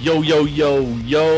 [0.00, 1.32] Yo, yo, yo, yo.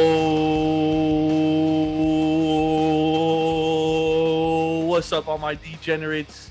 [4.85, 6.51] What's up, all my degenerates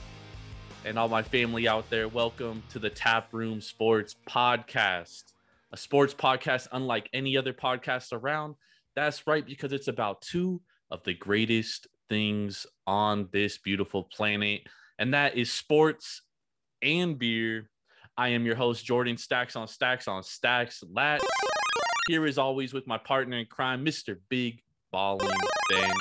[0.86, 2.08] and all my family out there?
[2.08, 5.26] Welcome to the Tap Room Sports Podcast,
[5.72, 8.55] a sports podcast unlike any other podcast around.
[8.95, 14.62] That's right, because it's about two of the greatest things on this beautiful planet,
[14.98, 16.23] and that is sports
[16.81, 17.70] and beer.
[18.17, 21.20] I am your host, Jordan Stacks on Stacks on Stacks Lats.
[22.09, 24.17] Here as always with my partner in crime, Mr.
[24.30, 25.30] Big Balling
[25.70, 25.92] Ben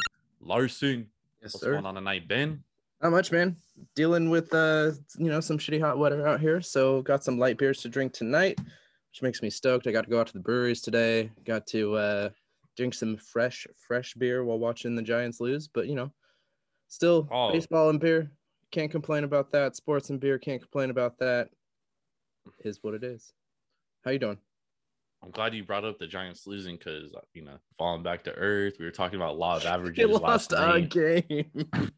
[0.40, 1.06] Larson.
[1.42, 1.72] Yes, What's sir.
[1.72, 2.64] going on tonight, Ben?
[3.02, 3.56] Not much, man.
[3.94, 6.62] Dealing with uh, you know, some shitty hot weather out here.
[6.62, 9.86] So got some light beers to drink tonight, which makes me stoked.
[9.86, 11.30] I got to go out to the breweries today.
[11.44, 12.28] Got to uh
[12.74, 15.68] drink some fresh, fresh beer while watching the Giants lose.
[15.68, 16.10] But you know,
[16.86, 17.52] still Oh.
[17.52, 18.30] baseball and beer.
[18.70, 19.76] Can't complain about that.
[19.76, 21.50] Sports and beer, can't complain about that.
[22.64, 23.30] Is what it is.
[24.06, 24.38] How you doing?
[25.22, 28.74] I'm glad you brought up the Giants losing because you know falling back to earth.
[28.78, 29.96] We were talking about law of averages.
[29.96, 31.50] They lost a game.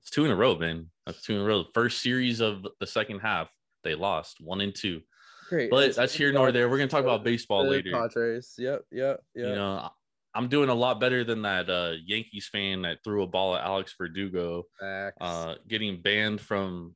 [0.00, 0.88] It's two in a row, man.
[1.04, 1.64] That's two in a row.
[1.74, 5.02] First series of the second half, they lost one and two.
[5.50, 5.70] Great.
[5.70, 6.70] But that's here nor there.
[6.70, 7.90] We're gonna talk about baseball later.
[7.92, 8.54] Padres.
[8.56, 9.48] Yep, yep, yep.
[9.48, 9.90] You know,
[10.34, 13.64] I'm doing a lot better than that uh, Yankees fan that threw a ball at
[13.64, 16.94] Alex Verdugo, uh, getting banned from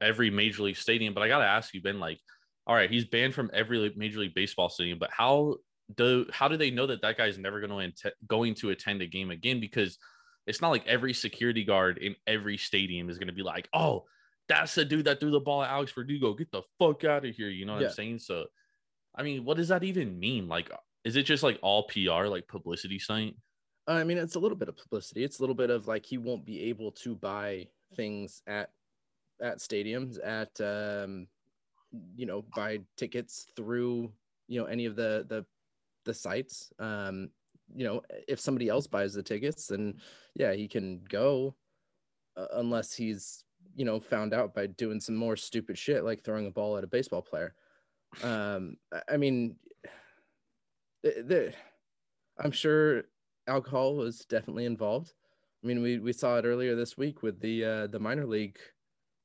[0.00, 1.14] every major league stadium.
[1.14, 2.20] But I gotta ask you, Ben, like,
[2.66, 5.56] all right, he's banned from every major league baseball stadium, but how
[5.96, 9.06] do how do they know that that guy's never going to going to attend a
[9.06, 9.60] game again?
[9.60, 9.98] Because
[10.46, 14.04] it's not like every security guard in every stadium is going to be like, oh,
[14.48, 16.34] that's the dude that threw the ball at Alex Verdugo.
[16.34, 17.48] Get the fuck out of here.
[17.48, 17.88] You know what Yeah.
[17.88, 18.18] I'm saying?
[18.20, 18.46] So,
[19.14, 20.48] I mean, what does that even mean?
[20.48, 20.70] Like,
[21.04, 23.34] is it just like all PR, like publicity stunt?
[23.86, 25.24] I mean, it's a little bit of publicity.
[25.24, 28.70] It's a little bit of like he won't be able to buy things at
[29.42, 31.26] at stadiums, at um,
[32.16, 34.12] you know, buy tickets through
[34.48, 35.44] you know any of the the
[36.04, 36.72] the sites.
[36.78, 37.30] Um,
[37.74, 39.94] you know, if somebody else buys the tickets, then
[40.34, 41.54] yeah, he can go,
[42.36, 43.44] uh, unless he's
[43.74, 46.84] you know found out by doing some more stupid shit like throwing a ball at
[46.84, 47.54] a baseball player.
[48.22, 48.76] Um,
[49.08, 49.56] I- mean,
[51.02, 51.54] the, the
[52.38, 53.04] I'm sure
[53.46, 55.12] alcohol was definitely involved.
[55.62, 58.58] I mean, we, we saw it earlier this week with the uh, the minor league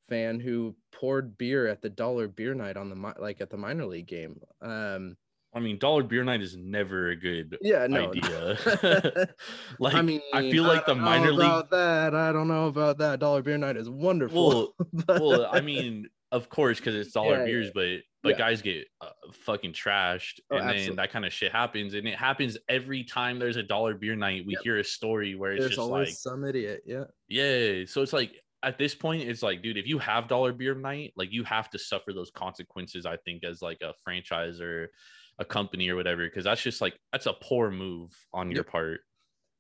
[0.10, 3.86] fan who poured beer at the dollar beer night on the like at the minor
[3.86, 4.40] league game.
[4.62, 5.16] Um,
[5.54, 8.10] I mean, dollar beer night is never a good yeah, no.
[8.10, 8.58] idea.
[9.80, 11.40] like, I mean, I feel like the don't know minor league.
[11.40, 12.14] about that.
[12.14, 13.20] I don't know about that.
[13.20, 14.48] Dollar beer night is wonderful.
[14.48, 14.74] Well,
[15.08, 17.72] but- well, I mean, of course, because it's dollar Yeah, beers, yeah.
[17.74, 18.38] but but Yeah.
[18.38, 22.16] guys get uh, fucking trashed, Oh, and then that kind of shit happens, and it
[22.16, 24.46] happens every time there's a dollar beer night.
[24.46, 24.62] We Yep.
[24.64, 26.84] hear a story where it's there's just always like, some idiot.
[26.86, 27.06] Yeah.
[27.28, 27.86] yeah.
[27.86, 28.34] So it's like
[28.64, 31.70] at this point, it's like, dude, if you have dollar beer night, like you have
[31.72, 33.06] to suffer those consequences.
[33.06, 34.90] I think as like a franchise or
[35.38, 38.68] a company or whatever, because that's just like that's a poor move on your Yep.
[38.68, 39.00] part.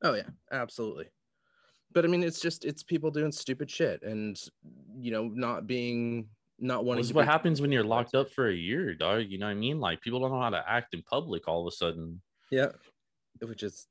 [0.03, 1.05] Oh yeah, absolutely.
[1.93, 4.39] But I mean, it's just it's people doing stupid shit and
[4.99, 6.27] you know not being
[6.59, 7.01] not wanting.
[7.01, 9.25] Is what be- happens when you're locked up for a year, dog.
[9.29, 9.79] You know what I mean?
[9.79, 12.21] Like people don't know how to act in public all of a sudden.
[12.51, 12.71] Yeah,
[13.41, 13.87] which is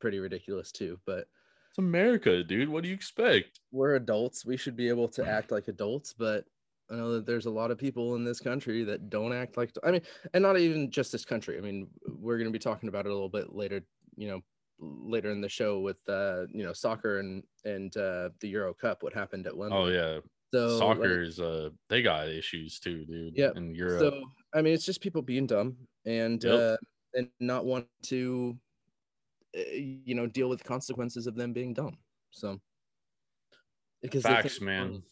[0.00, 0.98] pretty ridiculous too.
[1.06, 1.28] But
[1.74, 2.68] It's America, dude.
[2.68, 3.58] What do you expect?
[3.72, 6.12] we're adults; we should be able to act like adults.
[6.12, 6.44] But
[6.88, 9.72] I know that there's a lot of people in this country that don't act like.
[9.82, 10.02] I mean,
[10.32, 11.58] and not even just this country.
[11.58, 13.80] I mean, we're going to be talking about it a little bit later.
[14.16, 14.40] You know,
[14.78, 19.02] later in the show with uh, you know soccer and and uh, the Euro Cup.
[19.02, 19.76] What happened at Wembley?
[19.76, 20.20] Oh yeah,
[20.52, 23.36] so like, soccer is uh they got issues too, dude.
[23.36, 23.98] Yeah, in Europe.
[23.98, 24.24] So
[24.54, 25.76] I mean, it's just people being dumb
[26.06, 26.54] and Yep.
[26.54, 26.76] uh,
[27.14, 28.56] and not want to,
[29.54, 31.96] you know, deal with consequences of them being dumb.
[32.30, 32.60] So
[34.02, 35.02] because facts, man.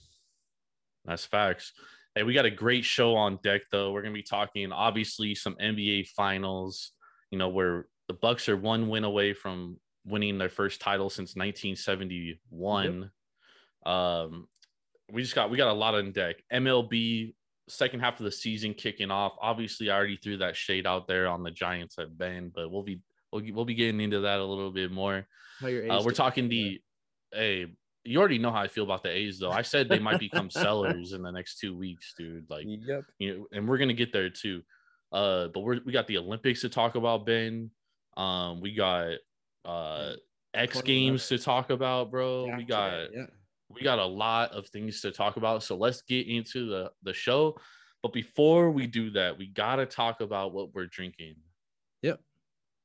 [1.05, 1.73] That's facts.
[2.15, 3.93] Hey, we got a great show on deck though.
[3.93, 6.93] We're gonna be talking obviously some NBA finals.
[7.31, 11.37] You know where the Bucks are one win away from winning their first title since
[11.37, 13.11] 1971.
[13.87, 14.49] Um,
[15.11, 16.37] we just got we got a lot on deck.
[16.53, 17.35] MLB
[17.69, 19.33] second half of the season kicking off.
[19.41, 22.83] Obviously, I already threw that shade out there on the Giants at Ben, but we'll
[22.83, 23.00] be
[23.32, 25.26] we'll, we'll be getting into that a little bit more.
[25.88, 26.81] Uh, we're talking the
[27.32, 27.67] hey,
[28.05, 29.50] you already know how I feel about the A's though.
[29.50, 32.49] I said they might become sellers in the next two weeks, dude.
[32.50, 33.05] Like Yep.
[33.19, 34.62] you know, and we're gonna get there too.
[35.12, 37.70] Uh, but we're we got the Olympics to talk about, Ben.
[38.17, 39.14] Um, we got
[39.64, 40.14] uh
[40.55, 42.46] X Games to talk about, bro.
[42.46, 43.26] Yeah, we got yeah.
[43.70, 45.62] we got a lot of things to talk about.
[45.62, 47.56] So let's get into the the show.
[48.02, 51.37] But before we do that, we gotta talk about what we're drinking.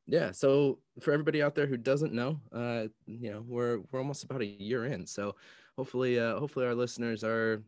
[0.08, 4.24] Yeah so for everybody out there who doesn't know uh you know we're we're almost
[4.24, 5.36] about a year in so
[5.78, 7.62] hopefully uh hopefully our listeners are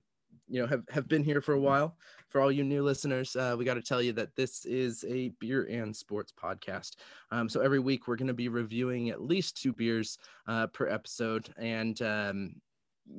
[0.49, 1.95] you know have, have been here for a while.
[2.29, 5.29] For all you new listeners uh, we got to tell you that this is a
[5.39, 6.95] beer and sports podcast.
[7.31, 10.87] Um, so every week we're going to be reviewing at least two beers uh, per
[10.87, 12.55] episode and um,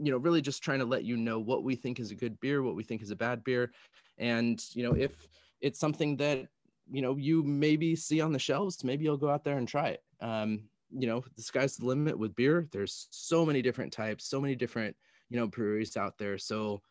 [0.01, 2.39] you know really just trying to let you know what we think is a good
[2.41, 3.73] beer what we think is a bad beer.
[4.19, 5.13] And you know if
[5.61, 6.47] it's something that
[6.91, 9.89] you know you maybe see on the shelves maybe you'll go out there and try
[9.89, 10.03] it.
[10.21, 12.69] Um, you know the sky's the limit with beer.
[12.73, 14.97] There's so many different types so many different
[15.29, 16.39] you know breweries out there.
[16.39, 16.83] So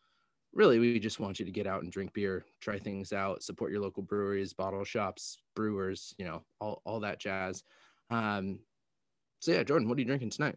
[0.52, 3.70] really we just want you to get out and drink beer try things out support
[3.70, 7.62] your local breweries bottle shops brewers you know all, all that jazz.
[8.10, 8.58] Um
[9.40, 10.56] so yeah jordan what are you drinking tonight?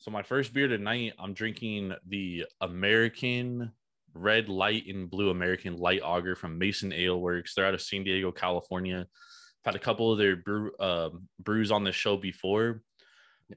[0.00, 3.70] So my first beer tonight, I'm drinking the American
[4.14, 7.54] Red Light and Blue American Light Auger from Mason Ale Works.
[7.54, 9.06] They're out of San Diego, California.
[9.06, 12.82] I've had a couple of their brew, uh, brews on the show before.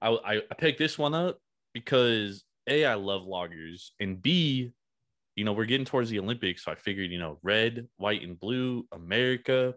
[0.01, 1.39] I, I I picked this one up
[1.73, 4.71] because a I love lagers and b
[5.35, 8.39] you know we're getting towards the Olympics, so I figured you know red, white, and
[8.39, 9.75] blue, America,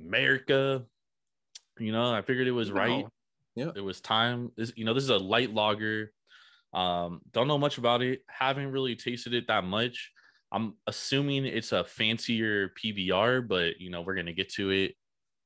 [0.00, 0.84] America.
[1.78, 3.06] You know, I figured it was right
[3.54, 3.70] Yeah.
[3.74, 6.12] it was time this you know this is a light lager
[6.74, 8.22] um don't know much about it.
[8.28, 10.10] Haven't really tasted it that much.
[10.50, 14.94] I'm assuming it's a fancier pbr but you know we're gonna get to it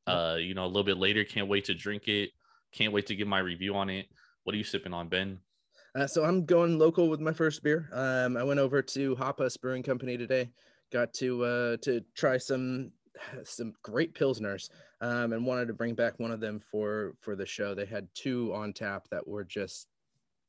[0.09, 1.25] uh you know a little bit later.
[1.25, 2.31] Can't wait to drink it.
[2.73, 4.07] Can't wait to give my review on it.
[4.45, 5.39] What are you sipping on ben?
[5.97, 7.89] Uh, so I'm going local with my first beer.
[7.93, 10.51] Um, I went over to Hoppus Brewing Company today.
[10.93, 12.93] Got to uh, to try some
[13.45, 14.69] some great pilsners,
[15.01, 17.75] um, and wanted to bring back one of them for for the show.
[17.75, 19.89] They had two on tap that were just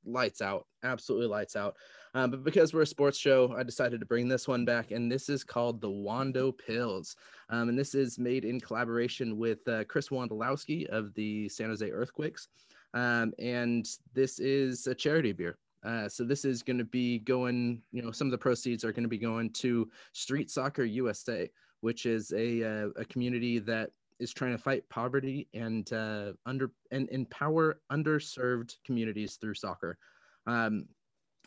[0.05, 1.75] lights out, absolutely lights out.
[2.13, 5.11] Um, but because we're a sports show, I decided to bring this one back, and
[5.11, 7.15] this is called the Wondo Pils,
[7.49, 11.89] um, and this is made in collaboration with uh, Chris Wondolowski of the San Jose
[11.89, 12.47] Earthquakes
[12.93, 15.57] um, and this is a charity beer.
[15.83, 18.91] Uh, so this is going to be going, you know, some of the proceeds are
[18.91, 21.49] going to be going to Street Soccer USA,
[21.81, 26.71] which is a uh, a community that is trying to fight poverty and uh, under
[26.91, 29.97] and empower underserved communities through soccer.
[30.45, 30.85] Um,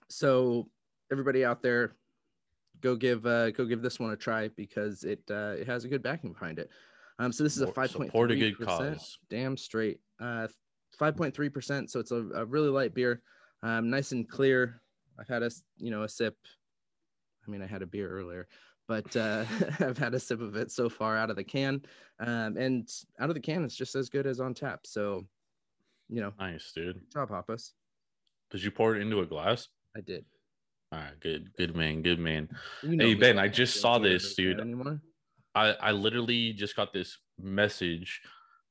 [0.09, 0.69] so
[1.11, 1.97] everybody out there,
[2.81, 5.89] go give uh, go give this one a try because it uh, it has a
[5.89, 6.71] good backing behind it.
[7.19, 8.11] Um, so this is a five point
[8.57, 9.19] good cause.
[9.29, 10.01] Damn straight.
[10.21, 10.49] Uh,
[11.01, 11.89] 5.3%.
[11.89, 13.23] So it's a, a really light beer,
[13.63, 14.83] um, nice and clear.
[15.19, 16.37] I've had a you know, a sip.
[17.47, 18.49] I mean, I had a beer earlier,
[18.91, 19.45] but uh,
[19.79, 21.81] I've had a sip of it so far out of the can.
[22.19, 22.91] Um, and
[23.21, 24.81] out of the can, it's just as good as on tap.
[24.85, 25.25] So,
[26.09, 27.71] you know, nice dude good job, Hoppus.
[28.51, 30.25] did you pour it into a glass I did.
[30.91, 32.49] all right good good man good man
[32.83, 34.59] You know Hey, Ben, I just saw this, dude.
[34.59, 35.01] Anymore.
[35.55, 38.23] I, I literally just got this message.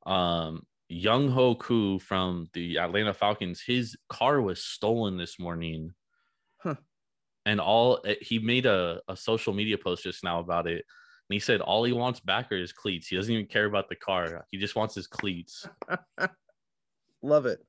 [0.06, 5.94] Um, Younghoe Koo from the Atlanta Falcons, his car was stolen this morning.
[6.57, 6.75] Huh.
[7.49, 10.85] And all eh, he made a, a social media post just now about it.
[11.29, 13.07] And he said all he wants back are his cleats.
[13.07, 14.45] He doesn't even care about the car.
[14.51, 15.68] He just wants his cleats.
[17.21, 17.59] Love it.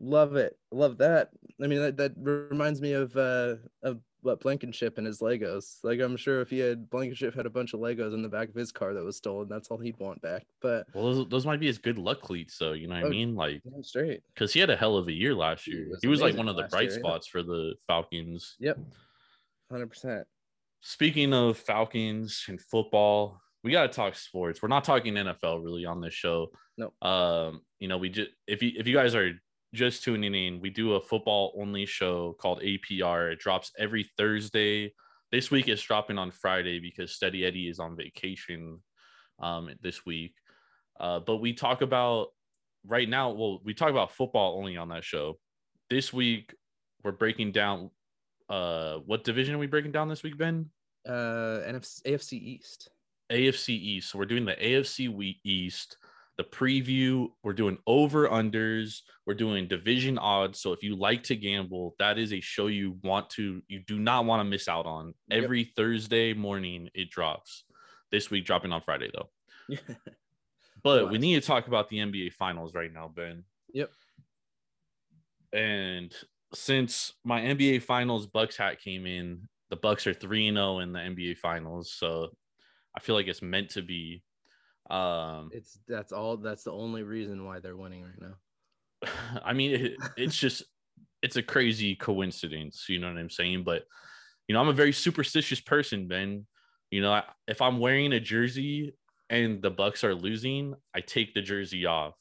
[0.00, 0.56] Love it.
[0.70, 1.30] Love that.
[1.62, 5.78] I mean, that, that reminds me of uh of what Blankenship and his Legos.
[5.82, 8.48] Like I'm sure if he had Blankenship had a bunch of Legos in the back
[8.48, 10.46] of his car that was stolen, that's all he'd want back.
[10.62, 12.72] But Well, those, those might be his good luck cleats, though.
[12.72, 13.34] You know what I Oh, mean?
[13.34, 14.22] Like, straight.
[14.34, 15.88] because he had a hell of a year last He year.
[15.90, 16.98] was He was like one of the bright year, yeah.
[17.00, 18.56] spots for the Falcons.
[18.60, 18.78] Yep.
[19.70, 20.26] Hundred percent.
[20.80, 24.60] Speaking of Falcons and football, we got to talk sports.
[24.62, 26.48] We're not talking NFL really on this show.
[26.76, 26.92] No.
[27.00, 29.32] Um, you know, we just if you if you guys are
[29.72, 33.32] just tuning in, we do a football only show called APR.
[33.32, 34.92] It drops every Thursday.
[35.32, 38.80] This week it's dropping on Friday because Steady Eddie is on vacation
[39.40, 40.34] um this week.
[41.00, 42.28] Uh, but we talk about
[42.86, 45.38] right now, well, we talk about football only on that show.
[45.90, 46.54] This week
[47.02, 47.90] we're breaking down
[48.48, 50.70] uh what division are we breaking down this week, Ben?
[51.06, 52.88] Uh, NFC, AFC East.
[53.30, 54.10] AFC East.
[54.10, 55.96] So we're doing the AFC we- East,
[56.38, 57.28] the preview.
[57.42, 59.00] We're doing over unders.
[59.26, 60.60] We're doing division odds.
[60.60, 63.98] So if you like to gamble, that is a show you want to, you do
[63.98, 65.14] not want to miss out on.
[65.28, 65.44] Yep.
[65.44, 67.64] Every Thursday morning it drops.
[68.10, 69.76] This week dropping on Friday though.
[70.84, 73.44] But we need to talk about the NBA finals right now, Ben.
[73.72, 73.90] Yep.
[75.54, 76.14] And
[76.54, 81.00] since my NBA finals Bucks hat came in, the Bucks are 3 0 in the
[81.00, 81.92] NBA finals.
[81.92, 82.36] So
[82.96, 84.22] I feel like it's meant to be.
[84.90, 86.36] Um it's that's all.
[86.36, 89.10] That's the only reason why they're winning right now.
[89.44, 90.62] I mean it, it's just
[91.22, 93.64] it's a crazy coincidence, you know what I'm saying?
[93.64, 93.84] But
[94.46, 96.46] you know, I'm a very superstitious person, Ben.
[96.90, 98.94] You know, I- if I'm wearing a jersey
[99.30, 102.14] and the Bucks are losing, I take the jersey off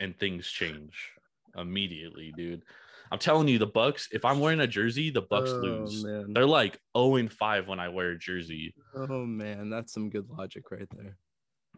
[0.00, 1.10] and things change
[1.56, 2.62] immediately, dude.
[3.10, 4.08] I'm telling you, the Bucks.
[4.12, 6.04] If I'm wearing a jersey, the Bucks Oh, lose.
[6.04, 6.32] man.
[6.32, 8.74] They're like 0 and 5 when I wear a jersey.
[8.94, 11.16] Oh man, that's some good logic right there.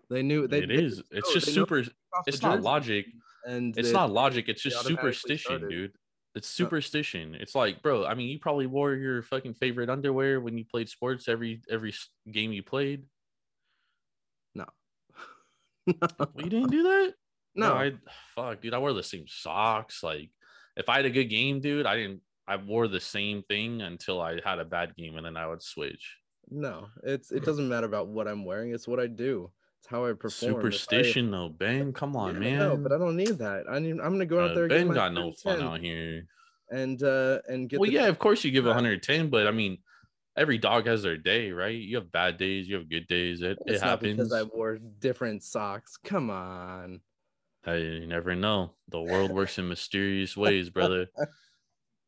[0.08, 1.02] They knew they it they is.
[1.10, 1.84] It's know- just super.
[2.26, 3.06] It's not logic.
[3.46, 4.48] and It's they- not logic.
[4.48, 5.70] It's just superstition, started.
[5.70, 5.92] dude.
[6.34, 7.34] It's superstition.
[7.34, 8.04] It's like, bro.
[8.06, 11.92] I mean, you probably wore your fucking favorite underwear when you played sports every every
[12.30, 13.04] game you played.
[14.54, 14.66] No.
[15.86, 15.94] You
[16.48, 17.14] didn't do that.
[17.56, 17.94] no, I
[18.34, 18.74] fuck, dude.
[18.74, 20.02] I wore the same socks.
[20.02, 20.30] Like,
[20.76, 22.20] if I had a good game, dude, I didn't.
[22.48, 25.62] I wore the same thing until I had a bad game, and then I would
[25.62, 26.16] switch.
[26.50, 26.88] no.
[27.04, 28.72] It's it doesn't matter about what I'm wearing.
[28.74, 29.50] It's what I do.
[29.78, 30.50] It's how I perform.
[30.52, 31.92] If I- Superstition, though, Ben.
[31.92, 32.58] Come on, Yeah, man.
[32.58, 33.64] No, but I don't need that.
[33.70, 33.92] I need.
[34.00, 34.68] I'm gonna go out Uh, there.
[34.68, 36.26] ben got no fun 110 out here.
[36.70, 37.78] and uh and get.
[37.80, 39.78] Well, yeah, of course you give 110, but I mean,
[40.36, 41.74] every dog has their day, right?
[41.78, 43.42] You have bad days, you have good days.
[43.42, 44.16] It, it It's not happens.
[44.16, 45.96] because I wore different socks.
[46.02, 47.00] Come on.
[47.64, 48.74] Hey, you never know.
[48.88, 51.06] The world works in mysterious ways, brother.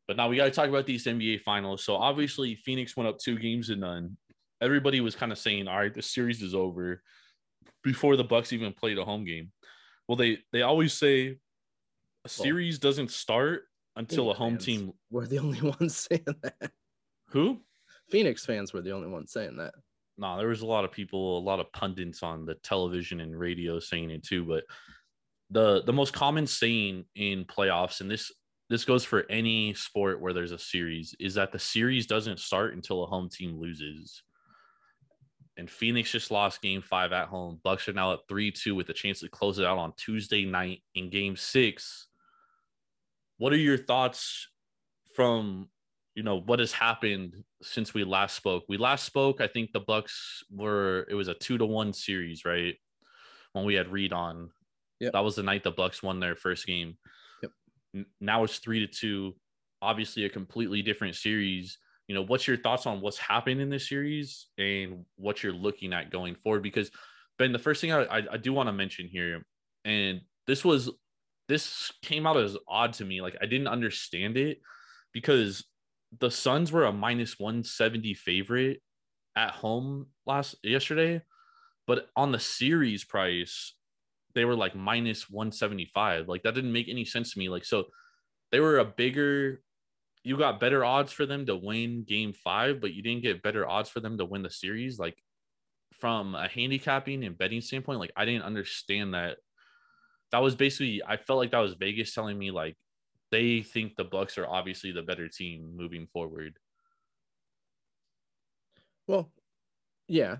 [0.07, 1.83] But now we got to talk about these NBA finals.
[1.83, 4.17] So obviously, Phoenix went up two games to none.
[4.61, 7.01] Everybody was kind of saying, "All right, the series is over,"
[7.83, 9.51] before the Bucks even played a home game.
[10.07, 11.37] Well, they they always say
[12.25, 13.63] a series doesn't start
[13.95, 14.91] until a home team.
[15.11, 16.71] We're the only ones saying that.
[17.29, 17.61] Who?
[18.09, 19.73] Phoenix fans were the only ones saying that.
[20.17, 23.37] no, there was a lot of people, a lot of pundits on the television and
[23.39, 24.43] radio saying it too.
[24.43, 24.63] But
[25.53, 28.31] the the most common saying in playoffs, and this
[28.69, 32.73] this goes for any sport where there's a series, is that the series doesn't start
[32.73, 34.23] until a home team loses.
[35.55, 37.59] And Phoenix just lost game five at home.
[37.63, 40.45] Bucks are now at 3 2 with a chance to close it out on Tuesday
[40.45, 42.07] night in game six.
[43.37, 44.49] What are your thoughts
[45.15, 45.69] from
[46.15, 48.63] you know what has happened since we last spoke?
[48.67, 52.43] We last spoke, I think the Bucks were it was a two to one series,
[52.43, 52.75] right?
[53.51, 54.49] When we had Reed on.
[54.99, 55.13] Yep.
[55.13, 56.97] That was the night the Bucks won their first game.
[57.41, 58.05] Yep.
[58.21, 59.35] Now it's three to two.
[59.81, 63.87] Obviously, a completely different series you know what's your thoughts on what's happened in this
[63.87, 66.91] series and what you're looking at going forward because
[67.37, 69.45] ben the first thing i, I, I do want to mention here
[69.85, 70.91] and this was
[71.49, 74.59] this came out as odd to me like i didn't understand it
[75.13, 75.65] because
[76.19, 78.81] the suns were a minus 170 favorite
[79.35, 81.21] at home last yesterday
[81.87, 83.73] but on the series price
[84.35, 87.85] they were like minus 175 like that didn't make any sense to me like so
[88.51, 89.61] they were a bigger
[90.23, 93.67] you got better odds for them to win game five, but you didn't get better
[93.67, 94.97] odds for them to win the series.
[94.97, 95.21] Like
[95.99, 99.37] from a handicapping and betting standpoint, like I didn't understand that.
[100.31, 102.75] That was basically I felt like that was Vegas telling me like
[103.31, 106.57] they think the Bucks are obviously the better team moving forward.
[109.05, 109.29] Well,
[110.07, 110.37] yeah,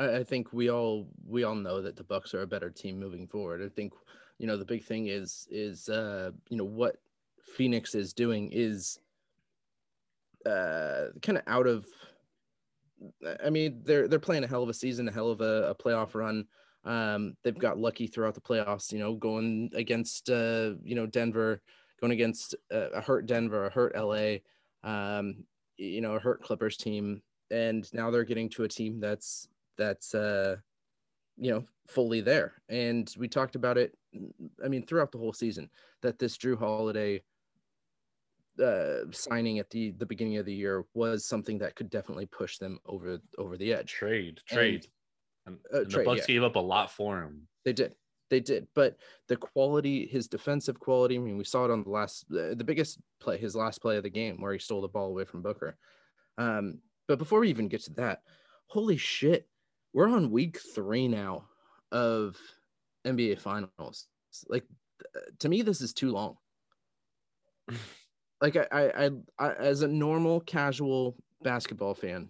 [0.00, 3.26] I, think we all we all know that the Bucks are a better team moving
[3.26, 3.62] forward.
[3.62, 3.92] I think
[4.38, 6.96] you know the big thing is is uh, you know what
[7.56, 8.98] Phoenix is doing is
[10.46, 11.86] uh, kind of out of.
[13.44, 15.74] I mean, they're they're playing a hell of a season, a hell of a, a
[15.74, 16.46] playoff run.
[16.84, 18.92] Um, they've got lucky throughout the playoffs.
[18.92, 21.60] You know, going against uh, you know Denver,
[22.00, 24.38] going against uh, a hurt Denver, a hurt LA,
[24.82, 25.44] um,
[25.76, 29.48] you know, a hurt Clippers team, and now they're getting to a team that's
[29.80, 30.56] that's uh,
[31.36, 32.54] you know fully there.
[32.68, 33.96] And we talked about it.
[34.64, 35.70] I mean, throughout the whole season,
[36.02, 37.22] that this Jrue Holiday
[38.62, 42.58] uh, signing at the the beginning of the year was something that could definitely push
[42.58, 43.90] them over over the edge.
[43.90, 44.86] Trade, trade.
[45.46, 46.34] And, uh, and the trade, Bucks yeah.
[46.34, 47.48] gave up a lot for him.
[47.64, 47.94] They did.
[48.28, 48.68] They did.
[48.74, 48.96] But
[49.26, 52.64] the quality, his defensive quality, I mean, we saw it on the last, the, the
[52.64, 55.42] biggest play, his last play of the game where he stole the ball away from
[55.42, 55.76] Booker.
[56.38, 58.22] Um, but before we even get to that,
[58.68, 59.48] holy shit,
[59.92, 61.44] we're on week three now
[61.92, 62.36] of
[63.06, 64.06] NBA finals.
[64.48, 64.64] Like,
[65.40, 66.36] to me, this is too long.
[68.40, 72.28] like, I, I, I, as a normal, casual basketball fan,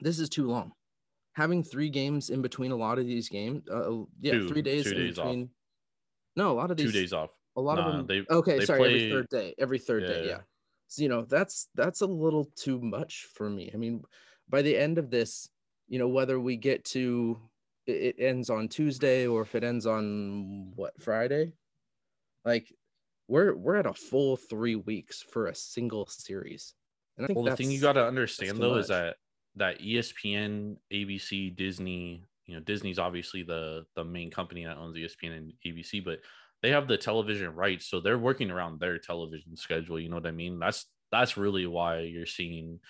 [0.00, 0.72] this is too long
[1.34, 3.62] having three games in between a lot of these games.
[3.68, 5.24] Uh, yeah, Two- three days two in days off.
[5.26, 5.50] between.
[6.36, 6.86] No, a lot of these.
[6.86, 7.30] Two days off.
[7.56, 8.06] A lot Nah, of them.
[8.06, 8.78] they- okay, they sorry.
[8.80, 9.54] play- Every third day.
[9.58, 10.22] Every third day.
[10.24, 10.30] Yeah.
[10.30, 10.40] Yeah.
[10.88, 13.70] So you know that's that's a little too much for me.
[13.74, 14.02] I mean,
[14.48, 15.48] by the end of this,
[15.88, 17.38] you know whether we get to
[17.86, 21.52] it, ends on Tuesday or if it ends on what Friday,
[22.44, 22.72] like
[23.28, 26.74] we're we're at a full three weeks for a single series.
[27.16, 29.16] And I think Well, the thing you got to understand though is that
[29.56, 35.36] that ESPN, ABC, Disney, you know, Disney's obviously the the main company that owns ESPN
[35.36, 36.20] and ABC, but
[36.62, 40.00] they have the television rights, so they're working around their television schedule.
[40.00, 40.58] You know what I mean?
[40.58, 42.80] That's that's really why you're seeing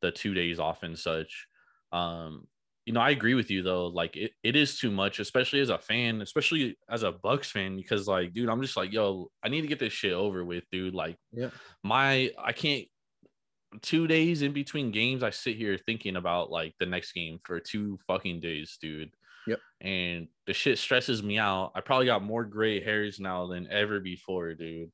[0.00, 1.46] the two days off and such.
[1.92, 2.46] Um,
[2.84, 3.86] you know, I agree with you though.
[3.88, 7.76] Like it, it is too much, especially as a fan, especially as a Bucks fan,
[7.76, 10.64] because like, dude, I'm just like, yo, I need to get this shit over with,
[10.70, 10.94] dude.
[10.94, 11.50] Like, Yeah.
[11.82, 12.86] my I can't
[13.82, 17.58] two days in between games, I sit here thinking about like the next game for
[17.60, 19.10] two fucking days, dude.
[19.48, 19.58] Yep.
[19.80, 21.72] And the shit stresses me out.
[21.74, 24.90] I probably got more gray hairs now than ever before, dude.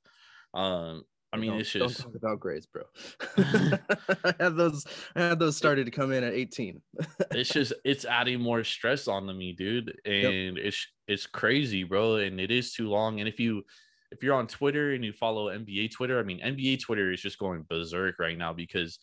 [0.54, 2.82] Um, I mean, don't, it's don't just talk about grades, bro.
[3.38, 4.84] I had those.
[5.16, 6.80] I had those started to come in at 18.
[7.30, 9.96] it's just it's adding more stress onto me, dude.
[10.04, 12.16] And it's it's crazy, bro.
[12.16, 13.20] And it is too long.
[13.20, 13.62] And if you
[14.10, 17.38] if you're on Twitter and you follow NBA Twitter, I mean NBA Twitter is just
[17.38, 18.98] going berserk right now because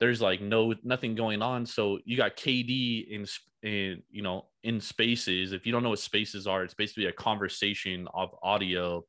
[0.00, 1.66] there's like no nothing going on.
[1.66, 3.26] So you got KD in
[3.62, 5.52] in you know in spaces.
[5.52, 9.04] If you don't know what spaces are, it's basically a conversation of audio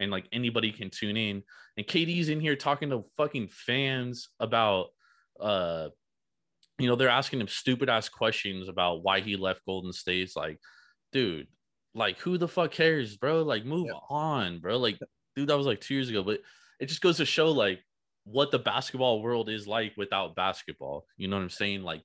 [0.00, 1.42] and like anybody can tune in.
[1.76, 4.88] And KD's in here talking to fucking fans about
[5.40, 5.88] uh
[6.78, 10.58] you know, they're asking him stupid ass questions about why he left Golden State's like,
[11.12, 11.46] dude,
[11.94, 13.42] like who the fuck cares, bro?
[13.42, 13.98] Like move Yeah.
[14.10, 14.78] on, bro.
[14.78, 14.98] Like,
[15.36, 16.40] dude, that was like two years ago, but
[16.80, 17.80] it just goes to show like
[18.24, 21.06] what the basketball world is like without basketball.
[21.16, 21.82] You know what I'm saying?
[21.84, 22.02] Like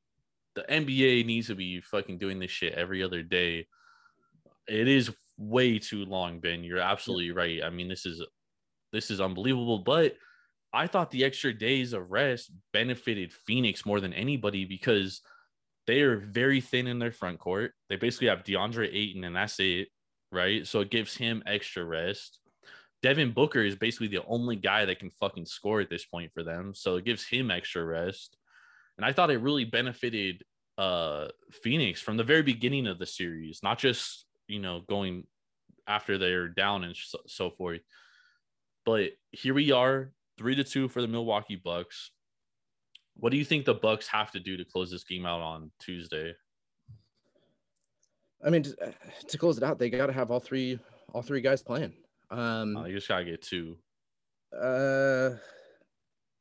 [0.53, 3.67] the NBA needs to be fucking doing this shit every other day.
[4.67, 6.63] It is way too long, Ben.
[6.63, 7.63] You're absolutely right.
[7.63, 8.21] I mean, this is
[8.91, 10.15] this is unbelievable, but
[10.73, 15.21] I thought the extra days of rest benefited Phoenix more than anybody because
[15.87, 17.73] they are very thin in their front court.
[17.89, 19.87] They basically have DeAndre Ayton, and that's it,
[20.31, 20.67] right?
[20.67, 22.39] So it gives him extra rest.
[23.01, 26.43] Devin Booker is basically the only guy that can fucking score at this point for
[26.43, 26.73] them.
[26.75, 28.37] So it gives him extra rest.
[28.97, 30.43] And I thought it really benefited
[30.77, 31.27] uh
[31.63, 35.25] Phoenix from the very beginning of the series, not just, you know, going
[35.89, 37.81] after they're down and so, so forth.
[38.85, 42.11] But here we are, 3 to 2 for the Milwaukee Bucks.
[43.15, 45.71] What do you think the Bucks have to do to close this game out on
[45.79, 46.33] Tuesday?
[48.45, 48.93] I mean, to,
[49.27, 50.79] to close it out, they got to have all three
[51.13, 51.93] all three guys playing.
[52.31, 53.77] Um, Uh, you just gotta get two.
[54.55, 55.31] Uh,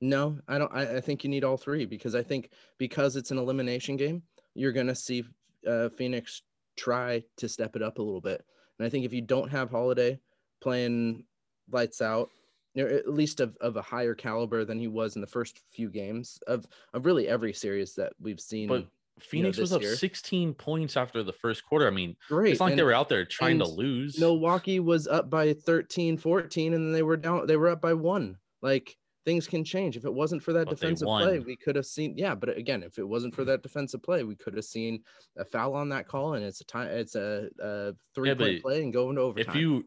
[0.01, 0.73] no, I don't.
[0.73, 4.23] I, I think you need all three because I think because it's an elimination game,
[4.55, 5.25] you're gonna see
[5.67, 6.43] uh, Phoenix
[6.77, 8.45] try to step it up a little bit.
[8.79, 10.19] And I think if you don't have Holiday
[10.61, 11.25] playing
[11.71, 12.31] lights out,
[12.75, 15.61] you know, at least of, of a higher caliber than he was in the first
[15.73, 18.69] few games of of really every series that we've seen.
[18.69, 18.87] But
[19.21, 19.97] Phoenix was up year.
[19.97, 21.87] 16 points after the first quarter.
[21.87, 22.53] I mean, Great.
[22.53, 24.19] it's not like and they were out there trying to lose.
[24.19, 27.47] Milwaukee was up by 13, 14, and then they were down.
[27.47, 28.39] They were up by one.
[28.63, 28.97] Like
[29.29, 29.95] things can change.
[29.95, 32.17] If it wasn't for that But defensive play, we could have seen.
[32.17, 35.05] Yeah, but again, if it wasn't for that defensive play, we could have seen
[35.37, 36.89] a foul on that call, and it's a time.
[36.89, 39.55] It's a, a three point but play and going overtime.
[39.55, 39.87] if you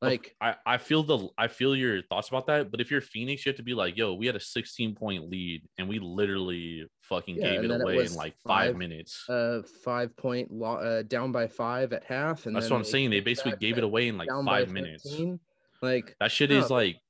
[0.00, 3.44] like, I, I feel the I feel your thoughts about that, but if you're Phoenix,
[3.44, 6.86] you have to be like, yo, we had a 16 point lead and we literally
[7.00, 9.24] fucking Yeah, gave it then it away in like five, five, minutes.
[9.28, 13.10] uh, five point lo- uh, down by five at half, and That's what I'm saying.
[13.10, 15.02] They basically gave it away in like five minutes.
[15.02, 15.40] 15.
[15.82, 16.60] Like That shit No.
[16.60, 17.00] is like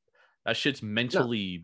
[0.48, 1.62] that shit's mentally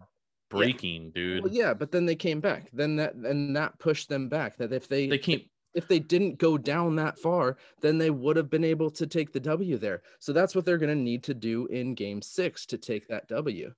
[0.51, 1.43] breaking, dude.
[1.43, 2.69] Well, yeah, but then they came back.
[2.73, 4.59] Then that and that pushed them back.
[4.59, 5.43] That if they They can't
[5.75, 9.33] if they didn't go down that far, then they would have been able to take
[9.33, 10.03] the W there.
[10.21, 13.27] So that's what they're going to need to do in game 6 to take that
[13.27, 13.73] W.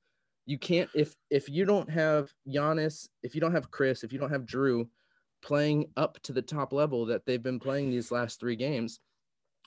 [0.44, 4.18] You can't if if you don't have Giannis, if you don't have Chris, if you
[4.18, 4.88] don't have Jrue
[5.42, 8.98] playing up to the top level that they've been playing these last 3 games,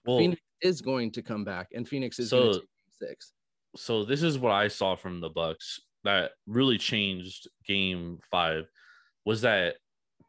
[0.06, 3.34] well Phoenix is going to come back and Phoenix is going to take game 6.
[3.76, 8.66] So this is what I saw from the Bucks that really changed game 5
[9.26, 9.76] was that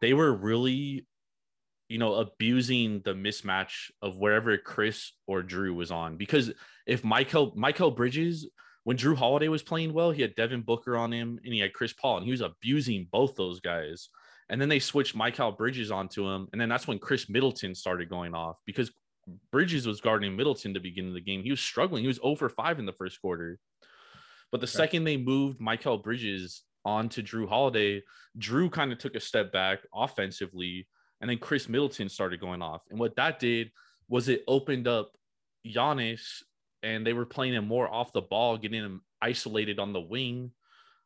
[0.00, 1.06] they were really
[1.88, 6.16] you know abusing the mismatch of wherever Chris or Jrue was on.
[6.16, 6.52] Because
[6.86, 8.48] if Michael Michael Bridges
[8.84, 11.74] when Jrue Holiday was playing well he had Devin Booker on him and he had
[11.74, 14.08] Chris Paul and he was abusing both those guys.
[14.48, 16.48] And then they switched Michael Bridges onto him.
[16.50, 18.90] And then that's when Khris Middleton started going off because
[19.52, 21.42] Bridges was guarding Middleton to begin the game.
[21.42, 22.02] He was struggling.
[22.02, 23.58] He was oh over five in the first quarter.
[24.50, 24.72] But the Okay.
[24.78, 28.02] second they moved Michael Bridges onto Jrue Holiday,
[28.38, 30.88] Jrue kind of took a step back offensively,
[31.20, 32.82] and then Khris Middleton started going off.
[32.90, 33.70] And what that did
[34.08, 35.12] was it opened up
[35.66, 36.42] Giannis,
[36.82, 40.52] and they were playing him more off the ball, getting him isolated on the wing.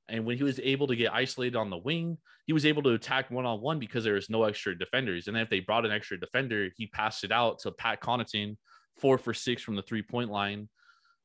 [0.08, 2.90] And when he was able to get isolated on the wing, he was able to
[2.90, 5.26] attack one on one because there was no extra defenders.
[5.26, 8.56] And then if they brought an extra defender, he passed it out to Pat Connaughton,
[8.96, 10.68] four for six from the three point line,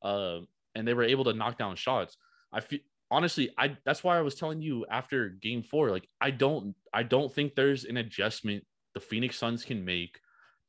[0.02, 0.38] uh,
[0.74, 2.16] and they were able to knock down shots.
[2.52, 6.30] I feel honestly, I that's why I was telling you after Game Four, like I
[6.30, 8.64] don't, I don't think there's an adjustment
[8.94, 10.18] the Phoenix Suns can make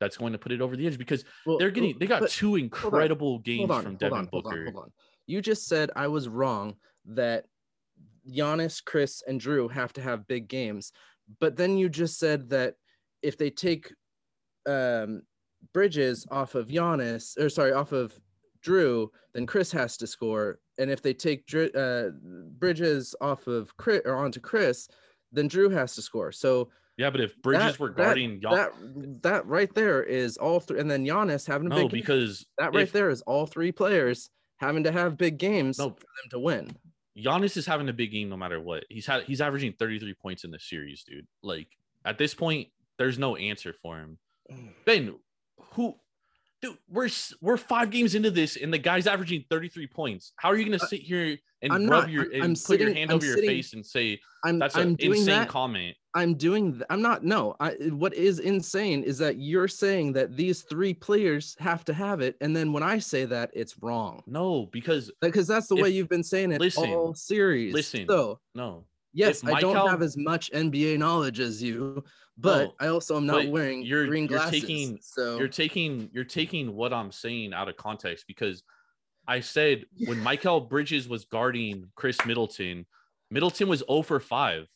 [0.00, 2.56] that's going to put it over the edge because Well, they're getting they got two
[2.56, 4.66] incredible games on, from hold Devin on, hold Booker.
[4.66, 4.92] on, hold on.
[5.26, 6.74] You just said I was wrong
[7.06, 7.46] that
[8.30, 10.92] Giannis, Chris, and Jrue have to have big games,
[11.40, 12.74] but then you just said that
[13.22, 13.92] if they take
[14.66, 15.22] um,
[15.72, 18.18] Bridges off of Giannis, or sorry, off of
[18.64, 20.58] Jrue, then Chris has to score.
[20.78, 22.10] And if they take Dr- uh,
[22.58, 24.88] Bridges off of Chris or onto Chris,
[25.32, 26.32] then Jrue has to score.
[26.32, 30.36] So Yeah, but if Bridges that- were that- guarding Gian- that that right there is
[30.36, 32.00] all three, and then Giannis having a no, big game.
[32.00, 35.90] because that right if- there is all three players having to have big games No.
[35.90, 36.70] for them to win.
[37.18, 38.84] Giannis is having a big game no matter what.
[38.88, 41.26] He's had he's averaging 33 points in the series, dude.
[41.42, 41.68] Like
[42.04, 44.18] at this point, there's no answer for him.
[44.50, 44.68] Mm.
[44.84, 45.14] Ben,
[45.72, 45.94] who
[46.62, 47.08] dude, we're
[47.40, 50.32] we're five games into this and the guy's averaging 33 points.
[50.36, 52.80] How are you gonna sit here and I'm rub not- your I'm- and I'm put
[52.80, 55.48] your hand I'm over your face and say I'm that's I'm an insane that.
[55.48, 55.96] comment?
[56.14, 56.72] I'm doing.
[56.72, 57.24] th- I'm not.
[57.24, 57.56] No.
[57.60, 57.70] I.
[57.80, 62.20] Eh, what is insane is that you're saying that these three players have to have
[62.20, 64.22] it, and then when I say that, it's wrong.
[64.26, 67.72] No, because Because that's the way you've been saying it listen, all series.
[67.72, 68.84] listen, So no.
[69.14, 72.04] yes, I don't have as much NBA knowledge as you,
[72.36, 74.60] but No, I also am not wearing you're- green you're glasses.
[74.60, 78.62] taking- so you're taking you're taking what I'm saying out of context because
[79.26, 82.84] I said when Michael Bridges was guarding Khris Middleton,
[83.30, 84.68] Middleton was 0 for 5.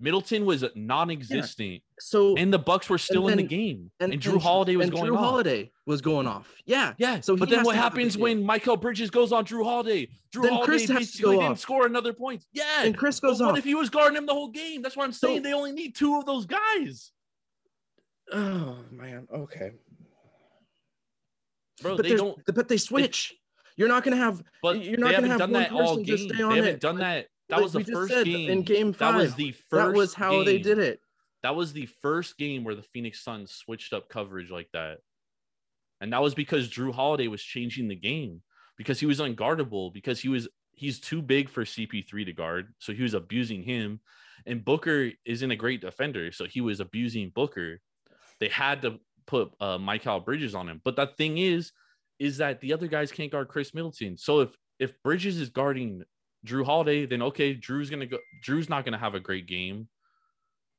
[0.00, 4.42] Middleton was non-existent, so and the Bucks were still in the game, and, Jrue and-
[4.42, 5.20] Holiday was and going Jrue off.
[5.24, 6.54] Holiday was going off.
[6.66, 6.94] Yeah.
[6.98, 8.44] Yeah, So but then what to have a happens when.
[8.44, 10.06] Michael Bridges goes on Jrue Holiday?
[10.32, 11.58] Jrue Then Holiday Chris has to go didn't off.
[11.58, 12.44] score another point.
[12.52, 14.82] Yeah, And Chris goes what if he was guarding him the whole game?
[14.82, 15.38] That's what I'm saying.
[15.38, 17.10] So- they only need two of those guys,
[18.32, 19.26] Oh man.
[19.34, 19.72] Okay.
[21.82, 21.96] bro.
[21.96, 22.38] but they don't.
[22.54, 23.34] But they switch.
[23.76, 24.42] You're not gonna have.
[24.62, 26.80] But you're not gonna have done one that all person just They haven't it.
[26.80, 27.26] done that.
[27.48, 29.14] That like was the first said game in game That five.
[29.16, 29.70] was the first.
[29.70, 31.00] that was how they did it.
[31.42, 34.98] That was the first game where the Phoenix Suns switched up coverage like that,
[36.00, 38.42] and that was because Jrue Holiday was changing the game
[38.76, 42.92] because he was unguardable because he was he's too big for CP3 to guard, so
[42.92, 44.00] he was abusing him,
[44.46, 47.80] and Booker isn't a great defender, so he was abusing Booker.
[48.40, 51.72] They had to put uh, Michael Bridges on him, but the thing is,
[52.18, 54.16] is that the other guys can't guard Khris Middleton.
[54.16, 56.02] So if if Bridges is guarding
[56.46, 58.18] Jrue Holiday, then okay, Jrue's gonna go.
[58.44, 59.88] Jrue's not gonna have a great game,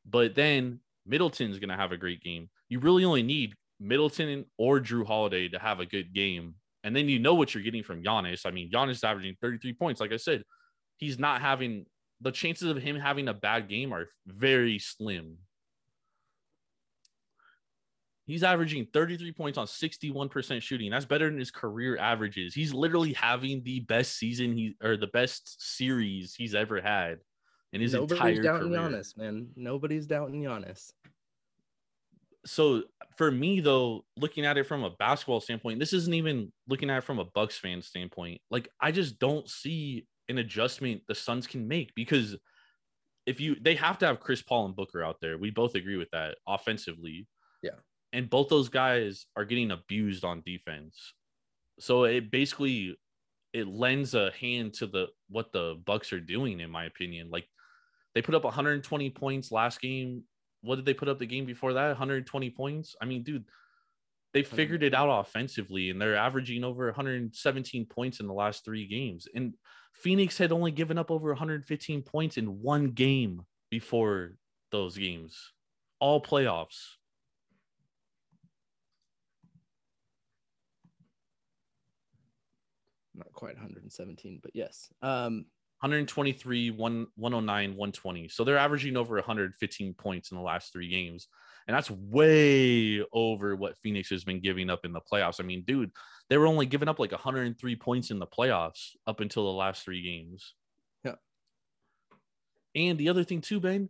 [0.06, 2.50] but then Middleton's gonna have a great game.
[2.70, 7.10] You really only need Middleton or Drew Holiday to have a good game, and then
[7.10, 8.46] you know what you're getting from Giannis.
[8.46, 10.02] I mean, Giannis is averaging 33 points.
[10.02, 10.44] Like I said,
[10.98, 11.86] he's not having
[12.22, 15.38] the chances of him having a bad game are very slim.
[18.30, 20.92] He's averaging 33 points on 61% shooting.
[20.92, 22.54] That's better than his career averages.
[22.54, 27.18] He's literally having the best season he or the best series he's ever had
[27.74, 28.06] in his entire.
[28.06, 28.82] Nobody's entire doubting career.
[28.82, 29.48] Giannis, man.
[29.56, 30.92] Nobody's doubting Giannis.
[32.46, 32.84] So
[33.18, 37.00] for me though, looking at it from a basketball standpoint, this isn't even looking at
[37.00, 38.42] it from a Bucks fan standpoint.
[38.52, 42.38] Like I just don't see an adjustment the Suns can make because
[43.26, 45.38] if you they have to have Chris Paul and Booker out there.
[45.38, 47.28] We both agree with that offensively.
[47.64, 47.72] Yeah.
[48.12, 51.14] And both those guys are getting abused on defense.
[51.80, 52.98] So it basically
[53.54, 57.30] it lends a hand to the what the Bucks are doing in my opinion.
[57.30, 57.48] Like
[58.14, 60.24] they put up 120 points last game.
[60.62, 61.88] What did they put up the game before that?
[61.88, 62.96] 120 points.
[63.02, 63.46] I mean, dude,
[64.34, 68.88] they figured it out offensively and they're averaging over 117 points in the last three
[68.88, 69.28] games.
[69.34, 69.56] And
[69.94, 73.42] Phoenix had only given up over 115 points in one game
[73.72, 74.34] before
[74.72, 75.54] those games,
[76.00, 76.99] all playoffs.
[83.20, 84.92] Not quite 117, but yes.
[85.02, 85.46] Um,
[85.82, 88.28] 123, 1, 109, 120.
[88.28, 91.28] So they're averaging over 115 points in the last three games.
[91.68, 95.40] And that's way over what Phoenix has been giving up in the playoffs.
[95.40, 95.92] I mean, dude,
[96.30, 99.84] they were only giving up like 103 points in the playoffs up until the last
[99.84, 100.54] three games.
[101.04, 101.16] Yeah.
[102.76, 103.90] And the other thing, too, Ben,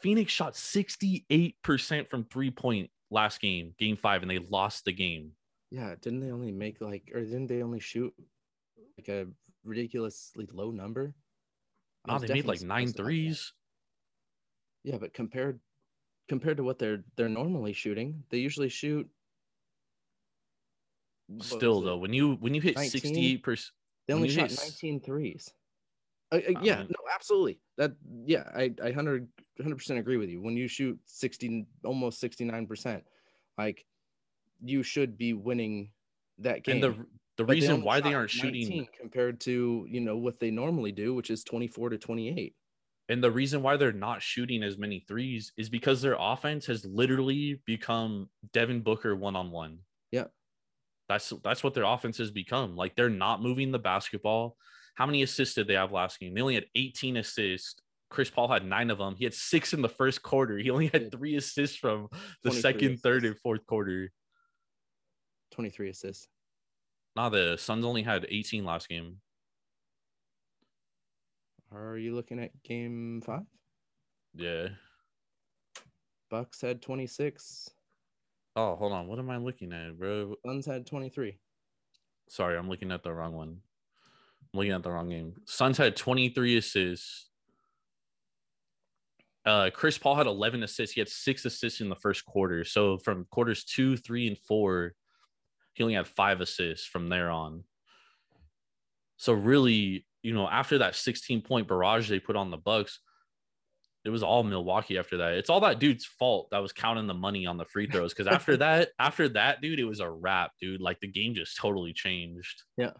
[0.00, 5.32] Phoenix shot 68% from three point last game, game five, and they lost the game.
[5.70, 8.12] Yeah, didn't they only make like, or didn't they only shoot
[8.98, 9.26] like a
[9.64, 11.14] ridiculously low number?
[12.08, 12.92] Oh, they made like nine threes.
[12.92, 13.02] supposed to have that.
[13.02, 13.52] threes.
[14.84, 15.60] Yeah, but compared
[16.28, 19.08] compared to what they're they're normally shooting, they usually shoot.
[21.40, 23.40] Still, though, when you when you hit 19?
[23.40, 23.70] 68%.
[24.06, 25.50] they only shot hit 19 threes.
[26.30, 27.60] Uh, uh, yeah, mean- no, absolutely.
[27.78, 27.92] That
[28.26, 30.42] yeah, I I 100 percent agree with you.
[30.42, 33.04] When you shoot 60, almost 69 percent,
[33.56, 33.86] like
[34.62, 35.90] you should be winning
[36.38, 36.76] that game.
[36.76, 40.38] And the the But reason only why they aren't shooting compared to you know what
[40.40, 42.54] they normally do, which is 24 to 28.
[43.08, 46.84] and the reason why they're not shooting as many threes is because their offense has
[46.84, 49.80] literally become Devin Booker one on one.
[50.12, 50.26] Yeah.
[51.08, 52.76] That's that's what their offense has become.
[52.76, 54.56] Like they're not moving the basketball.
[54.94, 56.34] How many assists did they have last game?
[56.34, 57.74] They only had 18 assists.
[58.10, 59.16] Chris Paul had nine of them.
[59.16, 60.56] He had six in the first quarter.
[60.56, 62.08] He only had three assists from
[62.44, 64.12] the 23 second, third, and fourth quarter.
[65.54, 66.28] 23 assists.
[67.16, 69.18] Nah, the Suns only had 18 last game.
[71.72, 73.42] Are you looking at game five?
[74.34, 74.68] Yeah.
[76.30, 77.70] Bucks had 26.
[78.56, 79.06] Oh, hold on.
[79.06, 80.34] What am I looking at, bro?
[80.44, 81.38] Suns had 23.
[82.28, 83.58] Sorry, I'm looking at the wrong one.
[84.52, 85.34] I'm looking at the wrong game.
[85.46, 87.28] Suns had 23 assists.
[89.44, 90.94] Uh, Chris Paul had 11 assists.
[90.94, 92.64] He had six assists in the first quarter.
[92.64, 94.94] So from quarters two, three, and four,
[95.74, 97.64] he only had five assists from there on.
[99.16, 103.00] So really, you know, after that 16 point barrage they put on the Bucks,
[104.04, 105.32] it was all Milwaukee after that.
[105.34, 108.12] It's all that dude's fault that was counting the money on the free throws.
[108.12, 110.80] Because after that, after that, dude, it was a wrap, dude.
[110.80, 112.62] Like the game just totally changed.
[112.76, 112.92] Yeah,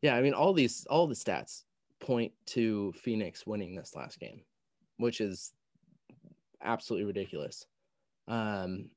[0.00, 0.14] Yeah.
[0.14, 1.62] I mean, all these, all the stats
[1.98, 4.42] point to Phoenix winning this last game,
[4.96, 5.52] which is
[6.62, 7.66] absolutely ridiculous.
[8.28, 8.90] Um,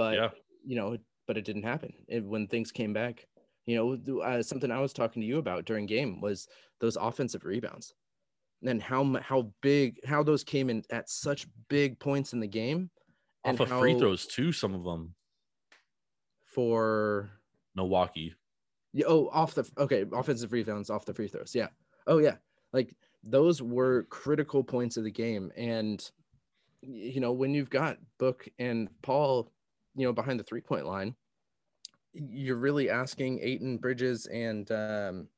[0.00, 0.30] but Yeah.
[0.64, 1.92] you know, but it didn't happen.
[2.08, 3.26] It, when things came back,
[3.66, 6.48] you know, uh, something I was talking to you about during game was
[6.80, 7.94] those offensive rebounds,
[8.66, 12.90] and how how big how those came in at such big points in the game,
[13.44, 15.14] and Off of free throws too, some of them.
[16.44, 17.30] for
[17.76, 18.34] Milwaukee.
[18.92, 19.06] Yeah.
[19.06, 21.54] Oh, off the okay, offensive rebounds off the free throws.
[21.54, 21.68] Yeah.
[22.06, 22.36] Oh yeah.
[22.72, 25.98] Like those were critical points of the game, and
[26.82, 29.52] you know when you've got Book and Paul,
[30.00, 31.14] you know behind the three point line,
[32.14, 35.28] you're really asking Ayton Bridges and um.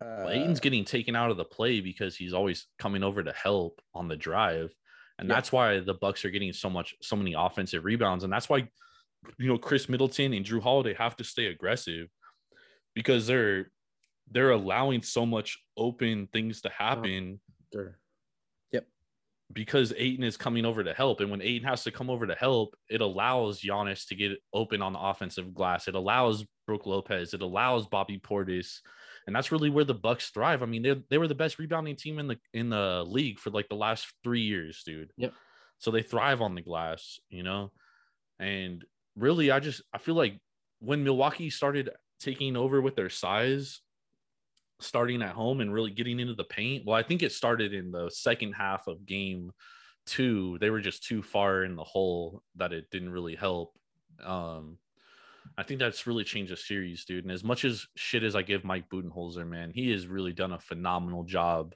[0.00, 3.32] Well, uh, Ayton's getting taken out of the play because he's always coming over to
[3.32, 4.74] help on the drive.
[5.18, 5.34] And Yeah.
[5.36, 8.24] that's why the Bucks are getting so much so many offensive rebounds.
[8.24, 8.68] And that's why
[9.38, 12.08] you know Khris Middleton and Jrue Holiday have to stay aggressive
[12.94, 13.70] because they're
[14.30, 17.40] they're allowing so much open things to happen
[17.72, 17.98] they're-
[19.52, 21.20] because Ayton is coming over to help.
[21.20, 24.82] And when Ayton has to come over to help, it allows Giannis to get open
[24.82, 25.86] on the offensive glass.
[25.88, 27.34] It allows Brooke Lopez.
[27.34, 28.78] It allows Bobby Portis.
[29.26, 30.62] And that's really where the Bucks thrive.
[30.62, 33.50] I mean, they they were the best rebounding team in the in the league for
[33.50, 35.12] like the last three years, dude.
[35.16, 35.32] Yep.
[35.78, 37.72] So they thrive on the glass, you know.
[38.38, 38.84] And
[39.16, 40.38] really, I just I feel like
[40.80, 43.80] when Milwaukee started taking over with their size,
[44.80, 46.84] starting at home and really getting into the paint.
[46.86, 49.52] Well, I think it started in the second half of game
[50.06, 50.58] two.
[50.60, 53.72] They were just too far in the hole that it didn't really help.
[54.22, 54.78] Um,
[55.56, 57.24] I think that's really changed the series, dude.
[57.24, 60.52] And as much as shit as I give Mike Budenholzer, man, he has really done
[60.52, 61.74] a phenomenal job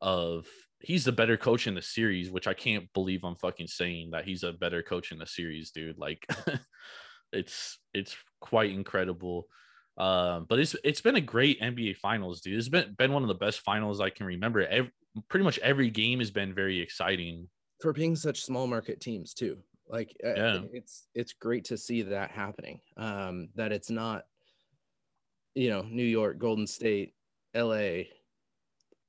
[0.00, 0.46] of
[0.80, 4.24] he's the better coach in the series, which I can't believe I'm fucking saying that
[4.24, 5.98] he's a better coach in the series, dude.
[5.98, 6.26] Like
[7.32, 9.46] it's it's quite incredible.
[10.00, 12.58] Um, but it's it's been a great NBA Finals, dude.
[12.58, 14.66] It's been been one of the best finals I can remember.
[14.66, 14.90] Every,
[15.28, 17.48] pretty much every game has been very exciting.
[17.82, 19.58] for being such small market teams too.
[19.88, 20.60] Like uh, Yeah.
[20.72, 22.80] it's it's great to see that happening.
[22.96, 24.24] Um, that it's not,
[25.54, 27.14] you know, New York, Golden State,
[27.54, 28.08] L.A.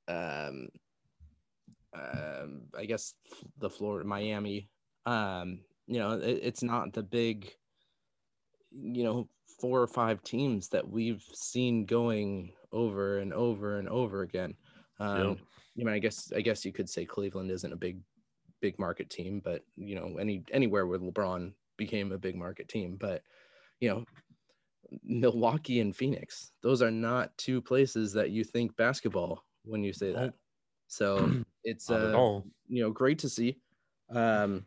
[0.08, 0.68] Um,
[1.94, 3.14] um, I guess
[3.58, 4.68] the Florida, Miami.
[5.06, 7.50] Um, you know, it, it's not the big,
[8.72, 9.28] you know,
[9.62, 14.56] four or five teams that we've seen going over and over and over again.
[14.98, 15.38] Um, Yep.
[15.76, 18.00] you know, I guess I guess you could say Cleveland isn't a big
[18.60, 22.96] big market team, but you know, any anywhere where LeBron became a big market team,
[22.96, 23.22] but
[23.78, 24.04] you know,
[25.04, 30.12] Milwaukee and Phoenix, those are not two places that you think basketball when you say
[30.12, 30.34] that.
[30.88, 31.32] So
[31.64, 32.12] it's uh,
[32.66, 33.60] you know great to see.
[34.10, 34.66] Um,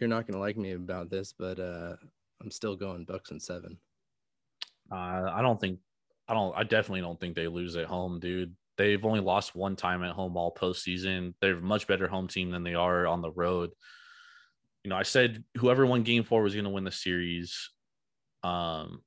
[0.00, 1.96] you're not gonna like me about this, but uh,
[2.40, 3.78] I'm still going Bucks and seven.
[4.90, 5.80] Uh, I don't think,
[6.28, 8.54] I don't, I definitely don't think they lose at home, dude.
[8.76, 11.34] They've only lost one time at home all postseason.
[11.40, 13.70] They're a much better home team than they are on the road.
[14.84, 17.70] You know, I said whoever won game four was going to win the series.
[18.44, 19.02] Um,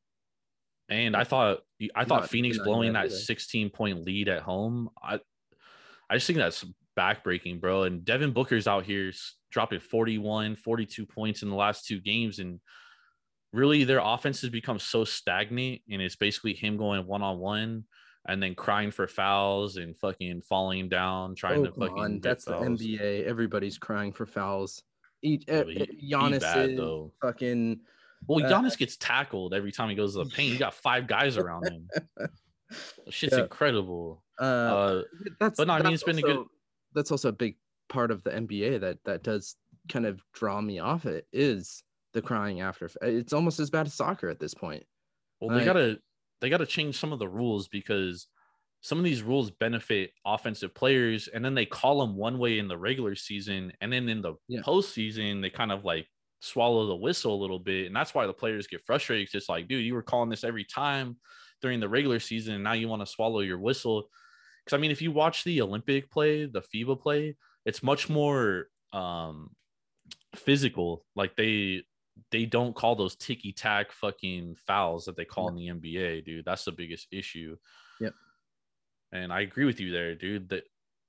[0.90, 1.60] and I thought,
[1.96, 4.90] I thought Not Phoenix blowing that that 16 point lead at home.
[5.02, 5.20] I,
[6.10, 6.66] I just think that's
[7.00, 7.84] backbreaking, bro.
[7.84, 9.14] And Devin Booker's out here
[9.52, 12.40] dropping 41, 42 points in the last two games.
[12.40, 12.60] And
[13.54, 15.82] really, their offense has become so stagnant.
[15.90, 17.84] And it's basically him going one on one
[18.28, 21.98] and then crying for fouls and fucking falling down, trying Oh, to fucking.
[22.00, 22.20] on.
[22.22, 22.54] That's the.
[22.54, 23.26] NBA.
[23.26, 24.82] Everybody's crying for fouls.
[25.24, 27.14] Each Yeah, uh, he- he Giannis bad, is though.
[27.22, 27.82] fucking.
[28.28, 30.54] Well, Uh, Giannis gets tackled every time he goes to the paint.
[30.54, 31.88] He got five guys around him.
[33.10, 33.44] Shit's Yeah.
[33.44, 34.24] incredible.
[34.40, 35.04] Uh, Uh,
[35.40, 36.46] that's but no, I mean, it's been a good-
[36.94, 37.58] That's also a big
[37.92, 39.56] part of the NBA that that does
[39.90, 42.90] kind of draw me off it is the crying after.
[43.02, 44.84] It's almost as bad as soccer at this point.
[45.40, 46.00] Well, they Like- gotta
[46.42, 48.28] they got to change some of the rules because
[48.82, 52.68] some of these rules benefit offensive players and then they call them one way in
[52.68, 54.62] the regular season and then in the Yeah.
[54.62, 56.08] postseason they kind of like
[56.40, 59.26] swallow the whistle a little bit and that's why the players get frustrated.
[59.26, 61.20] it's just like dude you were calling this every time
[61.62, 64.10] during the regular season and now you want to swallow your whistle
[64.66, 68.68] because i mean if you watch the olympic play the fiba play it's much more
[68.94, 69.52] um
[70.36, 71.06] physical.
[71.16, 71.84] Like they
[72.32, 76.46] they don't call those ticky tack fucking fouls that they call in the nba dude.
[76.46, 77.58] That's the biggest issue.
[78.00, 78.14] Yep.
[79.12, 80.64] and i agree with you there dude that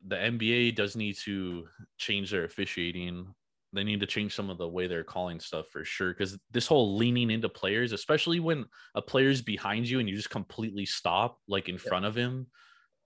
[0.06, 3.26] the nba does need to change their officiating.
[3.72, 6.66] They need to change some of the way they're calling stuff for sure because this
[6.66, 11.38] whole leaning into players especially when a player's behind you and you just completely stop
[11.48, 12.48] like in front of him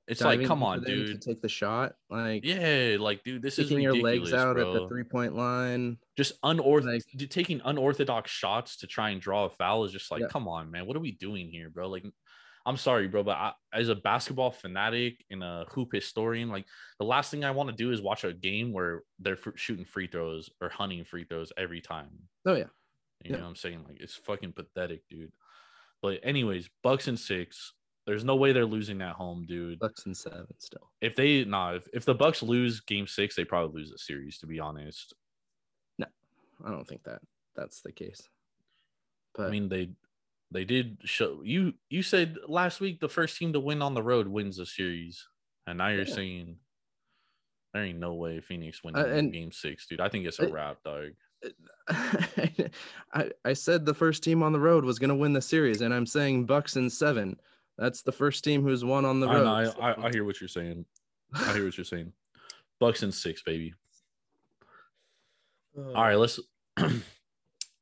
[0.08, 3.82] it's like come on dude take the shot, like yeah like dude this is sticking
[3.82, 4.74] your legs out bro.
[4.74, 5.98] at the three point line.
[6.16, 10.20] just unorthodox Like- taking unorthodox shots to try and draw a foul is just like
[10.22, 10.28] Yeah.
[10.28, 12.04] come on man what are we doing here bro like
[12.64, 16.66] i'm sorry bro but I, as a basketball fanatic and a hoop historian like
[16.98, 19.84] the last thing i want to do is watch a game where they're fr- shooting
[19.84, 22.10] free throws or hunting free throws every time
[22.44, 22.64] Oh yeah,
[23.24, 23.36] you Yeah.
[23.38, 25.32] know what i'm saying like it's fucking pathetic dude
[26.02, 27.72] but anyways bucks and six
[28.06, 30.90] there's no way they're losing at home dude Bucks and seven still.
[31.00, 34.38] if they nah if, if the bucks lose game six they probably lose the series
[34.38, 35.14] to be honest
[35.98, 36.06] No,
[36.64, 37.20] I don't think that
[37.54, 38.20] that's the case.
[39.34, 39.90] But I mean, they
[40.50, 41.74] they did show you.
[41.90, 45.26] You said last week the first team to win on the road wins the series,
[45.66, 46.14] and now you're Yeah.
[46.14, 46.56] saying
[47.74, 50.00] there ain't no way Phoenix wins Uh, game six, dude.
[50.00, 51.10] I think it's a wrap, dog.
[51.88, 55.80] I I said the first team on the road was going to win the series,
[55.82, 57.38] and I'm saying Bucks and seven.
[57.78, 59.44] That's the first team who's won on the I, road.
[59.44, 60.84] know, I, so- I, I hear what you're saying.
[61.34, 62.12] I hear what you're saying.
[62.80, 63.74] Bucks and six, baby.
[65.78, 66.38] Uh, All right, let's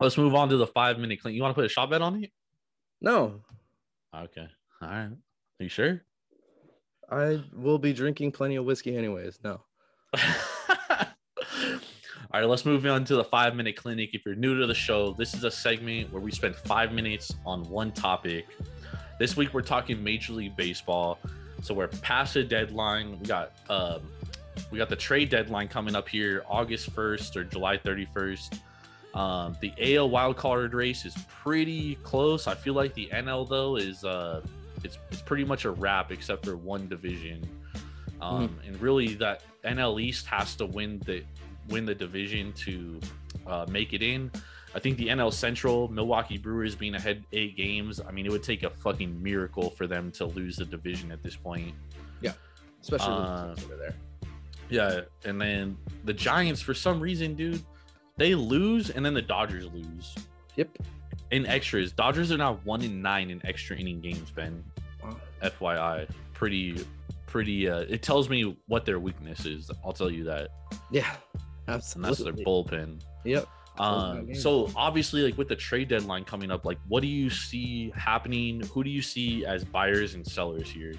[0.01, 1.35] let's move on to the five minute clean.
[1.35, 2.31] You want to put a shot bet on it?
[3.01, 3.41] No,
[4.15, 4.47] Okay.
[4.81, 5.09] All right.
[5.11, 6.01] Are you sure?
[7.11, 9.39] I will be drinking plenty of whiskey anyways.
[9.45, 9.61] No.
[12.33, 14.11] All right, let's move on to the five minute clinic.
[14.13, 17.35] If you're new to the show, this is a segment where we spend five minutes
[17.47, 18.47] on one topic.
[19.19, 21.19] This week we're talking Major League Baseball.
[21.63, 23.19] So we're past the deadline.
[23.19, 24.03] We got um,
[24.71, 28.59] we got the trade deadline coming up here, August 1st or July 31st.
[29.15, 32.47] Um, the AL wildcard race is pretty close.
[32.47, 34.43] I feel like the NL though is uh,
[34.83, 37.49] it's it's pretty much a wrap except for one division.
[38.21, 41.23] Um, And really, that NL East has to win the
[41.69, 43.01] win the division to
[43.47, 44.31] uh, make it in.
[44.75, 48.01] I think the NL Central, Milwaukee Brewers being ahead eight games.
[48.01, 51.23] I mean, it would take a fucking miracle for them to lose the division at
[51.23, 51.75] this point.
[52.21, 52.33] Yeah,
[52.83, 53.95] especially Uh, over there.
[54.71, 57.63] Yeah, and then the Giants, for some reason, dude,
[58.17, 60.15] they lose, and then the Dodgers lose
[60.57, 60.71] Yep.
[61.31, 61.93] in extras.
[61.93, 64.31] Dodgers are now one in nine in extra inning games.
[64.33, 64.65] Ben,
[65.03, 65.21] Wow.
[65.43, 66.85] FYI, pretty,
[67.27, 67.69] pretty.
[67.69, 69.71] Uh, it tells me what their weakness is.
[69.85, 70.49] I'll tell you that,
[70.91, 71.15] Yeah.
[71.69, 72.09] absolutely.
[72.09, 73.01] and that's their bullpen.
[73.25, 73.47] Yep.
[73.79, 77.93] Um, so obviously, like with the trade deadline coming up, like what do you see
[77.97, 78.61] happening?
[78.73, 80.95] Who do you see as buyers and sellers here?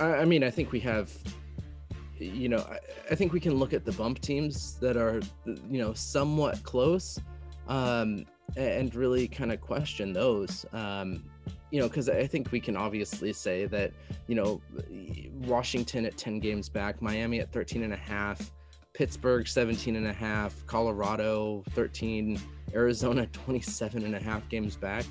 [0.00, 1.12] I, I mean, I think we have,
[2.18, 2.78] you know, I,
[3.10, 7.20] I think we can look at the bump teams that are, you know, somewhat close,
[7.68, 8.24] um,
[8.56, 10.66] and really kind of question those.
[10.72, 11.24] Um,
[11.70, 13.92] you know, because I think we can obviously say that,
[14.26, 14.60] you know,
[15.46, 18.50] Washington at 10 games back, Miami at 13 and a half,
[18.98, 22.36] Pittsburgh 17 and a half, Colorado 13,
[22.74, 25.04] Arizona 27 and a half games back.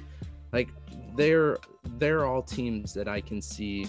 [0.51, 0.67] Like
[1.15, 1.57] they're
[1.97, 3.87] they're all teams that I can see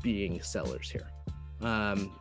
[0.00, 1.10] being sellers here.
[1.60, 2.18] Um,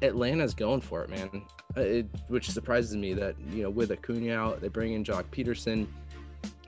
[0.00, 1.28] Atlanta's going for it, man.
[1.76, 5.24] Uh, It, which surprises me that you know with Acuna out, they bring in Joc
[5.24, 5.86] Pederson.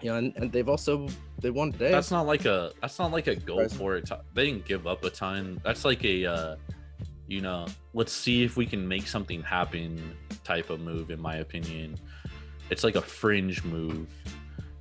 [0.02, 1.08] You know, and, and they've also
[1.40, 1.90] they won today.
[1.90, 4.10] That's not like a that's not like a go for it.
[4.34, 5.62] They didn't give up a ton.
[5.64, 6.56] That's like a uh,
[7.28, 11.10] you know, let's see if we can make something happen type of move.
[11.10, 11.96] In my opinion,
[12.70, 14.08] it's like a fringe move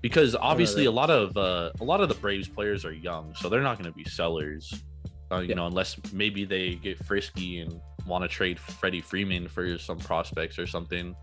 [0.02, 3.50] because obviously a lot of uh, a lot of the Braves players are young, so
[3.50, 4.74] they're not going to be sellers.
[5.32, 5.56] Uh, you Yeah.
[5.56, 10.60] know, unless maybe they get frisky and want to trade Freddie Freeman for some prospects
[10.60, 11.16] or something.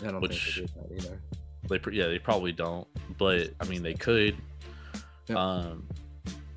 [0.00, 1.20] I don't which- think they did that either.
[1.68, 2.86] They yeah, they probably don't,
[3.18, 4.36] but I mean they could.
[5.28, 5.36] Yeah.
[5.36, 5.86] Um,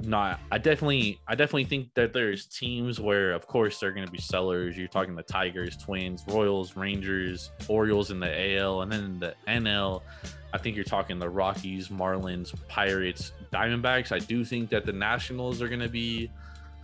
[0.04, 4.12] no, I- definitely, I definitely think that there's teams where, of course, they're going to
[4.12, 4.78] be sellers.
[4.78, 10.02] You're talking the Tigers, Twins, Royals, Rangers, Orioles in the AL, and then the NL.
[10.54, 14.12] I think you're talking the Rockies, Marlins, Pirates, Diamondbacks.
[14.12, 16.30] I do think that the Nationals are going to be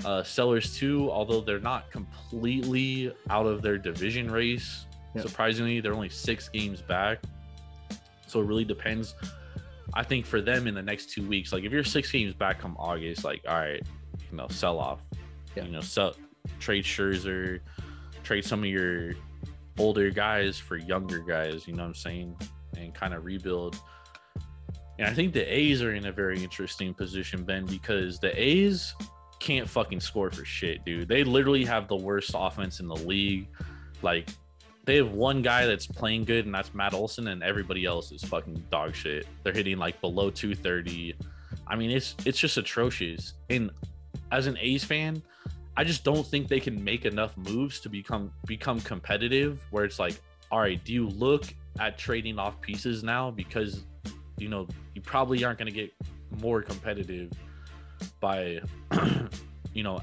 [0.05, 4.85] uh, sellers too, although they're not completely out of their division race.
[5.15, 5.21] Yeah.
[5.23, 7.19] Surprisingly, they're only six games back.
[8.27, 9.15] So it really depends.
[9.97, 12.59] I think for them in the next two weeks, like if you're six games back
[12.59, 13.81] come August, like all right,
[14.29, 14.99] you know, sell off,
[15.55, 15.63] Yeah.
[15.65, 16.13] you know, sell
[16.59, 17.61] trade Scherzer,
[18.23, 19.13] trade some of your
[19.79, 21.67] older guys for younger guys.
[21.67, 22.37] You know what I'm saying,
[22.77, 23.81] and kind of rebuild.
[24.99, 28.93] And I think the A's are in a very interesting position, Ben, because the A's
[29.39, 31.07] can't fucking score for shit, dude.
[31.07, 33.47] They literally have the worst offense in the league.
[34.03, 34.29] Like
[34.87, 38.23] they have one guy that's playing good, and that's Matt Olson, and everybody else is
[38.23, 39.27] fucking dog shit.
[39.43, 41.13] They're hitting like below 230.
[41.67, 43.33] I mean, it's it's just atrocious.
[43.49, 43.69] And
[44.31, 45.21] as an A's fan,
[45.75, 49.61] I just don't think they can make enough moves to become become competitive.
[49.71, 50.21] Where it's like,
[50.51, 51.43] all right, do you look
[51.79, 53.83] at trading off pieces now because
[54.37, 55.93] you know you probably aren't going to get
[56.41, 57.29] more competitive
[58.21, 58.59] by
[59.73, 59.99] you know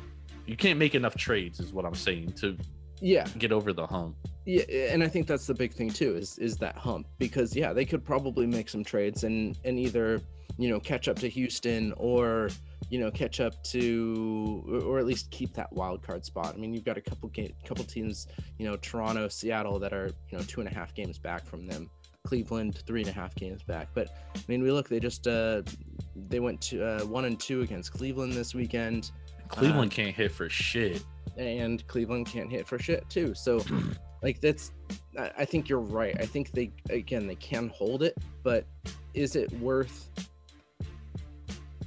[0.47, 2.57] you can't make enough trades is what i'm saying to
[3.01, 6.38] Yeah, get over the hump yeah, and I think that's the big thing too is
[6.38, 10.20] is that hump because yeah, they could probably make some trades and and either
[10.59, 12.51] you know catch up to Houston or
[12.90, 16.55] you know catch up to or- at least keep that wild card spot.
[16.55, 18.28] I mean, you've got a couple ga- couple teams,
[18.59, 21.66] you know, Toronto, Seattle that are you know two and a half games back from
[21.66, 21.90] them.
[22.24, 25.62] Cleveland three and a half games back, but I mean, we look they just uh
[26.28, 29.11] they went to uh, one and two against Cleveland this weekend.
[29.49, 31.05] cleveland can't hit for shit
[31.36, 33.34] and Cleveland can't hit for shit too.
[33.34, 33.61] So,
[34.25, 34.72] like that's,
[35.39, 36.16] I think you're right.
[36.18, 38.64] I think they again they can hold it, but
[39.12, 40.09] is it worth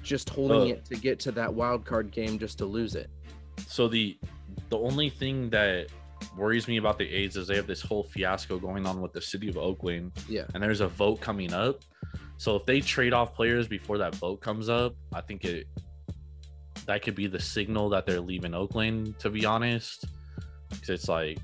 [0.04, 3.10] just holding Uh, it to get to that wild card game just to lose it?
[3.66, 4.18] so the
[4.70, 5.88] the only thing that
[6.38, 9.22] worries me about the aids is they have this whole fiasco going on with the
[9.22, 10.46] city of oakland Yeah.
[10.54, 11.82] and there's a vote coming up
[12.38, 15.68] so if they trade off players before that vote comes up i think it
[16.86, 20.06] that could be the signal that they're leaving oakland to be honest
[20.70, 21.40] because it's like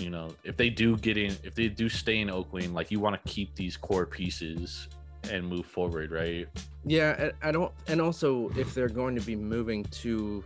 [0.00, 2.98] you know if they do get in if they do stay in oakland like you
[2.98, 4.88] want to keep these core pieces
[5.30, 6.48] and move forward right
[6.84, 10.42] Yeah, I I don't, and also if they're going to be moving to,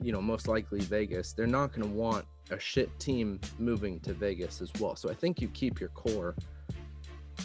[0.00, 4.14] you know, most likely Vegas, they're not going to want a shit team moving to
[4.14, 4.96] Vegas as well.
[4.96, 6.34] So I think you keep your core.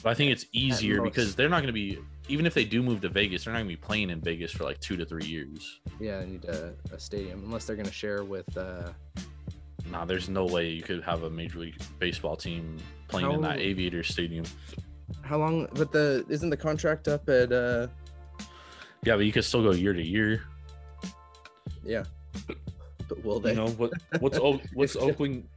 [0.02, 2.00] But I think it's easier because they're not going to be,
[2.30, 4.52] even if they do move to Vegas, they're not going to be playing in Vegas
[4.52, 5.82] for like two to three years.
[6.00, 8.56] Yeah, I need a, a stadium unless they're going to share with.
[8.56, 8.94] uh
[9.90, 12.78] Nah, there's no way you could have a Major League Baseball team
[13.08, 14.46] playing in that Aviator Stadium.
[15.22, 15.68] How long?
[15.74, 17.52] But the isn't the contract up at?
[17.52, 17.88] uh
[19.04, 20.44] Yeah, but you could still go year to year.
[21.84, 22.04] Yeah.
[23.10, 23.50] But will they?
[23.52, 23.92] You know what?
[24.20, 25.48] What's o- what's Oakland?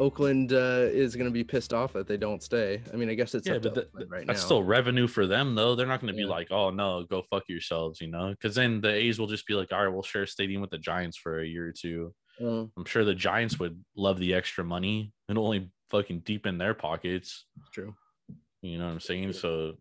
[0.00, 2.80] Oakland uh, is going to be pissed off that they don't stay.
[2.92, 4.46] I mean, I guess it's Yeah, up but that- Oakland right that's now.
[4.46, 5.74] still revenue for them, though.
[5.74, 6.28] They're not going to be Yeah.
[6.30, 8.30] like, "Oh no, go fuck yourselves," you know?
[8.30, 10.70] Because then the A's will just be like, "All right, we'll share a stadium with
[10.70, 12.14] the Giants for a year or two.
[12.40, 16.74] Uh, I'm sure the Giants would love the extra money and only fucking deepen their
[16.74, 17.46] pockets.
[17.72, 17.94] true.
[18.62, 19.32] You know what I'm saying?
[19.34, 19.74] So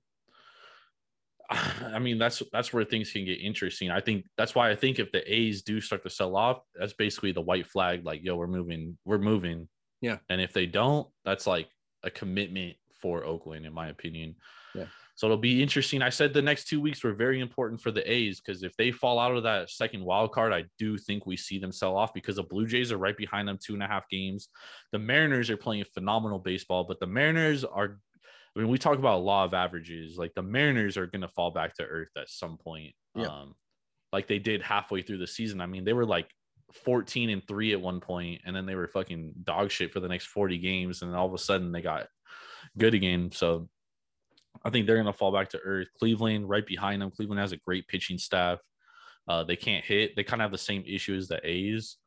[1.49, 3.91] I mean that's that's where things can get interesting.
[3.91, 6.93] I think that's why I think if the A's do start to sell off, that's
[6.93, 9.67] basically the white flag, like, yo, we're moving, we're moving.
[10.01, 10.17] Yeah.
[10.29, 11.67] And if they don't, that's like
[12.03, 14.35] a commitment for Oakland, in my opinion.
[14.73, 14.85] Yeah.
[15.21, 16.01] So it'll be interesting.
[16.01, 18.91] I said the next two weeks were very important for the A's because if they
[18.91, 22.11] fall out of that second wild card, I do think we see them sell off
[22.11, 24.49] because the Blue Jays are right behind them, two and a half games.
[24.91, 27.99] The Mariners are playing phenomenal baseball, but the Mariners are
[28.55, 30.17] I mean, we talk about law of averages.
[30.17, 32.95] Like the Mariners are going to fall back to earth at some point.
[33.13, 33.27] Yeah.
[33.27, 33.53] Um,
[34.11, 35.61] like they did halfway through the season.
[35.61, 36.31] I mean, they were like
[36.83, 40.09] 14 and three at one point, and then they were fucking dog shit for the
[40.09, 41.03] next 40 games.
[41.03, 42.07] And all of a sudden they got
[42.75, 43.29] good again.
[43.31, 43.69] So
[44.63, 45.87] I think they're going to fall back to earth.
[45.99, 47.11] Cleveland right behind them.
[47.11, 48.59] Cleveland has a great pitching staff.
[49.27, 50.15] Uh, they can't hit.
[50.15, 51.97] They kind of have the same issue as the A's.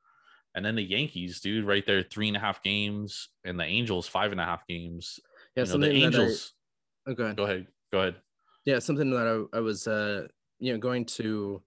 [0.54, 4.06] And then the Yankees, dude, right there, three and a half games, and the Angels,
[4.06, 5.18] five and a half games
[5.56, 6.52] Yeah, you know, the something that I- Angels.
[7.08, 7.36] oh, go ahead.
[7.36, 7.66] Go ahead.
[7.92, 8.14] Go ahead.
[8.64, 10.26] Yeah, something that I, I was uh
[10.60, 11.62] you know going to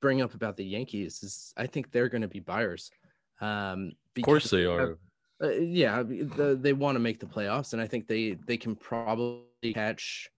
[0.00, 2.90] bring up about the Yankees is I think they're going to be buyers.
[3.40, 4.98] Um, Of course because they are.
[5.42, 8.76] Uh, yeah, the, they want to make the playoffs, and I think they they can
[8.76, 10.28] probably catch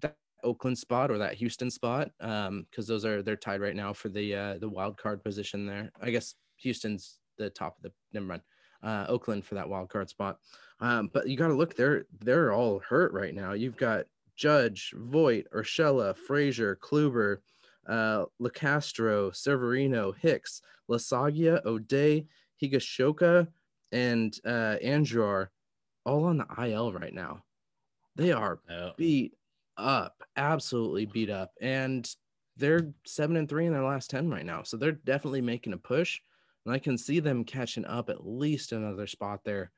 [0.00, 3.92] that Oakland spot or that Houston spot, um, because those are they're tied right now
[3.92, 5.90] for the uh, the wild card position there.
[6.00, 8.42] I guess Houston's the top of the never mind.
[8.82, 10.38] Uh, Oakland for that wild card spot,
[10.80, 13.54] um, but you got to look they're they're all hurt right now.
[13.54, 14.04] You've got
[14.36, 17.38] Judge, Voit, Urshela, Frazier, Kluber,
[17.88, 20.60] uh, LaCastro, Severino, Hicks,
[20.90, 22.26] Loaisiga, O'Day,
[22.62, 23.48] Higashioka,
[23.92, 24.76] and uh,
[26.04, 27.44] all on the IL right now.
[28.16, 28.92] They are Yeah.
[28.96, 29.36] beat
[29.76, 32.08] up, absolutely beat up, and
[32.56, 34.62] they're seven and three in their last ten right now.
[34.62, 36.20] So they're definitely making a push,
[36.64, 39.72] and I can see them catching up at least another spot there.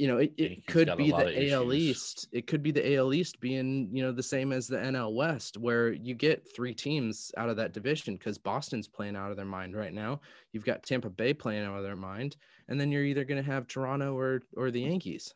[0.00, 1.74] You know, it, it could be the AL issues.
[1.74, 2.28] East.
[2.32, 5.58] It could be the AL East being, you know, the same as the NL West,
[5.58, 9.44] where you get three teams out of that division because Boston's playing out of their
[9.44, 10.22] mind right now.
[10.54, 12.38] You've got Tampa Bay playing out of their mind,
[12.68, 15.34] and then you're either going to have Toronto or or the Yankees.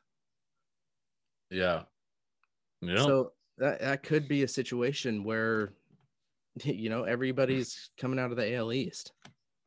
[1.50, 1.82] Yeah.
[2.80, 3.02] Yeah.
[3.02, 5.74] So that that could be a situation where,
[6.64, 9.12] you know, everybody's coming out of the AL East.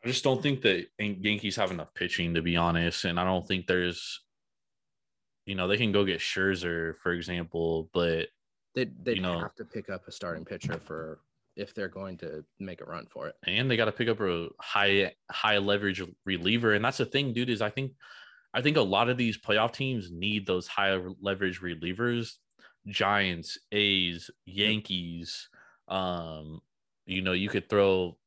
[0.04, 3.48] I just don't think that Yankees have enough pitching to be honest, and I don't
[3.48, 4.22] think there's,
[5.48, 8.28] you know, they can go get Scherzer for example, but
[8.76, 11.20] They they you know- have to pick up a starting pitcher for
[11.56, 13.36] if they're going to make a run for it.
[13.48, 17.34] and they got to pick up a high high leverage reliever, and that's the thing,
[17.34, 17.50] dude.
[17.50, 17.94] Is I think
[18.54, 22.34] I think a lot of these playoff teams need those high leverage relievers.
[22.88, 25.50] Giants, A's, Yankees.
[25.88, 26.62] Um,
[27.06, 28.18] you know, you could throw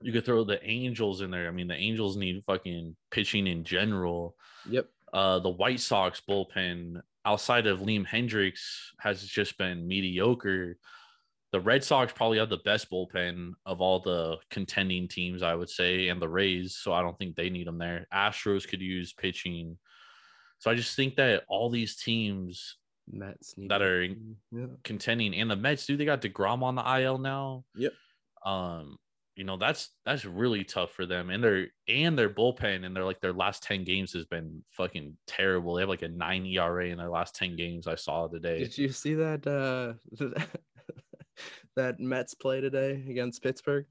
[0.00, 1.48] you could throw the Angels in there.
[1.48, 4.36] I mean, the Angels need fucking pitching in general.
[4.68, 4.88] Yep.
[5.14, 10.76] Uh, the White Sox bullpen outside of Liam Hendriks has just been mediocre.
[11.52, 15.70] The Red Sox probably have the best bullpen of all the contending teams, I would
[15.70, 16.76] say, and the Rays.
[16.76, 18.08] So I don't think they need them there.
[18.12, 19.78] Astros could use pitching.
[20.58, 22.76] So I just think that all these teams
[23.08, 24.66] Mets need that are yeah.
[24.82, 27.64] contending and the Mets, do they got DeGrom on the IL now?
[27.76, 27.92] Yep.
[28.44, 28.98] Um,
[29.36, 31.30] you know, that's that's really tough for them.
[31.30, 35.16] And their and their bullpen and their like their last 10 games has been fucking
[35.26, 35.74] terrible.
[35.74, 38.58] They have like a nine ERA in their last 10 games I saw today.
[38.60, 39.94] Did you see that uh
[41.76, 43.86] that Mets play today against Pittsburgh?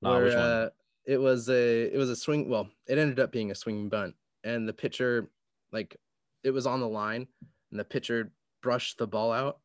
[0.00, 0.44] Nah, Where which one?
[0.44, 0.68] uh
[1.04, 4.14] it was a it was a swing well, it ended up being a swing bunt
[4.44, 5.28] and the pitcher
[5.72, 5.96] like
[6.44, 7.26] it was on the line
[7.72, 8.32] and the pitcher
[8.62, 9.58] brushed the ball out.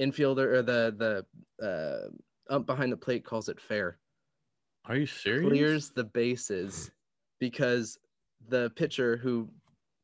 [0.00, 1.24] Infielder or the
[1.60, 2.08] the uh
[2.50, 3.98] ump behind the plate calls it fair.
[4.86, 5.48] Are you serious?
[5.48, 6.90] clears the bases
[7.40, 7.98] because
[8.48, 9.48] the pitcher who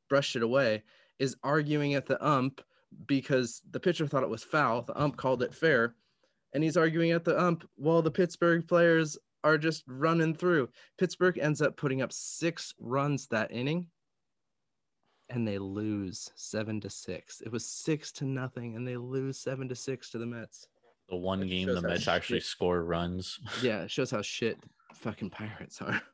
[0.09, 0.82] brushed it away
[1.18, 2.62] is arguing at the ump
[3.07, 4.82] because the pitcher thought it was foul.
[4.82, 5.95] The ump called it fair.
[6.53, 10.68] And he's arguing at the ump while the Pittsburgh players are just running through.
[10.99, 13.86] Pittsburgh ends up putting up six runs that inning
[15.28, 17.41] and they lose seven to six.
[17.41, 20.66] It was six to nothing and they lose seven to six to the Mets.
[21.11, 23.38] The one game the Mets actually shit- score runs.
[23.62, 24.58] Yeah, it shows how shit
[24.94, 26.00] fucking Pirates are.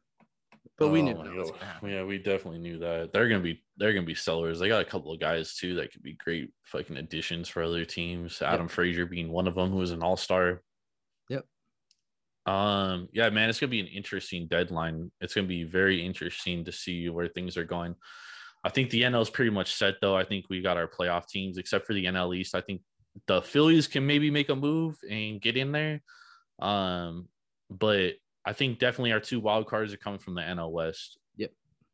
[0.78, 1.88] But we knew Oh, that was yo, gonna happen.
[1.88, 3.10] Yeah, we definitely knew that.
[3.10, 4.58] They're gonna be they're gonna be sellers.
[4.58, 7.86] They got a couple of guys too that could be great fucking additions for other
[7.86, 8.42] teams.
[8.42, 10.60] Adam Frazier being one of them, who was an all star.
[11.30, 11.46] Yep.
[12.44, 13.08] Um.
[13.12, 15.10] Yeah, man, it's gonna be an interesting deadline.
[15.22, 17.94] It's gonna be very interesting to see where things are going.
[18.62, 20.16] I think the NL is pretty much set though.
[20.16, 22.54] I think we got our playoff teams, except for the NL East.
[22.54, 22.82] I think
[23.26, 26.02] the Phillies can maybe make a move and get in there.
[26.58, 27.28] Um,
[27.70, 28.14] but
[28.44, 31.18] I think definitely our two wild cards are coming from the NL West.
[31.36, 31.50] Yep,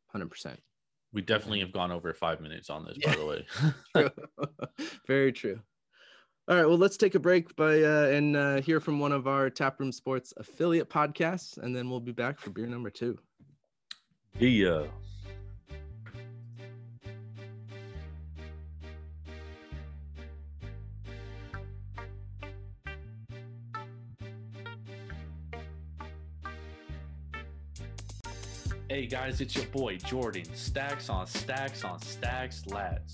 [0.07, 0.59] Hundred percent.
[1.11, 3.45] We definitely have gone over five minutes on this, by the way.
[3.95, 4.09] True.
[5.07, 5.59] Very true.
[6.47, 9.27] All right, well, let's take a break by uh, and uh, hear from one of
[9.27, 13.17] our Taproom Sports affiliate podcasts, and then we'll be back for beer number two.
[14.39, 14.87] yeah.
[28.93, 30.45] Hey guys, it's your boy Jordan.
[30.53, 33.11] Stacks on stacks on stacks, lads.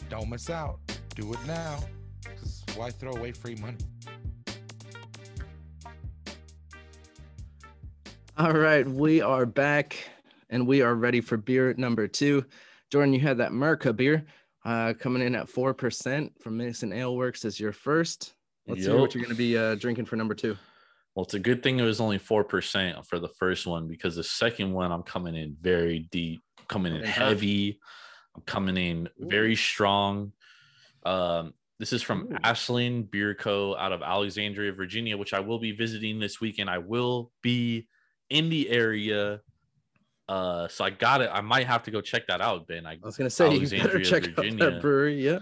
[0.09, 0.79] Don't miss out.
[1.13, 1.83] Do it now.
[2.23, 3.77] Because why throw away free money?
[8.37, 9.97] All right, we are back,
[10.51, 12.45] and we are ready for beer number two.
[12.91, 14.25] Jordan, you had that Merca beer
[14.63, 18.35] uh, coming in at four percent from Mason Ale Works as your first.
[18.67, 20.55] Let's hear what you're going to be uh, drinking for number two.
[21.15, 24.23] Well, it's a good thing it was only 4% for the first one because the
[24.23, 27.79] second one, I'm coming in very deep, coming in heavy.
[28.35, 30.33] I'm coming in very strong.
[31.05, 32.37] Um, this is from Ooh.
[32.43, 33.75] Ashland Beer Co.
[33.75, 36.69] out of Alexandria, Virginia, which I will be visiting this weekend.
[36.69, 37.87] I will be
[38.29, 39.41] in the area.
[40.27, 41.29] Uh, so I got it.
[41.31, 42.85] I might have to go check that out, Ben.
[42.85, 44.71] I I was going to say you better Alexandria, check out Virginia.
[44.71, 45.23] that brewery.
[45.23, 45.39] Yeah.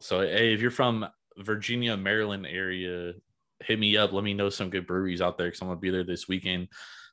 [0.00, 1.06] so hey, if you're from
[1.38, 3.14] Virginia, Maryland area,
[3.60, 4.12] hit me up.
[4.12, 6.68] Let me know some good breweries out there because I'm gonna be there this weekend.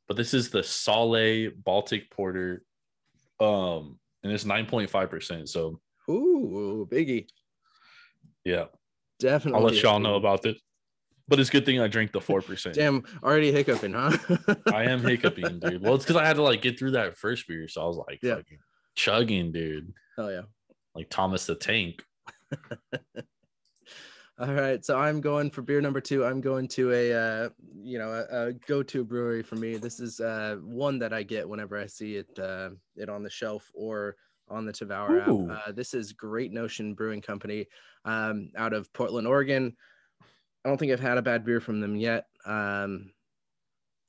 [0.08, 2.64] But this is the Sale Baltic Porter,
[3.39, 5.49] um, and it's 9.5 percent.
[5.49, 5.80] So
[6.10, 7.28] Ooh, biggie.
[8.48, 8.66] Yeah,
[9.20, 9.60] Definitely.
[9.60, 10.56] I'll let y'all know about this.
[11.28, 12.76] But it's a good thing I drank the four percent.
[12.76, 14.18] Damn, already hiccuping, huh?
[14.74, 15.82] I am hiccuping, dude.
[15.82, 17.98] Well, it's because I had to like get through that first beer, so I was
[17.98, 18.36] like, Yeah.
[18.36, 18.60] fucking
[18.95, 20.43] chugging, dude, Hell yeah.
[20.95, 22.04] like Thomas the Tank.
[24.39, 26.24] All right, so I'm going for beer number two.
[26.24, 27.50] I'm going to a uh,
[27.82, 29.78] you know a, a go-to brewery for me.
[29.78, 33.30] This is uh, one that I get whenever I see it uh, it on the
[33.32, 34.16] shelf or
[34.50, 35.52] on the Tavour Ooh.
[35.52, 35.68] app.
[35.68, 37.66] Uh, this is Great Notion Brewing Company
[38.06, 39.76] um, out of Portland, Oregon.
[40.66, 43.12] I don't think I've had a bad beer from them yet, um,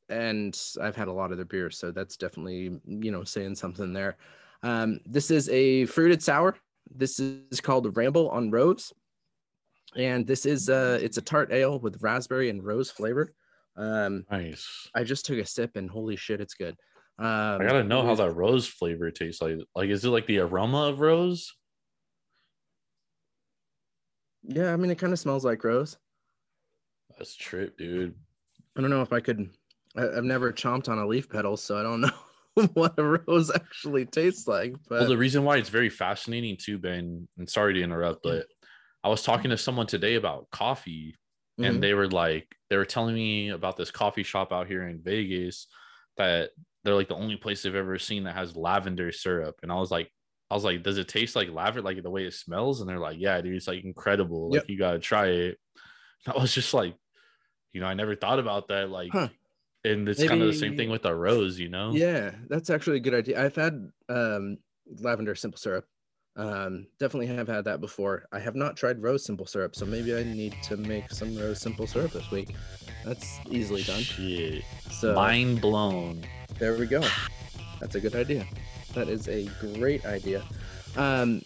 [0.09, 3.93] and I've had a lot of their beers, so that's definitely you know saying something
[3.93, 4.17] there.
[4.63, 6.57] Um, this is a fruited sour.
[6.91, 8.93] This is called Ramble on Rose
[9.97, 13.33] and this is uh it's a tart ale with raspberry and rose flavor
[13.77, 14.89] um Nice.
[14.95, 16.77] i just took a sip and holy shit it's good
[17.19, 19.57] um I gotta know how that rose flavor tastes like.
[19.75, 21.53] Like, is it like the aroma of rose?
[24.49, 25.97] yeah i mean it kind of smells like rose
[27.17, 28.15] That's trip, dude.
[28.77, 29.51] i don't know if i could
[29.97, 32.11] I, i've never chomped on a leaf petal so i don't know
[32.75, 36.79] what a rose actually tastes like but well, the reason why it's very fascinating too,
[36.79, 38.47] Ben, and sorry to interrupt, but
[39.05, 41.15] I was talking to someone today about coffee,
[41.59, 45.01] and they were like, they were telling me about this coffee shop out here in
[45.01, 45.69] Vegas
[46.17, 46.51] that
[46.89, 49.61] they're like the only place they've ever seen that has lavender syrup.
[49.63, 50.11] And I was like,
[50.51, 52.81] I was like, does it taste like lavender, like the way it smells?
[52.81, 54.51] And they're like, yeah, dude, it's like incredible.
[54.53, 54.63] Yep.
[54.63, 55.59] Like you gotta try it.
[56.27, 56.97] And I was just like,
[57.73, 58.89] you know, I never thought about that.
[58.91, 59.29] Like, Huh.
[59.85, 61.93] and it's kind of the same thing with the rose, you know?
[61.93, 64.57] yeah that's actually a good idea i've had um
[65.01, 65.85] lavender simple syrup
[66.37, 70.15] um definitely have had that before i have not tried rose simple syrup so maybe
[70.17, 72.55] i need to make some rose simple syrup this week
[73.05, 74.65] that's easily done Shit.
[74.91, 76.25] so Mind blown.
[76.59, 77.03] There we go.
[77.81, 78.47] That's a good idea.
[78.95, 80.43] That is a great idea.
[80.97, 81.43] Um,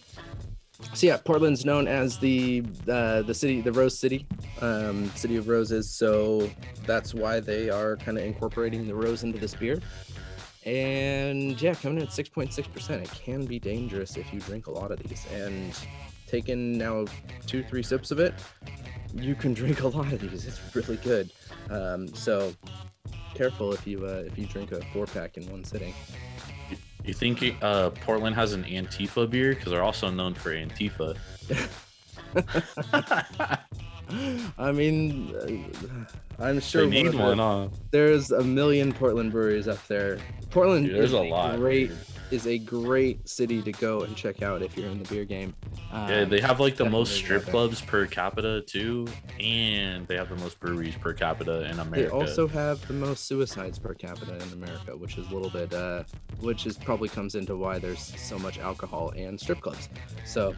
[0.93, 4.25] so yeah, Portland's known as the uh, the city, the Rose City,
[4.61, 5.89] um, city of roses.
[5.89, 6.49] So
[6.85, 9.79] that's why they are kind of incorporating the rose into this beer.
[10.65, 14.39] And yeah, coming in at six point six percent, it can be dangerous if you
[14.39, 15.25] drink a lot of these.
[15.31, 15.77] And
[16.27, 17.05] taking now
[17.45, 18.33] two, three sips of it,
[19.13, 20.45] you can drink a lot of these.
[20.45, 21.31] It's really good.
[21.69, 22.53] Um, so
[23.33, 25.93] careful if you uh, if you drink a four pack in one sitting.
[27.03, 29.53] You think uh, Portland has an Antifa beer?
[29.53, 31.17] Because they're also known for Antifa.
[34.57, 37.67] I mean, uh, I'm sure they need of one, huh?
[37.91, 40.19] There's a million Portland breweries up there.
[40.49, 41.57] Portland Dude, there's is a lot.
[41.57, 41.97] Great dude.
[42.33, 45.53] Is a great city to go and check out if you're in the beer game.
[45.91, 49.07] Yeah, Um, they have like the most strip clubs per capita too,
[49.39, 51.95] and they have the most breweries per capita in America.
[52.01, 55.71] They also have the most suicides per capita in America, which is a little bit,
[55.73, 56.03] uh,
[56.39, 59.87] which is probably comes into why there's so much alcohol and strip clubs.
[60.25, 60.55] So,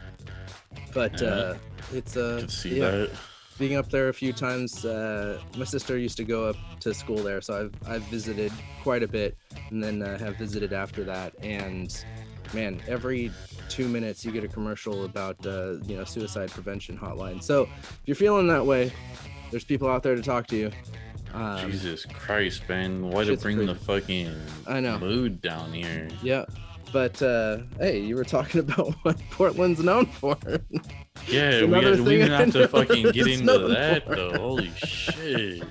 [0.94, 1.28] but Yeah.
[1.28, 1.58] uh,
[1.92, 2.90] it's uh, could see yeah.
[2.90, 3.10] that.
[3.58, 7.18] Being up there a few times uh, my sister used to go up to school
[7.18, 8.52] there so i've, I've visited
[8.82, 9.36] quite a bit
[9.70, 12.04] and then uh, have visited after that and
[12.52, 13.32] man every
[13.68, 18.02] two minutes you get a commercial about uh, you know suicide prevention hotline so if
[18.04, 18.92] you're feeling that way
[19.50, 20.70] there's people out there to talk to you
[21.34, 23.10] um, Jesus Christ, man!
[23.10, 24.34] Why to bring the fucking
[24.66, 24.98] I know.
[24.98, 26.08] mood down here?
[26.22, 26.46] yeah
[26.92, 30.36] but uh, hey you were talking about what portland's known for
[31.28, 34.16] Yeah, we, another we didn't have to fucking get into that for.
[34.16, 34.32] though.
[34.38, 35.62] Holy shit!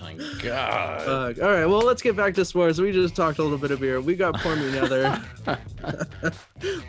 [0.00, 1.08] My God.
[1.08, 2.78] Uh, all right, well, let's get back to sports.
[2.78, 4.00] We just talked a little bit of beer.
[4.00, 5.22] We got Pour Me Another.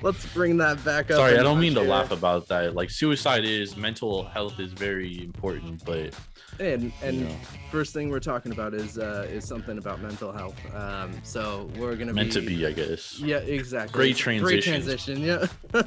[0.02, 1.18] let's bring that back up.
[1.18, 2.76] Sorry, I don't mean to laugh about that.
[2.76, 6.12] Like suicide is mental health is very important, but here.
[6.60, 7.36] And and
[7.70, 10.56] first thing we're talking about is uh, is something about mental health.
[10.74, 13.20] Um, so we're gonna meant be, to be, I guess.
[13.20, 13.94] Yeah, exactly.
[13.94, 15.22] Great a Great transition.
[15.22, 15.46] Yeah.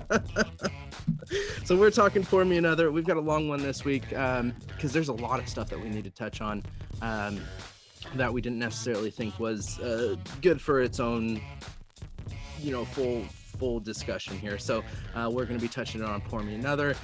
[1.64, 2.90] so we're talking Pour Me Another.
[2.92, 5.88] We've got a long one this week because there's a lot of stuff that we
[5.88, 6.62] need to touch on.
[7.00, 7.40] Um,
[8.14, 11.40] that we didn't necessarily think was uh, good for its own,
[12.60, 13.24] you know, full
[13.58, 14.58] full discussion here.
[14.58, 14.82] So
[15.14, 16.94] uh, we're going to be touching on Pour Me Another.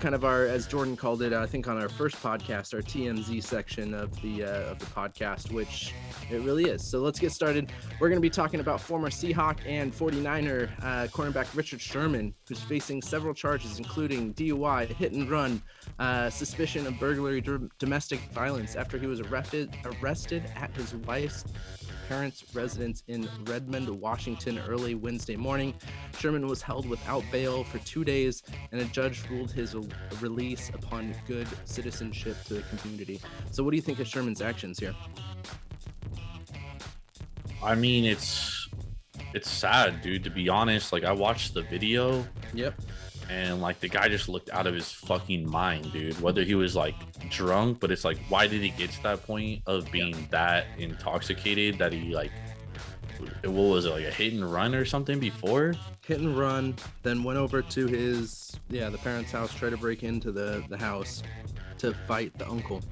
[0.00, 3.42] Kind of our, as Jordan called it, I think on our first podcast, our TMZ
[3.44, 5.92] section of the uh, of the podcast, which
[6.30, 6.82] it really is.
[6.82, 7.70] So let's get started.
[8.00, 12.62] We're going to be talking about former Seahawk and 49er uh, cornerback Richard Sherman, who's
[12.62, 15.60] facing several charges, including DUI, hit and run,
[15.98, 21.44] uh, suspicion of burglary, dom- domestic violence, after he was arrested arrested at his wife's
[22.10, 25.72] parents' residence in Redmond, Washington, early Wednesday morning.
[26.18, 28.42] Sherman was held without bail for two days,
[28.72, 29.82] and a judge ruled his uh,
[30.20, 33.20] release upon good citizenship to the community.
[33.50, 34.94] So, what do you think of Sherman's actions here?
[37.62, 38.68] I mean, it's
[39.34, 40.24] it's sad, dude.
[40.24, 42.74] To be honest, like I watched the video Yep.
[43.28, 46.20] and like the guy just looked out of his fucking mind, dude.
[46.20, 46.94] Whether he was like
[47.28, 51.78] drunk, but it's like, why did he get to that point of being that intoxicated
[51.78, 52.32] that he like,
[53.44, 55.74] what was it like a hit and run or something before?
[56.06, 60.02] Hit and run, then went over to his yeah the parents' house, tried to break
[60.02, 61.22] into the the house
[61.78, 62.82] to fight the uncle.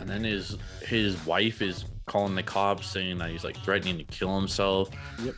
[0.00, 4.04] And then his his wife is calling the cops saying that he's like threatening to
[4.04, 4.90] kill himself.
[5.22, 5.34] Yep.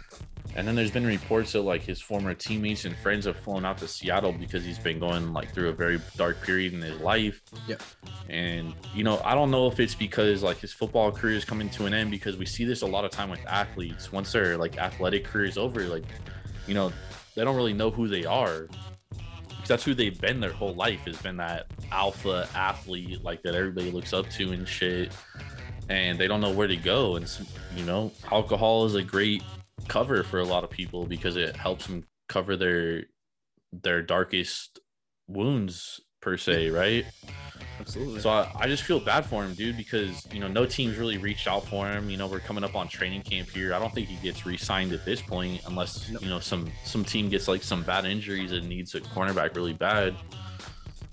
[0.56, 3.78] And then there's been reports that like his former teammates and friends have flown out
[3.78, 7.40] to Seattle because he's been going like through a very dark period in his life.
[7.68, 7.76] Yeah.
[8.28, 11.70] And you know, I don't know if it's because like his football career is coming
[11.70, 14.10] to an end because we see this a lot of time with athletes.
[14.10, 16.04] Once their like athletic career is over, like,
[16.66, 16.92] you know,
[17.36, 18.66] they don't really know who they are.
[19.48, 23.54] Because that's who they've been their whole life has been that alpha athlete like that
[23.54, 25.12] everybody looks up to and shit.
[25.88, 27.16] And they don't know where to go.
[27.16, 27.30] And
[27.76, 29.42] you know, alcohol is a great
[29.88, 33.04] cover for a lot of people because it helps them cover their
[33.72, 34.80] their darkest
[35.28, 37.04] wounds per se, right?
[37.78, 38.20] Absolutely.
[38.20, 41.18] So I, I just feel bad for him, dude, because you know no teams really
[41.18, 42.10] reached out for him.
[42.10, 43.74] You know we're coming up on training camp here.
[43.74, 46.22] I don't think he gets re-signed at this point unless Nope.
[46.22, 49.72] you know some some team gets like some bad injuries and needs a cornerback really
[49.72, 50.14] bad.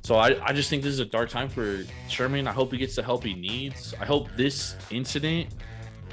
[0.04, 2.48] So I, I just think this is a dark time for Sherman.
[2.48, 3.94] I hope he gets the help he needs.
[4.00, 5.50] I hope this incident,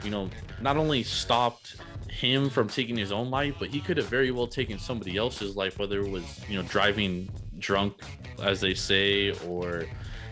[0.03, 0.29] you know,
[0.61, 1.77] not only stopped
[2.15, 5.57] him from taking his own life, but he could have very well taken somebody else's
[5.57, 7.95] life, whether it was, you know, driving drunk,
[8.43, 9.85] as they say, or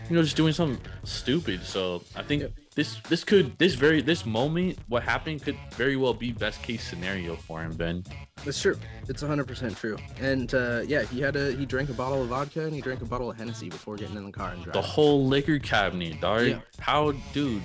[0.09, 1.63] you know, just doing something stupid.
[1.63, 6.13] So I think this this could this very this moment, what happened could very well
[6.13, 8.03] be best case scenario for him, Ben.
[8.45, 8.77] It's true.
[9.07, 9.97] It's 100% true.
[10.19, 13.01] And uh, yeah, he had a he drank a bottle of vodka and he drank
[13.01, 16.19] a bottle of Hennessy before getting in the car and driving The whole liquor cabinet,
[16.19, 16.47] dog.
[16.47, 16.59] Yeah.
[16.79, 17.63] How dude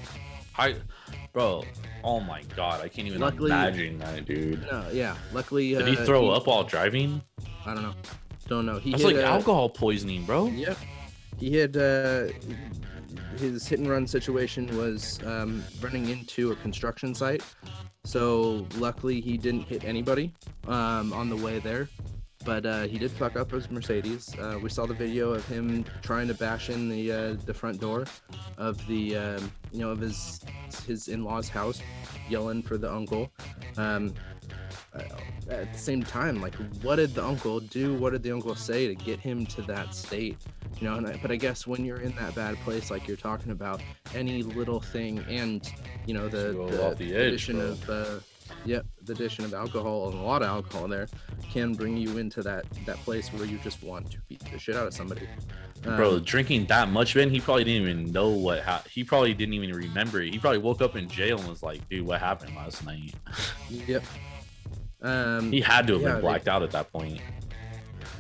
[0.59, 0.75] I
[1.33, 1.65] bro,
[2.03, 4.63] oh my god, I can't even Luckily- imagine that, dude.
[4.71, 5.17] no, yeah.
[5.33, 7.23] Luckily, Did he uh, throw up while driving?
[7.65, 7.95] I don't know.
[8.49, 8.79] Don't know.
[8.79, 10.47] He That's hit, like uh, alcohol poisoning, bro.
[10.47, 10.79] Yep.
[11.39, 12.29] He had uh,
[13.37, 17.43] his hit and run situation was um, running into a construction site.
[18.05, 20.33] So luckily he didn't hit anybody
[20.67, 21.89] um, on the way there.
[22.49, 24.35] But uh, he did fuck up his Mercedes.
[24.39, 27.79] Uh, we saw the video of him trying to bash in the uh, the front
[27.79, 28.07] door
[28.57, 30.41] of the um, you know of his
[30.87, 31.83] his in-laws' house,
[32.27, 33.31] yelling for the uncle.
[33.77, 34.15] Um,
[34.95, 35.03] uh,
[35.51, 37.95] at the same time, like, what did the uncle do?
[37.97, 40.39] What did the uncle say to get him to that state?
[40.81, 43.19] You know, and I, but I guess when you're in that bad place, like you're
[43.19, 43.83] talking about,
[44.15, 45.71] any little thing, and
[46.07, 47.67] you know the, Go the, the edge, addition bro.
[47.67, 48.25] of,
[48.65, 51.09] yep, the addition of alcohol and a lot of alcohol there
[51.51, 54.77] can bring you into that that place where you just want to beat the shit
[54.77, 55.27] out of somebody.
[55.83, 59.33] Bro, Um, drinking that much, Ben, he probably didn't even know what ha- he probably
[59.35, 60.33] didn't even remember it.
[60.33, 63.15] He probably woke up in jail and was like, dude, what happened last night?
[63.71, 64.03] yep.
[65.01, 67.21] Um, He had to have Yeah, been they- blacked out at that point.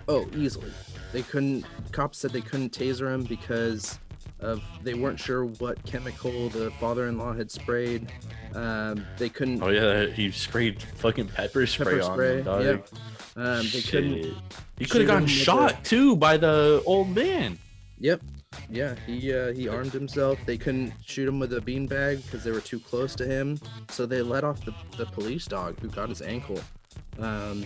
[0.06, 0.72] Oh, easily.
[1.12, 1.64] They couldn't.
[1.90, 3.98] Cops said they couldn't taser him because
[4.40, 8.12] of they weren't sure what chemical the father-in-law had sprayed.
[8.54, 9.62] Um, they couldn't.
[9.62, 12.82] Oh yeah, he sprayed fucking pepper spray Pepper on spray, him,
[13.36, 13.52] yeah.
[13.58, 14.34] Um, they couldn't.
[14.78, 17.58] He could have gotten shot too by the old man.
[17.98, 18.22] Yep.
[18.70, 20.38] Yeah, he uh, he armed himself.
[20.46, 23.60] They couldn't shoot him with a beanbag because they were too close to him.
[23.90, 26.60] So they let off the, the police dog who got his ankle.
[27.18, 27.64] Um,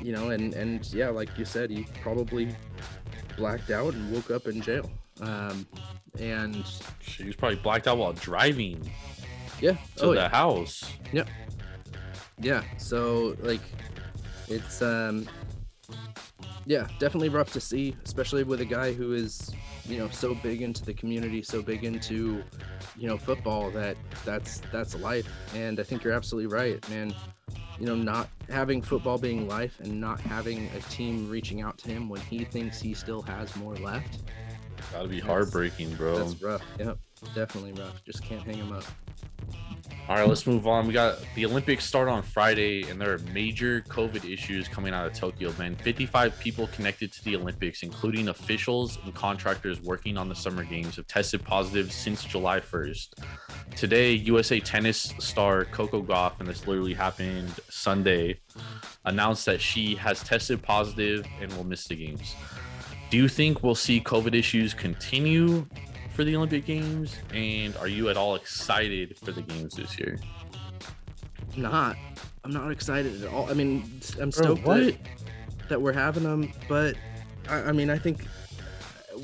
[0.00, 2.54] you know, and and yeah, like you said, he probably
[3.36, 4.90] blacked out and woke up in jail.
[5.22, 5.66] Um,
[6.18, 6.64] and
[7.00, 8.90] He was probably blacked out while driving
[9.60, 10.84] yeah, to oh the yeah, house.
[11.12, 11.24] yeah.
[12.40, 12.62] Yeah.
[12.76, 13.60] So like,
[14.48, 15.28] it's um,
[16.66, 19.52] yeah, definitely rough to see, especially with a guy who is
[19.86, 22.42] you know so big into the community, so big into
[22.96, 25.28] you know football that that's that's life.
[25.54, 27.14] And I think you're absolutely right, man.
[27.78, 31.88] You know, not having football being life and not having a team reaching out to
[31.88, 34.20] him when he thinks he still has more left.
[34.92, 36.18] Gotta be That's- heartbreaking, bro.
[36.18, 36.62] That's rough.
[36.78, 36.98] Yep,
[37.34, 38.04] definitely rough.
[38.04, 38.84] Just can't hang him up.
[40.08, 40.88] All right, let's move on.
[40.88, 45.06] We got the Olympics start on Friday, and there are major COVID issues coming out
[45.06, 45.76] of Tokyo, man.
[45.76, 50.96] 55 people connected to the Olympics, including officials and contractors working on the Summer Games,
[50.96, 53.14] have tested positive since July 1st.
[53.76, 58.40] Today, USA tennis star Coco Gauff, and this literally happened Sunday,
[59.04, 62.34] announced that she has tested positive and will miss the games.
[63.12, 65.66] Do you think we'll see COVID issues continue
[66.14, 67.18] for the Olympic Games?
[67.34, 70.18] And are you at all excited for the games this year?
[71.54, 71.98] Not.
[72.42, 73.50] I'm not excited at all.
[73.50, 73.84] I mean,
[74.18, 74.78] I'm stoked what?
[74.78, 74.96] that,
[75.68, 76.96] that we're having them, but
[77.50, 78.24] I, I mean, I think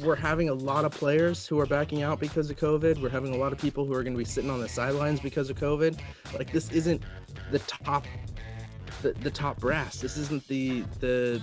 [0.02, 3.00] we're having a lot of players who are backing out because of COVID.
[3.00, 5.18] We're having a lot of people who are going to be sitting on the sidelines
[5.18, 5.98] because of COVID.
[6.34, 7.02] Like this isn't
[7.50, 8.04] the top,
[9.02, 10.00] the, the top brass.
[10.00, 11.40] This isn't the the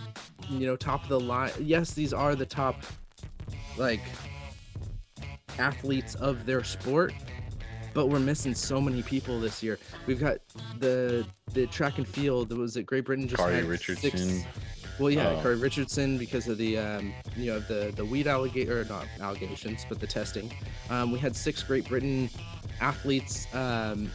[0.50, 1.52] you know, top of the line.
[1.60, 2.84] Yes, these are the top,
[3.78, 4.02] like,
[5.58, 7.14] athletes of their sport,
[7.94, 9.80] but we're missing so many people this year.
[10.06, 10.38] We've got
[10.80, 12.56] the the track and field.
[12.58, 14.12] Was it Great Britain just Kari had Richardson.
[14.12, 14.44] Six,
[15.00, 15.42] well, yeah, Oh.
[15.42, 19.86] Kari Richardson because of the um, you know the the weed allegate or not allegations,
[19.88, 20.52] but the testing.
[20.90, 22.30] Um, we had six Great Britain
[22.82, 24.12] athletes um,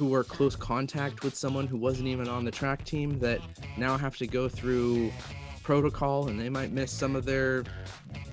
[0.00, 3.38] who were close contact with someone who wasn't even on the track team that
[3.76, 5.12] now have to go through
[5.62, 7.64] protocol and they might miss some of their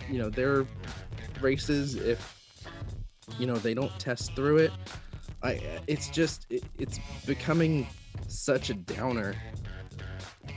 [0.10, 0.66] you know their
[1.42, 2.72] races if
[3.38, 4.72] you know they don't test through it.
[5.44, 7.86] I it's just it, it's becoming
[8.30, 9.36] such a downer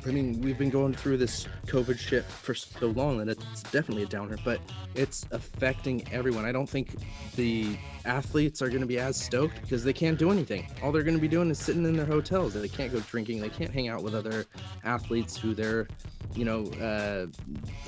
[0.06, 4.02] i mean we've been going through this covid shit for so long that it's definitely
[4.02, 4.60] a downer but
[4.94, 6.44] it's affecting everyone.
[6.44, 6.96] I don't think
[7.36, 10.66] the athletes are going to be as stoked because they can't do anything.
[10.82, 12.54] All they're going to be doing is sitting in their hotels.
[12.54, 13.40] They can't go drinking.
[13.40, 14.46] They can't hang out with other
[14.84, 15.88] athletes who they're
[16.34, 17.26] you know uh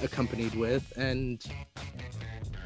[0.03, 1.45] accompanied with and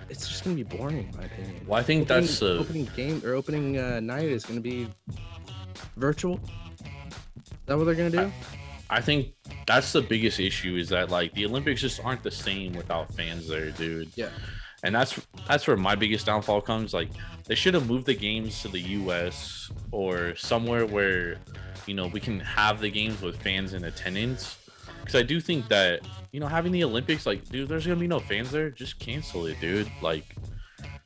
[0.08, 1.66] it's just going to be boring in my opinion.
[1.66, 4.62] Well, I think opening, that's uh, opening game or opening uh, night is going to
[4.62, 4.88] be
[5.96, 6.40] virtual.
[7.44, 8.24] Is that what they're going to do?
[8.24, 8.65] I
[9.00, 9.34] think
[9.66, 13.48] that's the biggest issue is that like the Olympics just aren't the same without fans
[13.48, 14.10] there, dude.
[14.14, 14.28] Yeah.
[14.84, 16.94] And that's that's where my biggest downfall comes.
[16.94, 17.08] Like
[17.46, 21.38] they should have moved the games to the US or somewhere where
[21.86, 24.58] you know we can have the games with fans in attendance.
[25.00, 26.00] Because I do think that,
[26.32, 29.46] you know, having the Olympics, like, dude, there's gonna be no fans there, just cancel
[29.46, 29.90] it, dude.
[30.02, 30.36] Like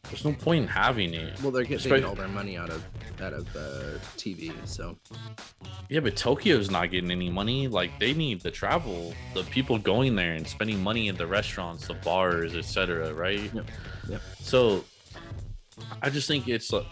[0.04, 1.40] there's no point in having it.
[1.42, 2.84] well, they're getting especially- all their money out of
[3.20, 4.52] out of uh, TV.
[4.66, 4.96] So
[5.88, 7.68] Yeah, but Tokyo's not getting any money.
[7.68, 11.86] Like they need the travel, the people going there and spending money at the restaurants,
[11.86, 13.12] the bars, etc.
[13.12, 13.52] Right?
[13.54, 13.66] Yep,
[14.08, 14.22] yep.
[14.40, 14.84] So
[16.02, 16.72] I just think it's.
[16.72, 16.84] Uh,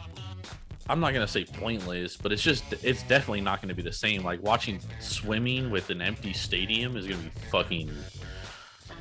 [0.90, 4.22] I'm not gonna say pointless, but it's just it's definitely not gonna be the same.
[4.22, 7.90] Like watching swimming with an empty stadium is gonna be fucking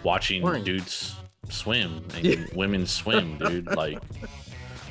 [0.04, 0.64] watching Boring.
[0.64, 1.16] dudes
[1.50, 2.36] swim and Yeah.
[2.54, 3.68] women swim, dude.
[3.76, 4.00] Like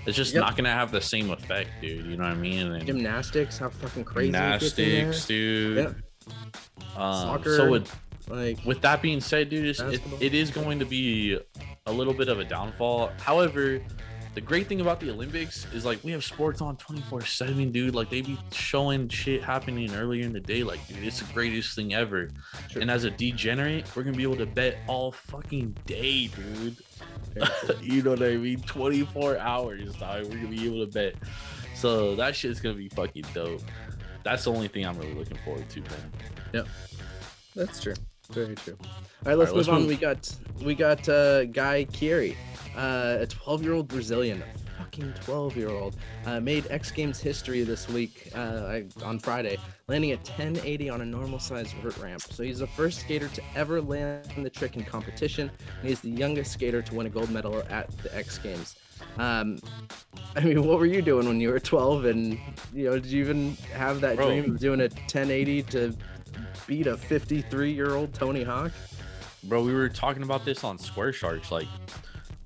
[0.07, 0.41] it's just Yep.
[0.41, 2.07] not gonna have the same effect, dude.
[2.07, 2.73] You know what I mean?
[2.73, 5.77] And gymnastics, how fucking crazy gymnastics, dude.
[5.77, 5.97] Yep.
[6.97, 7.57] Um, Soccer.
[7.57, 11.39] So with Like with that being said, dude, it, it is going to be
[11.87, 13.13] a little bit of a downfall.
[13.21, 13.81] However,
[14.37, 17.95] the great thing about the Olympics is like we have sports on 24 7, dude.
[17.95, 20.63] Like they be showing shit happening earlier in the day.
[20.63, 22.29] Like, dude, it's the greatest thing ever.
[22.71, 22.83] Sure.
[22.83, 26.77] And as a degenerate, we're gonna be able to bet all fucking day, dude.
[27.81, 28.61] you know what I mean?
[28.61, 30.25] 24 hours, dog.
[30.27, 31.15] We're gonna be able to bet.
[31.75, 33.63] So that shit's gonna be fucking dope.
[34.23, 36.13] That's the only thing I'm really looking forward to, man.
[36.53, 36.69] Yep.
[37.55, 37.95] That's true.
[38.33, 38.77] Very true.
[38.83, 38.89] All
[39.25, 39.81] right, let's All right, move let's on.
[39.81, 42.37] move- We got we got uh, Gui Khury,
[42.77, 45.97] uh, a 12 year old Brazilian, a fucking 12 year old,
[46.27, 49.59] uh, made X Games history this week uh, on Friday,
[49.89, 52.23] landing a 1080 on a normal size vert ramp.
[52.23, 55.51] So he's the first skater to ever land the trick in competition,
[55.81, 58.77] and he's the youngest skater to win a gold medal at the X Games.
[59.19, 59.59] Um,
[60.35, 62.05] I mean, what were you doing when you were 12?
[62.07, 62.39] And
[62.75, 64.27] you know, did you even have that Bro.
[64.27, 65.97] dream of doing a 1080 to
[66.67, 68.73] beat a 53 year old Tony Hawk?
[69.45, 71.53] Bro, we were talking about this on Square Sharks.
[71.53, 71.69] Like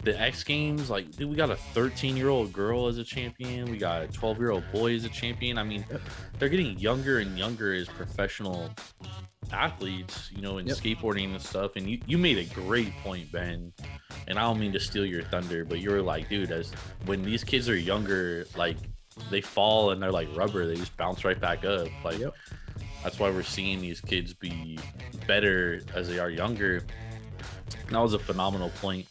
[0.02, 3.70] the X Games, like dude, we got a 13 year old girl as a champion.
[3.70, 5.58] We got a 12 year old boy as a champion.
[5.58, 6.00] I mean, Yep.
[6.38, 8.70] they're getting younger and younger as professional
[9.52, 10.76] athletes, you know, in Yep.
[10.78, 11.72] skateboarding and stuff.
[11.76, 13.72] And you, you made a great point, Ben.
[14.28, 16.72] And I don't mean to steal your thunder, but you were like, dude, as
[17.06, 18.76] when these kids are younger, like
[19.30, 21.88] they fall and they're like rubber, they just bounce right back up.
[22.04, 22.34] Like Yep.
[23.02, 24.78] that's why we're seeing these kids be
[25.26, 26.78] better as they are younger.
[27.86, 29.06] And that was a phenomenal point.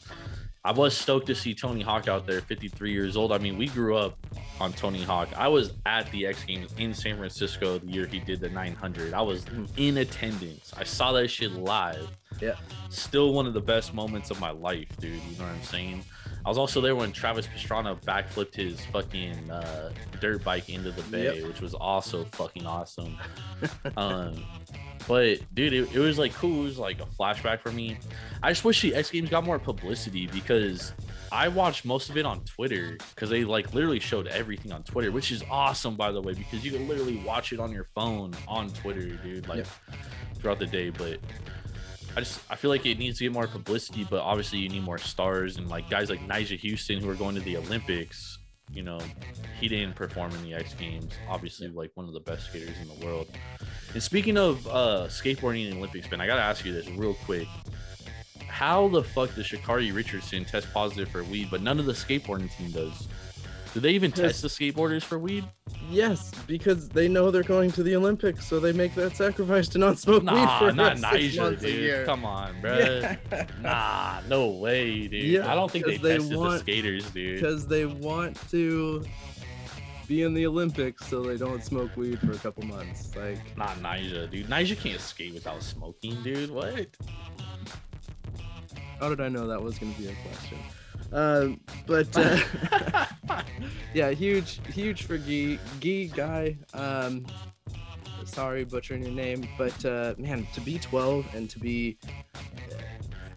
[0.69, 3.31] I was stoked to see Tony Hawk out there, 53 years old.
[3.31, 4.15] I mean, we grew up
[4.59, 5.29] on Tony Hawk.
[5.35, 9.15] I was at the X Games in San Francisco the year he did the 900.
[9.15, 9.47] I was
[9.77, 10.71] in attendance.
[10.77, 12.07] I saw that shit live.
[12.39, 12.53] Yeah.
[12.89, 15.13] Still one of the best moments of my life, dude.
[15.13, 16.03] You know what I'm saying?
[16.49, 21.03] I was also there when Travis Pastrana backflipped his fucking uh, dirt bike into the
[21.03, 21.47] bay, Yep.
[21.47, 23.15] which was also fucking awesome.
[23.97, 24.43] um,
[25.07, 26.61] but dude, it, it was like cool.
[26.61, 27.99] It was like a flashback for me.
[28.41, 30.91] I just wish the X Games got more publicity because
[31.31, 35.11] I watched most of it on Twitter because they like literally showed everything on Twitter,
[35.11, 38.33] which is awesome by the way because you can literally watch it on your phone
[38.47, 39.47] on Twitter, dude.
[39.47, 39.67] Like Yep.
[40.39, 41.19] throughout the day, but.
[42.19, 44.83] I just I feel like it needs to get more publicity, but obviously you need
[44.83, 48.37] more stars and like guys like Nyjah Huston who are going to the Olympics.
[48.69, 48.99] You know,
[49.57, 51.13] he didn't perform in the X Games.
[51.29, 53.29] Obviously, like one of the best skaters in the world.
[53.93, 57.13] And speaking of uh skateboarding in the Olympics, Ben, I gotta ask you this real
[57.13, 57.47] quick.
[58.49, 62.53] How the fuck does Sha'Carri Richardson test positive for weed, but none of the skateboarding
[62.57, 63.07] team does?
[63.73, 65.45] Do they even test the skateboarders for weed?
[65.89, 69.77] Yes, because they know they're going to the Olympics, so they make that sacrifice to
[69.79, 72.05] not smoke weed for not six months a year.
[72.05, 72.77] Come on, bro.
[72.77, 73.17] Yeah.
[73.61, 75.23] Nah, no way, dude.
[75.23, 77.35] Yeah, I don't think they they tested the skaters, dude.
[77.35, 79.03] because they want to
[80.07, 83.15] be in the Olympics, so they don't smoke weed for a couple months.
[83.15, 84.47] Like, Not Nyjah, dude.
[84.47, 86.51] Nyjah can't skate without smoking, dude.
[86.51, 86.87] What?
[88.99, 90.57] how did I know that was going to be a question?
[91.11, 91.49] Uh,
[91.87, 92.37] but uh,
[93.93, 96.57] yeah, huge, huge for Gee, Gee guy.
[96.73, 97.25] Um,
[98.25, 102.73] sorry, butchering your name, but uh, man, to be 12 and to be uh,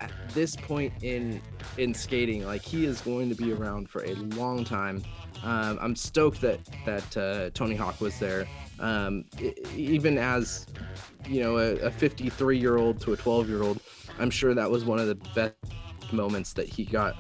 [0.01, 1.41] at this point in
[1.79, 5.03] in skating, like he is going to be around for a long time.
[5.43, 8.47] Um, I'm stoked that that uh, Tony Hawk was there.
[8.79, 10.67] Um, e- even as
[11.29, 13.81] you know, a, a 53 year old to a 12 year old,
[14.19, 15.55] I'm sure that was one of the best
[16.13, 17.17] moments that he got.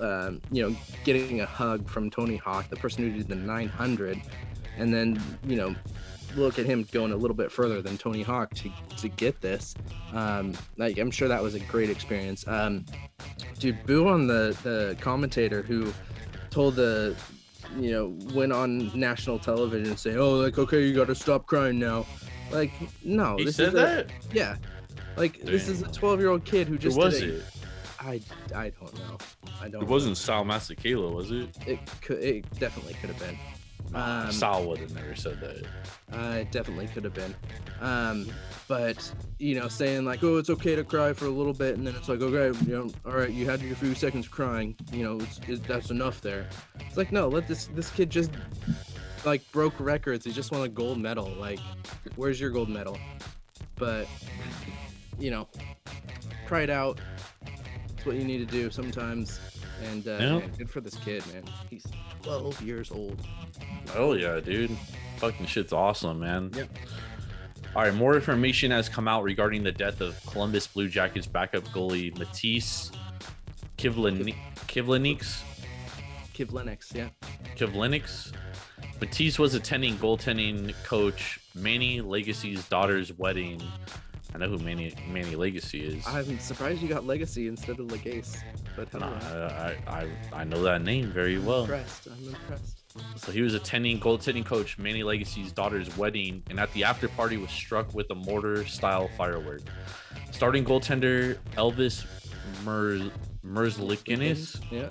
[0.00, 4.20] Um, you know, getting a hug from Tony Hawk, the person who did the 900,
[4.76, 5.74] and then you know,
[6.36, 9.74] look at him going a little bit further than Tony Hawk to to get this.
[10.12, 12.46] Um, like I'm sure that was a great experience.
[12.48, 12.84] Um,
[13.58, 15.92] dude, boo on the the commentator who
[16.50, 17.16] told the
[17.78, 21.46] you know went on national television and say, oh, like okay, you got to stop
[21.46, 22.06] crying now.
[22.52, 22.72] Like
[23.04, 24.06] no, He this said is that?
[24.06, 24.56] A, yeah.
[25.16, 27.44] Like this is a 12 year old kid who Who just was did a- it?
[28.04, 28.20] I
[28.54, 29.18] I don't know.
[29.60, 29.82] I don't.
[29.82, 31.56] It wasn't Sal Masekela, was it?
[31.66, 32.22] It could.
[32.22, 33.38] It definitely could have been.
[33.94, 35.66] Um, Sal would have never said that.
[36.12, 37.34] Uh, it definitely could have been.
[37.80, 38.26] Um,
[38.68, 41.86] but you know, saying like, "Oh, it's okay to cry for a little bit," and
[41.86, 44.76] then it's like, "Okay, you know, all right, you had your few seconds crying.
[44.92, 46.48] You know, it's, it, that's enough there."
[46.80, 48.30] It's like, no, let this this kid just
[49.24, 50.24] like broke records.
[50.24, 51.28] He just won a gold medal.
[51.38, 51.60] Like,
[52.16, 52.98] where's your gold medal?
[53.76, 54.06] But
[55.18, 55.48] you know,
[56.50, 57.00] it out.
[58.04, 59.40] What you need to do sometimes.
[59.82, 60.38] And uh, Yeah.
[60.38, 61.44] man, good for this kid, man.
[61.70, 61.84] He's
[62.22, 63.18] 12 years old.
[63.96, 64.70] Oh yeah, dude.
[65.18, 66.50] Fucking shit's awesome, man.
[66.54, 66.68] Yep.
[67.74, 71.64] All right, more information has come out regarding the death of Columbus Blue Jackets backup
[71.68, 72.94] goalie Matiss
[73.78, 74.34] Kivlin-
[74.68, 75.40] Kivlenieks.
[76.34, 77.08] Kivlenieks, yeah.
[77.56, 78.32] Kivlenieks.
[79.00, 83.60] Matiss was attending goaltending coach Manny Legacy's daughter's wedding.
[84.34, 86.04] I know who Manny Manny Legacy is.
[86.06, 88.36] I'm surprised you got Legacy instead of Legace.
[88.74, 89.06] But Nah.
[89.06, 91.60] I, I I know that name very well.
[91.62, 92.08] impressed.
[92.08, 92.80] I'm impressed.
[93.16, 97.36] So he was attending goaltending coach Manny Legacy's daughter's wedding, and at the after party
[97.36, 99.62] was struck with a mortar-style firework.
[100.32, 102.04] Starting goaltender Elvis
[102.64, 103.10] Mer-
[103.44, 104.90] Merzlikinis Yeah.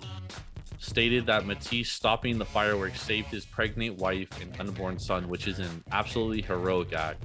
[0.79, 5.59] stated that Matiss stopping the fireworks saved his pregnant wife and unborn son, which is
[5.59, 7.23] an absolutely heroic act.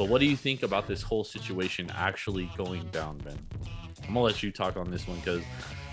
[0.00, 3.38] But what do you think about this whole situation actually going down, Ben?
[3.98, 5.42] I'm gonna let you talk on this one because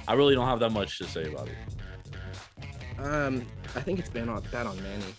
[0.07, 3.01] I really don't have that much to say about it.
[3.01, 3.45] Um,
[3.75, 5.13] I think it's bad on bad on Manny.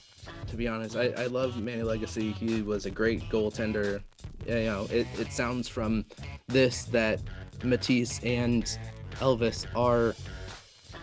[0.46, 2.32] To be honest, I, I love Manny Legacy.
[2.32, 4.02] He was a great goaltender.
[4.46, 6.06] You know, it, it sounds from
[6.46, 7.20] this that
[7.58, 8.64] Matiss and
[9.16, 10.14] Elvis are,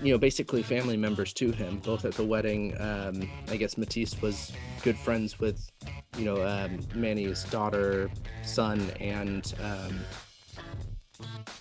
[0.02, 2.80] you know, basically family members to him, both at the wedding.
[2.80, 4.52] Um, I guess Matiss was
[4.84, 5.72] good friends with,
[6.18, 8.10] you know, um, Manny's daughter,
[8.44, 10.00] son, and um,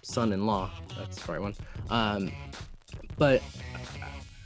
[0.02, 0.70] son-in-law.
[0.98, 1.54] That's the right one.
[1.90, 2.32] Um,
[3.16, 3.42] but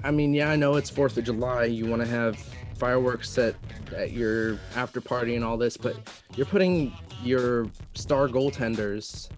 [0.05, 1.65] I mean, yeah, I know it's Fourth of July.
[1.65, 2.39] You want to have
[2.77, 3.57] fireworks at
[3.97, 5.97] at your after party and all this, but
[6.37, 9.29] you're putting your star goaltenders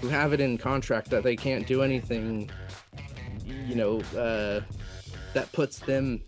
[0.00, 2.50] who have it in contract that they can't do anything.
[3.46, 4.60] You know, uh,
[5.34, 6.22] that puts them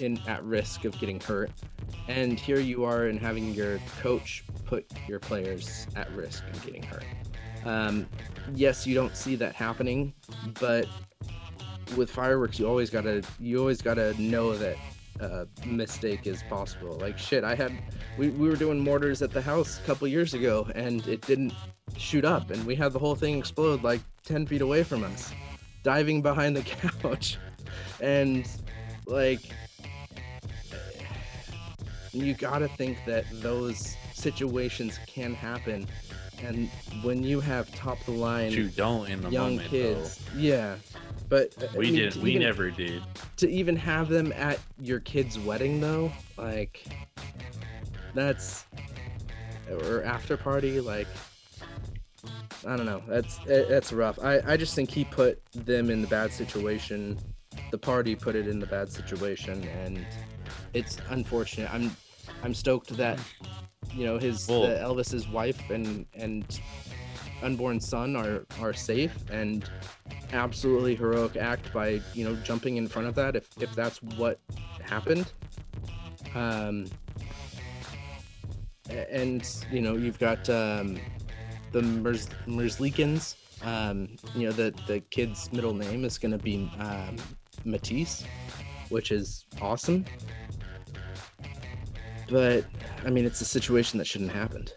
[0.00, 1.50] in at risk of getting hurt.
[2.08, 6.82] And here you are and having your coach put your players at risk of getting
[6.82, 7.04] hurt.
[7.64, 8.06] Um,
[8.54, 10.12] yes, you don't see that happening,
[10.60, 10.86] but
[11.96, 14.76] with fireworks you always gotta you always gotta know that
[15.20, 17.72] a mistake is possible like shit i had
[18.18, 21.52] we, we were doing mortars at the house a couple years ago and it didn't
[21.96, 25.32] shoot up and we had the whole thing explode like 10 feet away from us
[25.84, 27.38] diving behind the couch
[28.00, 28.48] and
[29.06, 29.40] like
[32.12, 35.86] you gotta think that those situations can happen
[36.42, 36.68] and
[37.02, 40.20] when you have top of the line But you don't in the young moment, kids.
[40.36, 40.76] Yeah,
[41.28, 41.68] but uh.
[41.76, 42.16] We I mean, did.
[42.16, 43.02] We even- never did.
[43.38, 46.84] to even have them at your kid's wedding though, like
[48.14, 48.64] that's
[49.70, 51.06] or after party, like
[52.66, 53.02] I don't know.
[53.06, 54.18] That's that's rough.
[54.22, 57.18] I I just think he put them in the bad situation.
[57.70, 60.04] The party put it in the bad situation, and
[60.72, 61.72] it's unfortunate.
[61.72, 61.94] I'm
[62.42, 63.18] I'm stoked that
[63.92, 66.44] you know his Well- Elvis's wife and and
[67.42, 69.68] unborn son are are safe and
[70.32, 74.38] absolutely heroic act by you know jumping in front of that if if that's what
[74.82, 75.30] happened
[76.34, 76.86] Um,
[79.10, 80.98] and you know you've got um,
[81.74, 81.80] the
[82.46, 83.34] Merzlikins.
[83.62, 87.16] Um, you know the the kid's middle name is going to be um,
[87.66, 88.24] Matiss,
[88.88, 90.04] which is awesome.
[92.28, 92.64] But
[93.04, 94.72] I mean, it's a situation that shouldn't have happened.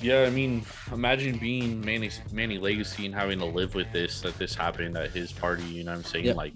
[0.00, 4.36] Yeah, I mean, imagine being Manny Manny Legacy and having to live with this that
[4.38, 5.64] this happened at his party.
[5.64, 6.26] You know what I'm saying?
[6.26, 6.36] Yep.
[6.36, 6.52] Like,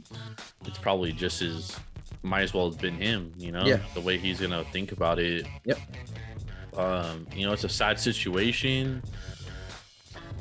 [0.67, 1.75] it's probably just as
[2.23, 3.33] might as well have been him.
[3.39, 3.79] You know, Yeah.
[3.95, 5.47] the way he's gonna think about it.
[5.65, 5.79] Yep.
[6.77, 9.03] Um, you know, it's a sad situation.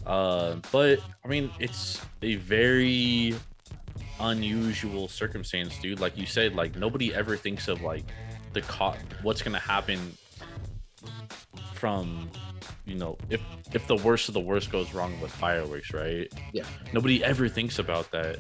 [0.06, 3.36] Uh, but I mean, it's a very
[4.20, 6.00] unusual circumstance, dude.
[6.00, 8.06] Like you said, like nobody ever thinks of like
[8.54, 10.00] the co- what's gonna happen
[11.74, 12.30] from
[12.86, 13.42] you know if
[13.74, 16.64] if the worst of the worst goes wrong with fireworks right Yeah.
[16.94, 18.40] nobody ever thinks about that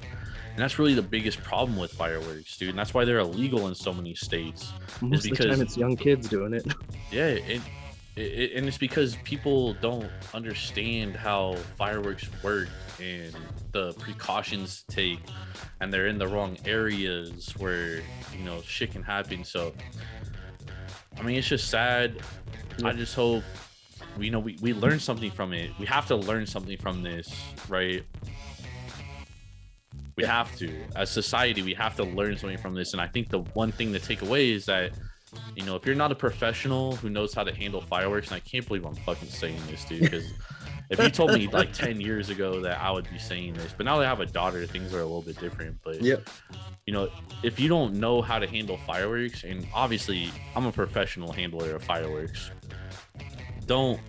[0.57, 2.69] and that's really the biggest problem with fireworks dude.
[2.69, 5.95] And that's why they're illegal in so many states Most of the time, it's young
[5.95, 6.65] kids doing it.
[7.11, 7.61] yeah it,
[8.15, 13.37] it, and it's because people don't understand how fireworks work and
[13.71, 15.19] the precautions to take
[15.79, 17.97] and they're in the wrong areas where
[18.35, 19.43] you know shit can happen.
[19.43, 19.73] So
[21.19, 22.19] i mean it's just sad.
[22.83, 23.43] I just hope
[24.17, 25.69] we know we, we learn something from it.
[25.79, 27.31] We have to learn something from this
[27.69, 28.03] right
[30.17, 30.31] we Yeah.
[30.33, 33.39] have to as society we have to learn something from this and i think the
[33.53, 34.91] one thing to take away is that
[35.55, 38.39] you know if you're not a professional who knows how to handle fireworks and i
[38.39, 40.25] can't believe i'm fucking saying this dude because
[40.89, 43.85] if you told me like 10 years ago that i would be saying this but
[43.85, 46.27] now that i have a daughter things are a little bit different but Yep.
[46.87, 47.09] you know
[47.43, 51.83] if you don't know how to handle fireworks and obviously i'm a professional handler of
[51.83, 52.49] fireworks
[53.67, 53.99] don't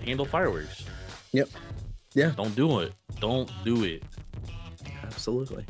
[0.00, 0.84] handle fireworks
[1.32, 1.48] Yep.
[2.14, 2.30] Yeah.
[2.36, 4.02] don't do it don't do it
[5.18, 5.66] Absolutely.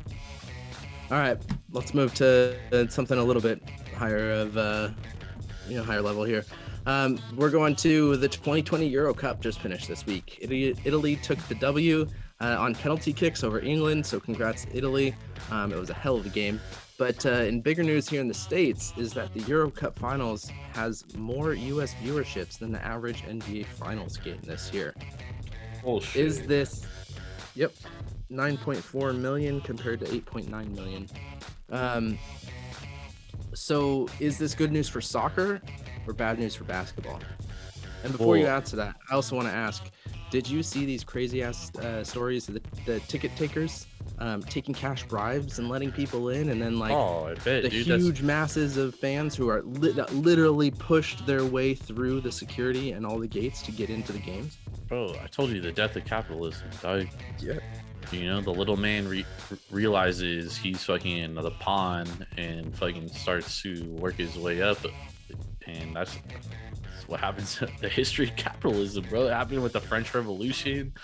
[1.10, 1.38] All right,
[1.72, 2.54] let's move to
[2.90, 3.62] something a little bit
[3.96, 4.90] higher of uh,
[5.66, 6.44] you know higher level here.
[6.84, 10.36] Um, we're going to the 2020 Euro Cup just finished this week.
[10.42, 12.06] Italy, Italy took the W
[12.42, 15.14] uh, on penalty kicks over England, so congrats Italy.
[15.50, 16.60] Um, it was a hell of a game.
[16.98, 20.50] But uh, in bigger news here in the states is that the Euro Cup Finals
[20.74, 21.94] has more U.S.
[22.04, 24.94] viewerships than the average NBA Finals game this year.
[25.82, 26.20] Bullshit.
[26.20, 26.84] Is this?
[27.54, 27.72] Yep,
[28.30, 31.06] 9.4 million compared to 8.9 million.
[31.70, 32.18] Um,
[33.54, 35.60] so is this good news for soccer
[36.06, 37.20] or bad news for basketball?
[38.04, 39.90] And before you answer that, I also want to ask:
[40.30, 43.86] Did you see these crazy ass uh, stories of the, the ticket takers
[44.20, 47.70] um, taking cash bribes and letting people in, and then like oh, I bet, the
[47.70, 47.86] dude.
[47.86, 52.92] That's, huge masses of fans who are li- literally pushed their way through the security
[52.92, 54.58] and all the gates to get into the games?
[54.88, 55.14] bro.
[55.22, 57.06] I told you the death of capitalism, dog.
[57.38, 57.58] Yeah.
[58.10, 59.26] You know, the little man re-
[59.70, 62.06] realizes he's fucking the pawn
[62.36, 64.78] and fucking starts to work his way up,
[65.66, 66.16] and that's,
[66.92, 67.60] that's what happens.
[67.80, 69.26] the history of capitalism, bro.
[69.26, 70.94] It happened with the French Revolution.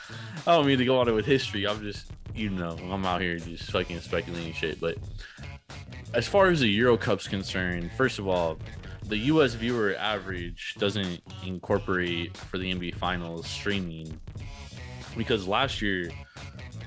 [0.47, 1.67] I don't mean to go on it with history.
[1.67, 4.81] I'm just, you know, I'm out here just fucking speculating shit.
[4.81, 4.97] But
[6.15, 8.59] as far as the Euro Cup's concerned, first of all,
[9.07, 9.55] the U.S.
[9.55, 14.19] viewer average doesn't incorporate for the NBA Finals streaming
[15.17, 16.11] because last year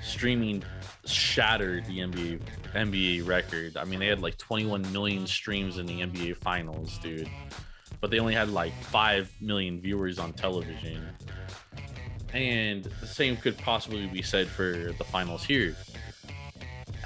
[0.02, 0.62] streaming
[1.06, 2.40] shattered the NBA
[2.74, 3.76] NBA record.
[3.76, 7.28] I mean, they had like 21 million streams in the NBA Finals, dude.
[8.00, 11.02] But they only had like 5 million viewers on television.
[12.32, 15.74] And the same could possibly be said for the finals here.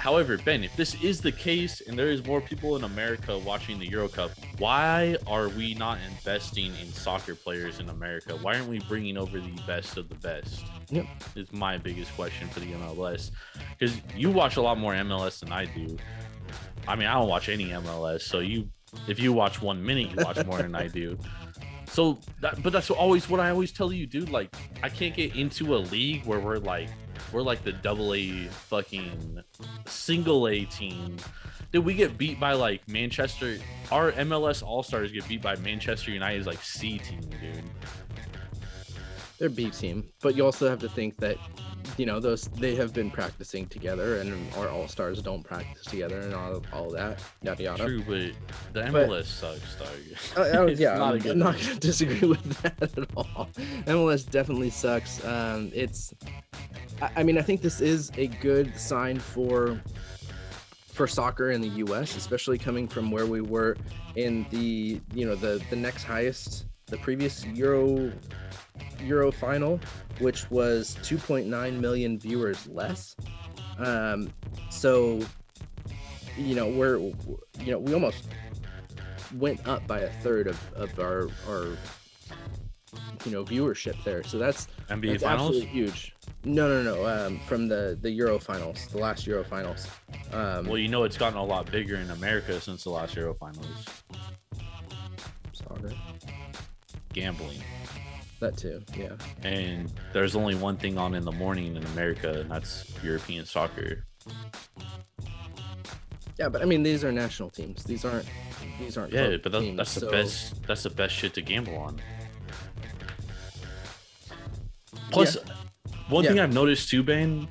[0.03, 3.79] However, Ben, if this is the case and there is more people in America watching
[3.79, 8.35] the Euro Cup, why are we not investing in soccer players in America?
[8.35, 10.61] Why aren't we bringing over the best of the best?
[10.89, 11.05] Yep.
[11.37, 13.31] Is my biggest question for the MLS.
[13.79, 15.97] Because you watch a lot more MLS than I do.
[16.85, 18.67] I mean, I don't watch any MLS, so you,
[19.07, 21.17] if you watch one minute, you watch more than I do.
[21.87, 24.29] So, that, but that's always what I always tell you, dude.
[24.29, 26.89] Like, I can't get into a league where we're like,
[27.33, 29.41] we're like the double A fucking
[29.87, 31.17] single A team.
[31.71, 33.57] Did we get beat by like Manchester?
[33.91, 37.63] Our MLS All Stars get beat by Manchester United's like C team, dude.
[39.39, 41.37] They're B team, but you also have to think that
[41.97, 46.19] you know those they have been practicing together, and our all stars don't practice together,
[46.21, 47.85] and all all that yada yada.
[47.85, 48.31] True, but
[48.73, 49.85] the But- MLS sucks, though.
[50.63, 53.49] Uh, yeah, not I'm, I'm not gonna disagree with that at all.
[53.85, 55.23] MLS definitely sucks.
[55.25, 56.13] Um, it's,
[57.01, 59.79] I, I mean, I think this is a good sign for
[60.87, 63.75] for soccer in the U.S., especially coming from where we were
[64.15, 68.11] in the you know the the next highest, the previous Euro
[69.01, 69.79] Euro final,
[70.19, 73.15] which was 2.9 million viewers less.
[73.79, 74.31] Um,
[74.69, 75.19] so
[76.37, 78.25] you know, we're you know we almost
[79.37, 81.65] went up by a third of of our our
[83.25, 84.23] you know viewership there.
[84.23, 85.47] So that's NBA that's Finals.
[85.49, 86.15] absolutely huge.
[86.45, 87.07] No, no, no.
[87.07, 89.87] Um, from the the Euro finals, the last Euro finals.
[90.31, 93.33] Um, Well, you know it's gotten a lot bigger in America since the last Euro
[93.33, 93.85] Finals.
[95.53, 95.91] soccer,
[97.13, 97.63] Gambling,
[98.39, 98.81] that too.
[98.97, 99.13] Yeah.
[99.43, 104.05] and there's only one thing on in the morning in America, and that's European soccer.
[106.39, 107.83] Yeah, but I mean, these are national teams.
[107.83, 108.25] These aren't.
[108.79, 109.13] These aren't.
[109.13, 110.67] Yeah, but that's, teams, that's the so- best.
[110.67, 112.01] That's the best shit to gamble on.
[115.11, 115.37] Plus,
[116.09, 117.47] one thing I've noticed too, Ben,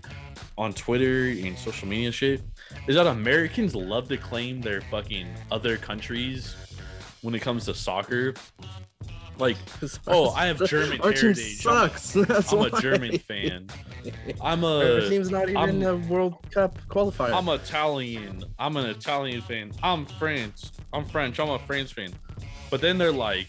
[0.59, 2.43] on Twitter and social media shit,
[2.89, 6.57] is that Americans love to claim their fucking other countries
[7.23, 8.35] when it comes to soccer.
[9.39, 9.57] Like,
[10.07, 11.67] oh, I have German Our team heritage.
[11.67, 12.13] I'm a- sucks.
[12.13, 12.81] That's I'm a.
[12.81, 13.69] German fan.
[14.41, 17.33] I'm Our team's not even I'm, a World Cup qualifier.
[17.33, 18.45] I'm Italian.
[18.59, 19.73] I'm an Italian fan.
[19.83, 20.71] I'm French.
[20.93, 21.41] I'm French.
[21.41, 22.13] I'm a French fan.
[22.71, 23.49] But then they're like,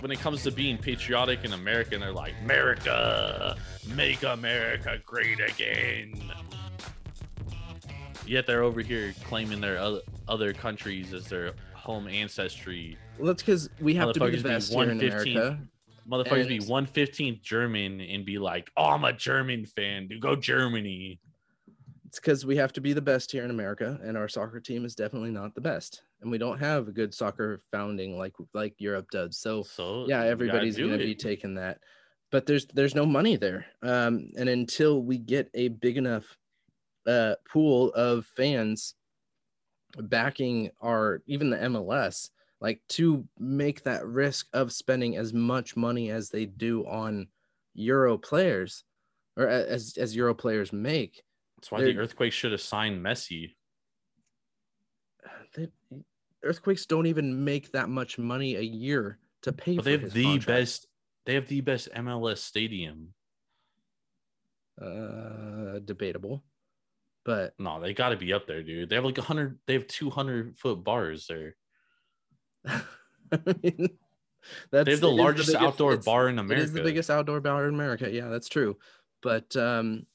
[0.00, 3.56] when it comes to being patriotic and American, they're like, America,
[3.94, 6.14] make America great again.
[8.26, 12.96] Yet they're over here claiming their other, other countries as their home ancestry.
[13.18, 15.58] Well, that's because we have to be the Motherfuckers be best here in America.
[16.08, 20.08] Motherfuckers be And- 115th German and be like, oh, I'm a German fan.
[20.08, 21.20] Dude, go Germany.
[22.06, 24.86] It's because we have to be the best here in America, and our soccer team
[24.86, 28.74] is definitely not the best, and we don't have a good soccer founding like like
[28.78, 29.36] Europe does.
[29.38, 30.98] So So yeah, everybody's to it.
[30.98, 31.80] be taking that,
[32.32, 36.24] but there's there's no money there, um, and until we get a big enough
[37.06, 38.94] uh, pool of fans
[39.98, 42.30] backing our even the MLS,
[42.60, 47.28] like to make that risk of spending as much money as they do on
[47.74, 48.84] Euro players,
[49.36, 51.22] or as as Euro players make.
[51.56, 53.54] That's why the They're- earthquake should have signed Messi.
[55.54, 55.68] they,
[56.42, 60.12] earthquakes don't even make that much money a year to pay But for they have
[60.12, 60.46] the contract.
[60.46, 60.86] best.
[61.26, 63.14] They have the best MLS stadium.
[64.80, 66.44] uh debatable
[67.24, 68.88] but No, they got to be up there, dude.
[68.88, 69.58] They have like a hundred.
[69.66, 71.56] They have two hundred foot bars there.
[73.32, 73.88] I mean,
[74.70, 76.62] that's They have the largest biggest- outdoor bar in America.
[76.62, 78.76] It is the biggest outdoor bar in america yeah that's true
[79.22, 80.06] but um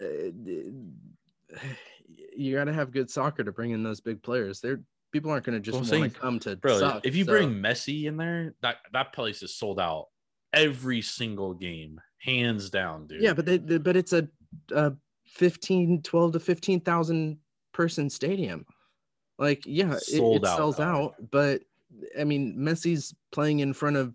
[0.00, 0.30] uh,
[2.36, 4.80] you got to have good soccer to bring in those big players they're
[5.12, 6.78] people aren't going to just Well, want to come to bro.
[6.78, 10.06] suck, if you so- bring Messi in there, that that place is sold out
[10.54, 13.20] every single game, hands down, dude.
[13.22, 14.26] yeah but they, they- but it's a,
[14.74, 14.92] a
[15.26, 17.38] 15 12 to 15,000
[17.72, 18.64] person stadium
[19.42, 20.82] like yeah it, it out, sells though.
[20.84, 21.62] out but
[22.18, 24.14] i mean messi's playing in front of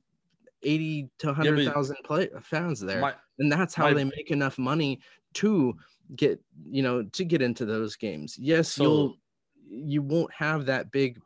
[0.64, 5.00] 80 to 100,000 play fans there My- and that's how my- they make enough money
[5.34, 5.76] to
[6.16, 9.18] get you know to get into those games yes So- you'll
[9.70, 11.20] you won't have that big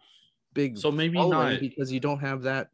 [0.54, 1.60] big so maybe not.
[1.60, 2.72] because you don't have that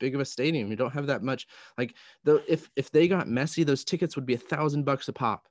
[0.00, 1.46] big of a stadium you don't have that much
[1.76, 1.94] like
[2.24, 5.46] though if if they got Messi those tickets would be a thousand bucks a pop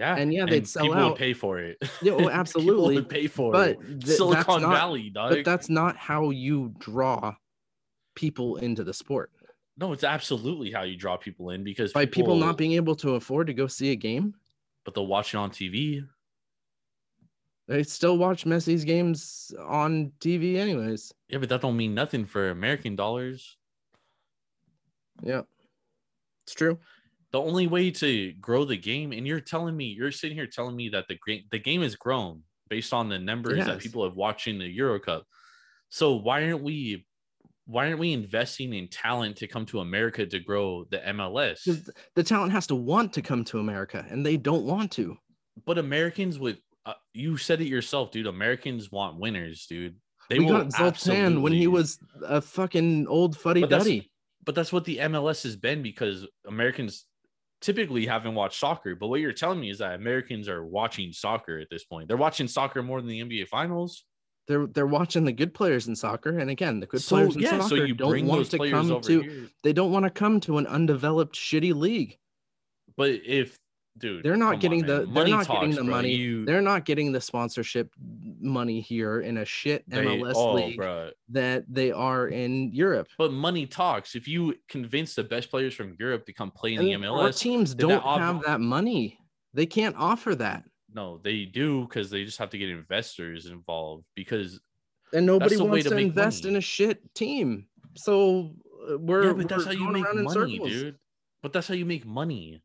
[0.00, 1.08] Yeah, and yeah, they'd sell people out.
[1.10, 1.76] would pay for it.
[2.00, 4.00] Yeah, oh, well, people absolutely, would pay for but it.
[4.00, 5.30] th- Silicon not- Valley, dog.
[5.30, 7.34] but that's not how you draw
[8.16, 9.30] people into the sport
[9.78, 13.14] no, it's absolutely how you draw people in because by people not being able to
[13.14, 14.34] afford to go see a game
[14.84, 16.06] but they'll watch it on TV.
[17.68, 22.50] they still watch messi's games on tv anyways Yeah, but that don't mean nothing for
[22.50, 23.56] American dollars.
[25.22, 25.42] yeah
[26.44, 26.78] it's true
[27.32, 30.74] The only way to grow the game, and you're telling me, you're sitting here telling
[30.74, 34.16] me that the game, the game has grown based on the numbers that people have
[34.16, 35.24] watching the Euro Cup.
[35.90, 37.06] So why aren't we,
[37.66, 42.22] why aren't we investing in talent to come to America to grow the mls the
[42.24, 45.16] talent has to want to come to america and they don't want to
[45.66, 48.26] But Americans would, uh, you said it yourself, dude.
[48.26, 49.96] Americans want winners, dude.
[50.30, 54.10] They we got Zlatan when he was a fucking old fuddy But duddy.
[54.44, 57.04] but that's what the MLS has been because Americans
[57.60, 58.94] typically haven't watched soccer.
[58.94, 62.08] But what you're telling me is that Americans are watching soccer at this point.
[62.08, 64.04] They're watching soccer more than the NBA finals.
[64.48, 67.42] They're they're watching the good players in soccer, and again, the good so players in
[67.42, 69.20] yeah, soccer so you don't bring want those to come to.
[69.20, 69.48] here.
[69.62, 72.18] They don't want to come to an undeveloped, shitty league.
[72.96, 73.56] But if
[73.98, 74.94] dude, They're not getting on, the.
[74.94, 75.04] man.
[75.04, 75.84] They're Money not getting the bro.
[75.84, 76.10] money.
[76.10, 77.92] You, They're not getting the sponsorship
[78.40, 81.10] money here in a shit they, MLS oh, league bro.
[81.30, 83.08] that they are in Europe.
[83.18, 84.14] But money talks.
[84.14, 87.28] If you convince the best players from Europe to come play in the And our
[87.28, 89.18] MLS, teams don't ob- have that money.
[89.52, 90.62] They can't offer that,
[90.94, 94.60] no, they do because they just have to get investors involved because
[95.12, 96.54] and nobody wants to to, invest money.
[96.54, 97.66] in a shit team.
[97.96, 98.54] So
[98.90, 100.68] uh, we're yeah, but that's how you make money, circles.
[100.68, 100.96] dude.
[101.42, 102.62] But that's how you make money.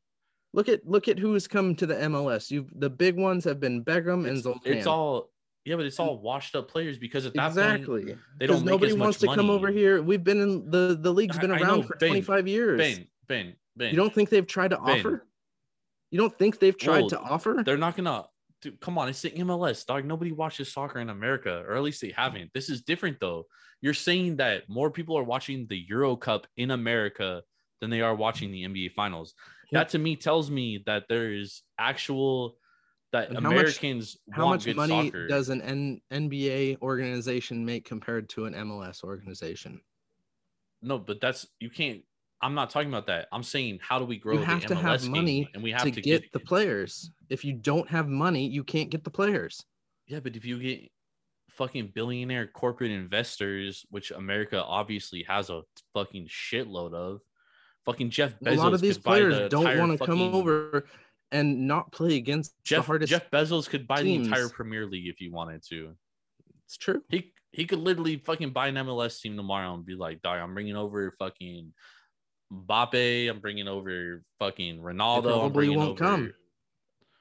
[0.55, 2.49] Look at look at who's come to the MLS.
[2.49, 4.61] You the big ones have been Beckham and Zlatan.
[4.65, 5.29] it's all
[5.65, 8.17] Yeah, but it's all washed up players because at that point exactly.
[8.39, 10.01] they don't nobody wants to come over here.
[10.01, 12.77] We've been in the the league's been I around know, for Ben, 25 years.
[12.77, 13.89] Ben, Ben, Ben.
[13.89, 15.27] You don't think they've tried to offer?
[16.09, 17.61] You don't think they've tried Well, to offer?
[17.65, 18.23] They're not gonna.
[18.61, 20.05] Dude, come on, it's the MLS, dog.
[20.05, 22.51] Nobody watches soccer in America, or at least they haven't.
[22.53, 23.47] This is different, though.
[23.81, 27.43] You're saying that more people are watching the Euro Cup in America
[27.81, 29.33] than they are watching the NBA Finals.
[29.71, 32.57] That to me tells me that there is actual
[33.11, 35.27] that And how much- Americans How much good money soccer.
[35.27, 39.81] does an N- NBA organization make compared to an MLS organization?
[40.81, 42.03] no, but that's you can't.
[42.41, 43.27] I'm not talking about that.
[43.31, 45.71] I'm saying how do we grow You the have to MLS have money and we
[45.71, 47.09] have to, to, get, the players.
[47.29, 49.65] If you don't have money, you can't get the players.
[50.07, 50.91] Yeah, but if you get
[51.49, 55.63] fucking billionaire corporate investors, which America obviously has a
[55.93, 57.21] fucking shitload of,
[57.85, 58.53] fucking Jeff Bezos.
[58.53, 60.87] a lot of these the players don't want to come over
[61.31, 63.09] and not play against the Jeff hardest.
[63.09, 64.49] Jeff Bezos could buy the entire.
[64.49, 65.95] Premier League if he wanted to.
[66.65, 67.01] It's true.
[67.09, 70.53] He he could literally fucking buy an MLS team tomorrow and be like, "Dog, I'm
[70.53, 71.73] bringing over fucking
[72.53, 73.29] Mbappe.
[73.29, 75.33] I'm bringing over fucking Ronaldo.
[75.45, 76.33] I'm probably won't over." come.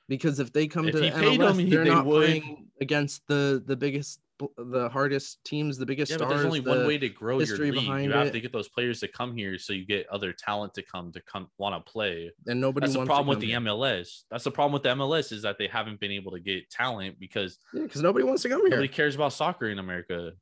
[0.09, 2.27] Because if they come If to he the MLS, them, they're they not would.
[2.27, 4.20] playing against the the biggest,
[4.56, 6.43] the hardest teams, the biggest Yeah, but stars.
[6.43, 7.74] there's only one way to grow your league.
[7.74, 8.32] behind You have it.
[8.32, 11.20] to get those players to come here, so you get other talent to come to
[11.23, 12.32] come want to play.
[12.47, 14.23] and nobody That's the problem with the come MLS.
[14.31, 17.19] That's the problem with the MLS is that they haven't been able to get talent
[17.20, 17.82] because here.
[17.85, 18.78] because nobody wants to come nobody here.
[18.81, 20.32] Nobody cares about soccer in America.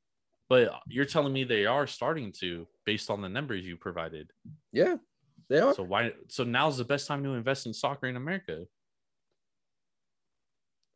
[0.49, 4.31] But you're telling me they are starting to, based on the numbers you provided.
[4.73, 4.97] Yeah,
[5.49, 5.73] they are.
[5.75, 6.13] So why?
[6.29, 8.65] So now's the best time to invest in soccer in America.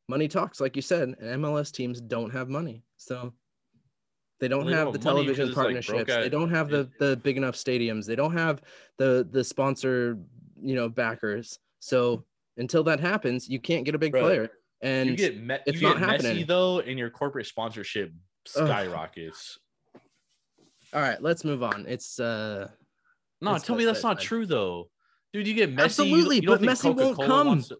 [0.08, 3.32] Money talks, like you said, and MLS teams don't have money, so
[4.40, 6.14] they don't Well, they have don't the have television it's, like, partnerships.
[6.14, 8.06] they don't have the the big enough stadiums.
[8.06, 8.62] They don't have
[8.98, 10.18] the the sponsor,
[10.62, 11.58] you know, backers.
[11.80, 12.24] So
[12.56, 14.50] until that happens, you can't get a big Bro, player.
[14.82, 16.46] And you get Me- it's you not get happening.
[16.46, 18.12] though, and your corporate sponsorship
[18.44, 19.58] skyrockets.
[20.92, 21.86] all right, let's move on.
[21.88, 22.68] It's uh
[23.40, 24.90] No, tell me that's not true though,
[25.32, 25.46] dude.
[25.46, 25.84] You get Messi.
[25.84, 27.62] Absolutely, you don't but Messi won't come.
[27.62, 27.78] to-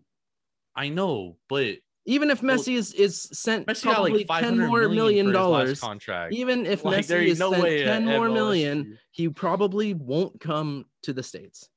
[0.74, 1.76] I know, but
[2.06, 5.30] even if Well, Messi is is sent Messi probably like five more million million for
[5.30, 6.32] his last dollars, contract.
[6.34, 10.86] even if Like, Messi is no sent 10 more MLS million, he probably won't come
[11.02, 11.68] to the States.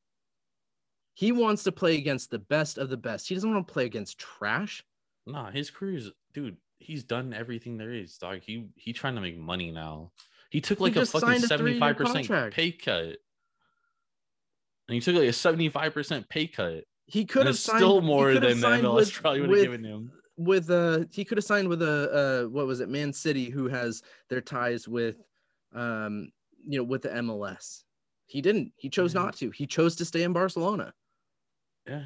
[1.14, 3.28] He wants to play against the best of the best.
[3.28, 4.84] He doesn't want to play against trash.
[5.26, 6.58] Nah, his career's dude.
[6.78, 8.40] He's done everything there is, dog.
[8.42, 10.12] He he trying to make money now.
[10.50, 13.18] He took He like a just fucking a seventy five percent pay cut,
[14.88, 16.86] and he took like a seventy five percent pay cut.
[17.06, 20.12] He could have signed, still more than the MLS with- probably would have given him.
[20.40, 23.68] With uh he could have signed with a uh what was it man city who
[23.68, 25.18] has their ties with
[25.76, 26.32] um
[26.66, 27.84] you know with the mls
[28.26, 29.24] he didn't he chose Yeah.
[29.24, 30.94] not to he chose to stay in barcelona
[31.86, 32.04] Yeah,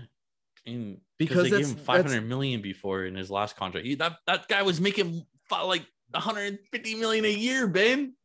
[0.65, 3.85] and Because they gave him five hundred million before in his last contract.
[3.85, 8.15] He, that that guy was making like one hundred fifty million a year, Ben.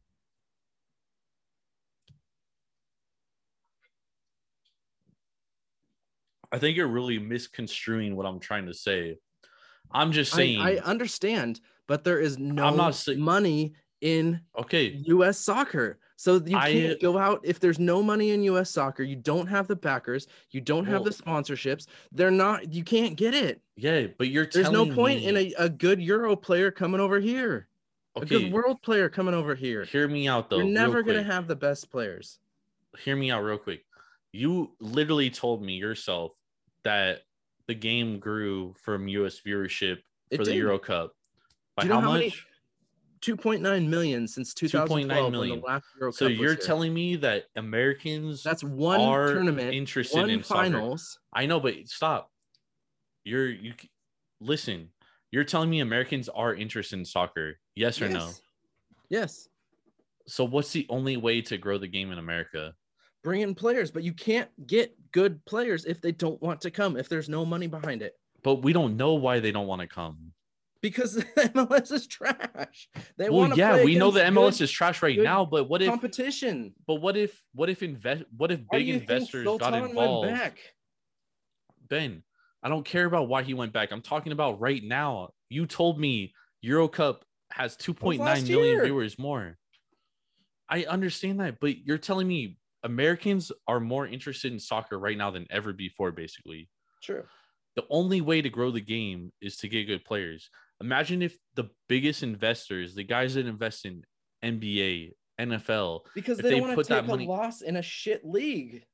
[6.51, 9.18] I think you're really misconstruing what I'm trying to say.
[9.93, 15.98] I'm just saying, I understand but there is no say- money in okay, us soccer.
[16.15, 19.02] So you can't go out if there's no money in us soccer.
[19.02, 21.86] You don't have the backers you don't have the sponsorships.
[22.12, 23.60] They're not you can't get it.
[23.77, 27.19] Yeah, but you're there's no point me, in a, a good euro player coming over
[27.19, 27.69] here.
[28.16, 29.85] Okay, a good world player coming over here.
[29.85, 30.59] Hear me out though.
[30.59, 32.39] You're never going to have the best players.
[32.98, 33.85] hear me out real quick.
[34.32, 36.35] You literally told me yourself
[36.82, 37.23] that
[37.68, 39.98] the game grew from US viewership
[40.30, 40.54] It for the.
[40.56, 41.12] Euro Cup.
[41.76, 42.44] By you know how, how many- much?
[43.20, 45.58] 2.9 million since 2012 when million.
[45.60, 50.30] the last Euro So you're telling me that Americans that's one are tournament, interested one
[50.30, 50.62] in soccer.
[50.62, 51.18] finals.
[51.32, 52.30] I know, but stop.
[53.24, 53.74] You're you
[54.40, 54.90] listen.
[55.32, 57.58] You're telling me Americans are interested in soccer.
[57.74, 58.26] Yes or no?
[58.26, 58.40] Yes.
[59.10, 59.48] Yes.
[60.28, 62.74] So what's the only way to grow the game in America?
[63.24, 66.96] Bring in players, but you can't get good players if they don't want to come,
[66.96, 68.14] if there's no money behind it.
[68.42, 70.32] But we don't know why they don't want to come.
[70.80, 71.22] Because the
[71.54, 72.88] MLS is trash.
[73.16, 75.68] They well, want to yeah, we know the MLS good is trash right now, but
[75.68, 76.74] what if competition.
[76.86, 80.28] But what if what if invest what if Why big investors got involved?
[80.28, 80.58] back?
[81.88, 82.22] Ben,
[82.62, 83.90] I don't care about why he went back.
[83.90, 85.30] I'm talking about right now.
[85.48, 88.84] You told me Euro Cup has 2.9 million year.
[88.84, 89.56] viewers more.
[90.68, 92.58] I understand that, but you're telling me
[92.89, 96.69] Americans are more interested in soccer right now than ever before, basically.
[97.02, 97.24] True.
[97.77, 100.51] The only way to grow the game is to get good players.
[100.81, 104.02] Imagine if the biggest investors, the guys that invest in
[104.43, 107.82] NBA, NFL, Because they they want put to that take money- a loss in a
[107.82, 108.85] shit league.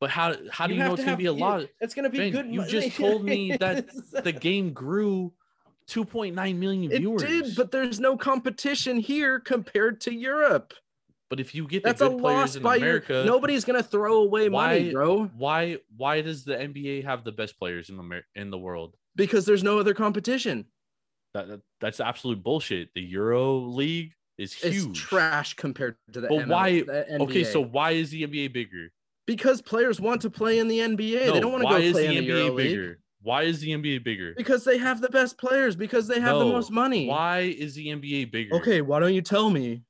[0.00, 1.66] but how how do you, know it's gonna have- be a lot?
[1.80, 2.46] It's gonna be Ben, good.
[2.46, 3.88] you just told me that
[4.24, 5.34] the game grew
[5.88, 7.22] 2.9 million viewers.
[7.22, 10.72] It did, but there's no competition here compared to Europe.
[11.30, 13.24] But if you get the That's a good players in by America, your.
[13.24, 17.88] Nobody's gonna throw away money, bro, why why does the NBA have the best players
[17.88, 18.96] in the in the world?
[19.16, 20.66] because there's no other competition.
[21.34, 22.92] That, that- that's absolute bullshit.
[22.94, 26.28] The Euro League is huge, It's trash compared to the.
[26.28, 28.92] But why- the Okay, so why is the NBA bigger?
[29.26, 32.06] because players want to play in the NBA, no, they don't want to go play
[32.08, 32.98] the in the NBA Euro League bigger?
[33.22, 34.34] Why is the NBA bigger?
[34.36, 37.06] because they have the best players because they have the most money.
[37.06, 38.56] Why is the NBA bigger?
[38.56, 39.82] Okay, why don't you tell me?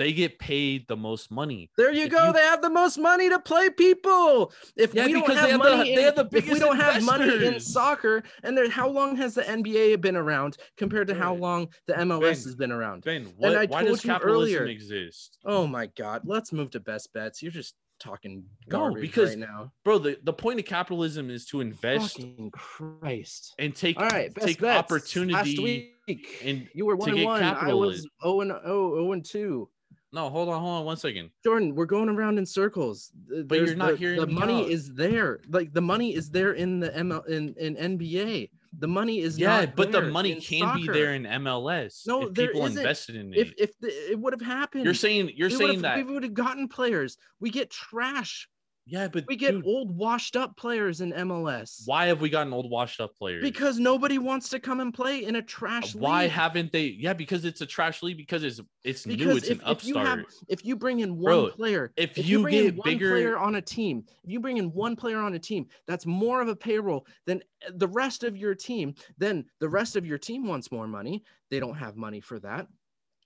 [0.00, 1.70] They get paid the most money.
[1.76, 2.28] There you If go.
[2.28, 4.50] you- They have the most money to play people.
[4.74, 6.58] If Yeah, we don't have they have money, the- in, they have the if we
[6.58, 11.06] don't have money in soccer, and there, how long has the NBA been around compared
[11.08, 13.04] to how long the MLS Ben, has been around?
[13.04, 15.36] Ben, what, I why told does you capitalism earlier- exist?
[15.44, 16.22] Oh my God!
[16.24, 17.42] Let's move to best bets.
[17.42, 19.70] You're just talking No, garbage because right now.
[19.84, 23.54] Bro, the, the point of capitalism is to invest Fucking Christ!
[23.58, 24.90] and take All right, best take bets.
[24.90, 27.42] Last week, and you were to one and get one.
[27.42, 28.10] I was capitalism.
[28.22, 29.68] oh and oh, oh and two.
[30.12, 31.30] No, hold on, hold on one second.
[31.44, 33.12] Jordan, we're going around in circles.
[33.44, 34.70] But you're not the, hearing the money out.
[34.70, 35.40] is there.
[35.48, 38.50] Like the money is there in the ML in, in NBA.
[38.78, 42.34] The money is Yeah, not but the money can be there in MLS No, if
[42.34, 42.78] there people isn't.
[42.78, 43.38] invested in it.
[43.38, 46.34] If if the, it would have happened, you're saying you're saying that we would have
[46.34, 47.16] gotten players.
[47.40, 48.48] We get trash.
[48.86, 52.52] Yeah, but We get dude, old, washed up players in MLS why have we gotten
[52.52, 53.42] old washed up players?
[53.42, 56.02] because nobody wants to come and play in a trash league.
[56.02, 56.30] why league.
[56.32, 56.84] haven't they?
[56.86, 58.16] Yeah, because it's a trash league.
[58.16, 59.36] Because it's it's new.
[59.36, 60.06] It's if, an if you upstart.
[60.18, 62.84] have if you bring in one Bro, player if you, you bring in get one
[62.84, 66.06] bigger- player on a team if you bring in one player on a team that's
[66.06, 67.42] more of a payroll than
[67.74, 71.60] the rest of your team then the rest of your team wants more money they
[71.60, 72.66] don't have money for that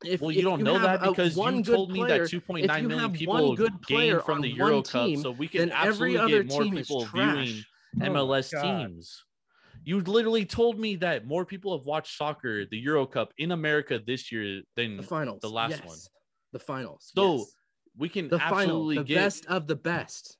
[0.06, 2.82] if, well, you if don't know that because one you told me that 2.9 if
[2.82, 5.72] you million people good player gained from the Euro Cup, team, so we can then
[5.72, 7.64] every absolutely other get more people viewing
[8.00, 9.24] Oh MLS teams.
[9.84, 14.00] You literally told me that more people have watched soccer, the Euro Cup in America
[14.04, 15.86] this year than the finals the last yes.
[15.86, 15.98] one.
[16.52, 17.54] the finals So, yes.
[17.96, 20.38] we can the final the get best of the best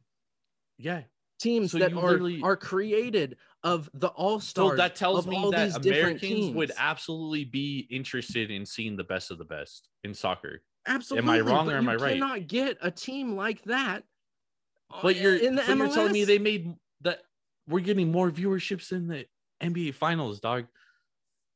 [0.78, 1.03] yeah.
[1.39, 4.73] teams So that are are created of the all stars.
[4.73, 9.31] So that tells of me that Americans would absolutely be interested in seeing the best
[9.31, 10.62] of the best in soccer.
[10.86, 11.28] Absolutely.
[11.28, 12.15] Am I wrong or am I right?
[12.15, 14.05] You cannot get a team like that.
[15.03, 17.23] But uh, you're in the but you're telling me they made that
[17.66, 19.27] we're getting more viewerships in the
[19.62, 20.66] NBA finals, dog.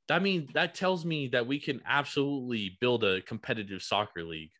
[0.09, 4.51] That means that tells me that we can absolutely build a competitive soccer league.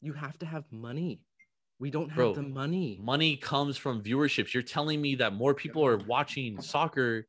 [0.00, 1.20] you have to have money.
[1.80, 2.98] We don't have Bro, the money.
[3.00, 4.52] Money comes from viewerships.
[4.52, 7.26] You're telling me that more people are watching soccer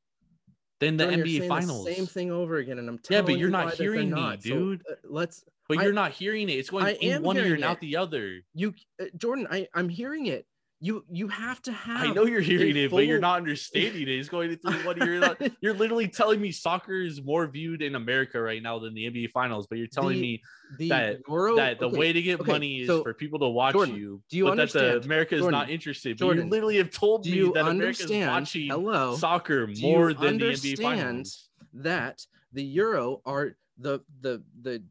[0.80, 1.86] than the Jordan, you're NBA saying finals.
[1.86, 3.94] same thing over again, and I'm Yeah, telling but you're you not why that they're
[3.94, 4.42] hearing me, not.
[4.42, 4.84] So, dude.
[4.90, 6.54] uh, let's But I- you're not hearing it.
[6.54, 8.42] It's going I in one ear and out the other.
[8.56, 9.48] you, uh, Jordan.
[9.52, 10.48] I I'm hearing it.
[10.82, 12.02] You you have to have.
[12.10, 14.08] I know you're hearing it, but you're not understanding it.
[14.08, 15.16] It's going through one ear.
[15.16, 18.94] and out- You're literally telling me soccer is more viewed in America right now than
[18.94, 20.42] the NBA finals, but you're telling The- me
[20.78, 23.40] the that- Euro, that the okay, way to get okay, money is so, for people
[23.40, 24.24] to watch Jordan, you.
[24.30, 25.06] do you but that the understand?
[25.06, 26.18] America is Jordan, not interested.
[26.18, 29.18] But Jordan, you literally have told me that America is watching Hello.
[29.18, 31.50] soccer more than the NBA finals.
[31.74, 34.82] that the Euro are the the the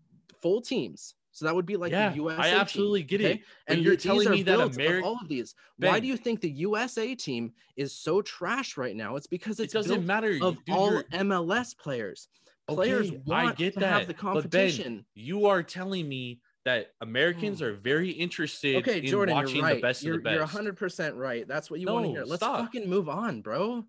[0.42, 1.14] full teams.
[1.38, 2.40] So that would be like yeah, the USA.
[2.42, 3.32] I team, absolutely get okay?
[3.34, 3.40] it.
[3.68, 5.54] And you're telling me that America all of these.
[5.76, 9.14] Why do you think the USA team is so trash right now?
[9.16, 10.36] It's because it it's doesn't matter.
[10.42, 12.28] of dude, all you're- MLS players.
[12.66, 15.06] Players Okay, I want get to that, have the but Ben, competition.
[15.14, 18.90] you are telling me that Americans are very interested Hmm.
[18.90, 19.76] okay, in Jordan, watching you're right.
[19.76, 20.54] the best you're, of the best.
[20.54, 20.80] You're best.
[21.14, 21.48] 100% right.
[21.48, 22.24] That's what you want to hear.
[22.24, 22.60] Let's stop.
[22.60, 23.84] fucking move on, bro.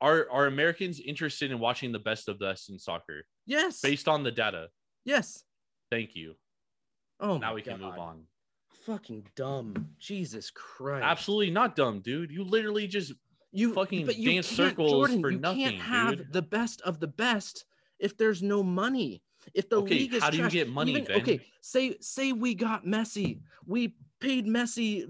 [0.00, 3.80] Are are Americans interested in watching the best of the best in soccer Yes.
[3.80, 4.68] based on the data?
[5.04, 5.42] yes.
[5.90, 6.36] Thank you.
[7.22, 8.24] Oh, now we can move on.
[8.84, 9.90] Fucking dumb.
[9.98, 11.04] Jesus Christ.
[11.04, 12.32] Absolutely not dumb, dude.
[12.32, 13.12] You literally just
[13.52, 16.32] you fucking but you dance circles Jordan, for you nothing, can't have dude.
[16.32, 17.64] the best of the best
[18.00, 19.22] if there's no money.
[19.54, 21.16] If the Okay, league is how do you trash, get money, even-?
[21.16, 23.38] Okay, say say we got Messi.
[23.66, 25.06] We paid Messi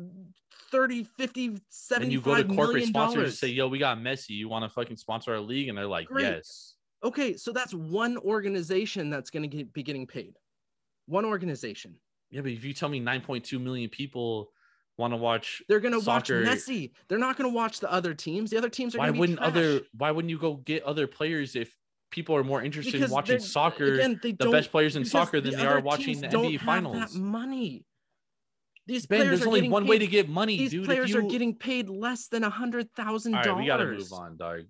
[0.71, 4.31] 30, 50, 75 and you go to corporate sponsors and say, "Yo, we got Messi.
[4.31, 6.25] You want to fucking sponsor our league?" And they're like, Great.
[6.25, 6.75] "Yes."
[7.05, 10.37] Okay, so that's one organization that's going to be getting paid.
[11.07, 11.97] One organization.
[12.31, 14.51] Yeah, but if you tell me 9.2 million people
[14.97, 16.93] want to watch, They're going to watch Messi.
[17.09, 18.51] They're not going to watch the other teams.
[18.51, 19.49] The other teams are why wouldn't trash.
[19.51, 19.81] other?
[19.97, 21.77] Why wouldn't you go get other players if
[22.11, 23.95] people are more interested Because in watching soccer?
[23.95, 26.61] again, the best players in soccer than the they are watching the don't NBA have
[26.63, 27.13] finals.
[27.13, 27.85] That money.
[28.87, 30.85] These Ben, players there's are only one way paid- to get money, These dude.
[30.87, 31.19] players you...
[31.19, 33.47] are getting paid less than a hundred thousand dollars.
[33.47, 34.63] right, we gotta move on, dog.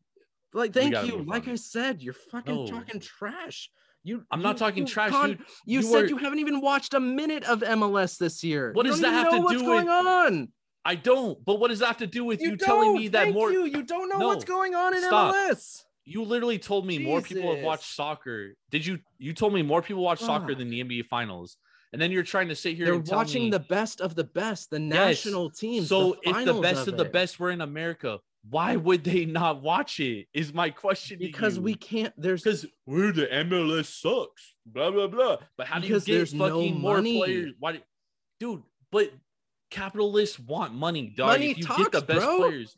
[0.53, 1.23] Like, thank you.
[1.23, 1.53] Like on.
[1.53, 2.67] I said, you're fucking No.
[2.67, 3.71] talking trash.
[4.05, 4.24] You.
[4.31, 5.31] I'm you- not talking you trash, con-.
[5.65, 8.73] You, You said were- you haven't even watched a minute of MLS this year.
[8.73, 10.53] What You does that have to do going with- on?
[10.85, 11.43] I don't.
[11.45, 13.53] But what does that have to do with you, You, telling me that more?
[13.53, 13.65] You.
[13.66, 14.27] you don't know No.
[14.29, 15.35] what's going on in Stop.
[15.35, 15.85] MLS.
[16.05, 18.55] You literally told me more people have watched soccer.
[18.73, 18.99] Did you?
[19.19, 20.59] You told me more people watch soccer ah.
[20.59, 21.57] than the NBA Finals,
[21.93, 22.87] and then you're trying to sit here.
[22.87, 24.91] They're and tell watching me, the best of the best, the Yes.
[24.91, 25.89] national teams.
[25.89, 27.12] So if the best of, the it.
[27.12, 30.27] best were in America, why would they not watch it?
[30.35, 31.19] Is my question.
[31.20, 32.12] because we can't.
[32.16, 35.36] There's because we're the MLS sucks, blah blah blah.
[35.56, 37.19] But how do you get no fucking more money.
[37.19, 37.52] players?
[37.59, 37.81] Why, do-
[38.40, 38.62] dude?
[38.90, 39.12] But
[39.70, 41.28] capitalists want money, dog.
[41.28, 42.36] Money if you get the best bro.
[42.39, 42.77] players,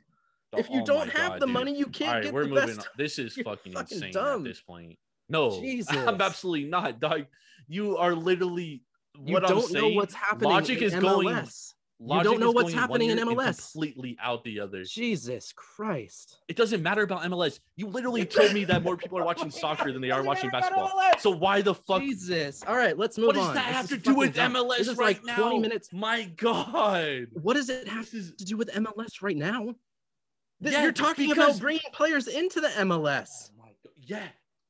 [0.56, 1.52] if you Oh don't have God, the dude.
[1.54, 2.66] money, you can't All right, get we're the moving.
[2.76, 2.78] best.
[2.80, 2.84] On.
[2.98, 4.40] This is fucking, fucking insane dumb.
[4.40, 4.98] at this point.
[5.28, 5.96] No, Jesus.
[5.96, 7.26] I'm absolutely not, dog.
[7.68, 8.82] You are literally.
[9.24, 10.50] You I'm don't know what's happening.
[10.50, 11.46] Logic is going.
[12.00, 13.72] Logic don't know what's happening in MLS.
[13.72, 14.82] Completely out the other.
[14.84, 16.38] Jesus Christ.
[16.48, 17.60] It doesn't matter about MLS.
[17.76, 20.90] You literally told me that more people are watching soccer than they are watching basketball.
[21.20, 22.02] So why the fuck?
[22.02, 22.62] Jesus.
[22.66, 23.36] All right, let's move on.
[23.36, 24.54] What does that This have to do with dumb.
[24.54, 25.36] MLS This is right like now?
[25.42, 25.92] 20 minutes.
[25.92, 27.26] My God.
[27.32, 29.74] What does it have is to do with MLS right now?
[30.60, 33.50] Yeah, You're talking because- about bringing players into the MLS.
[33.50, 33.92] Oh my God.
[33.98, 34.26] Yeah,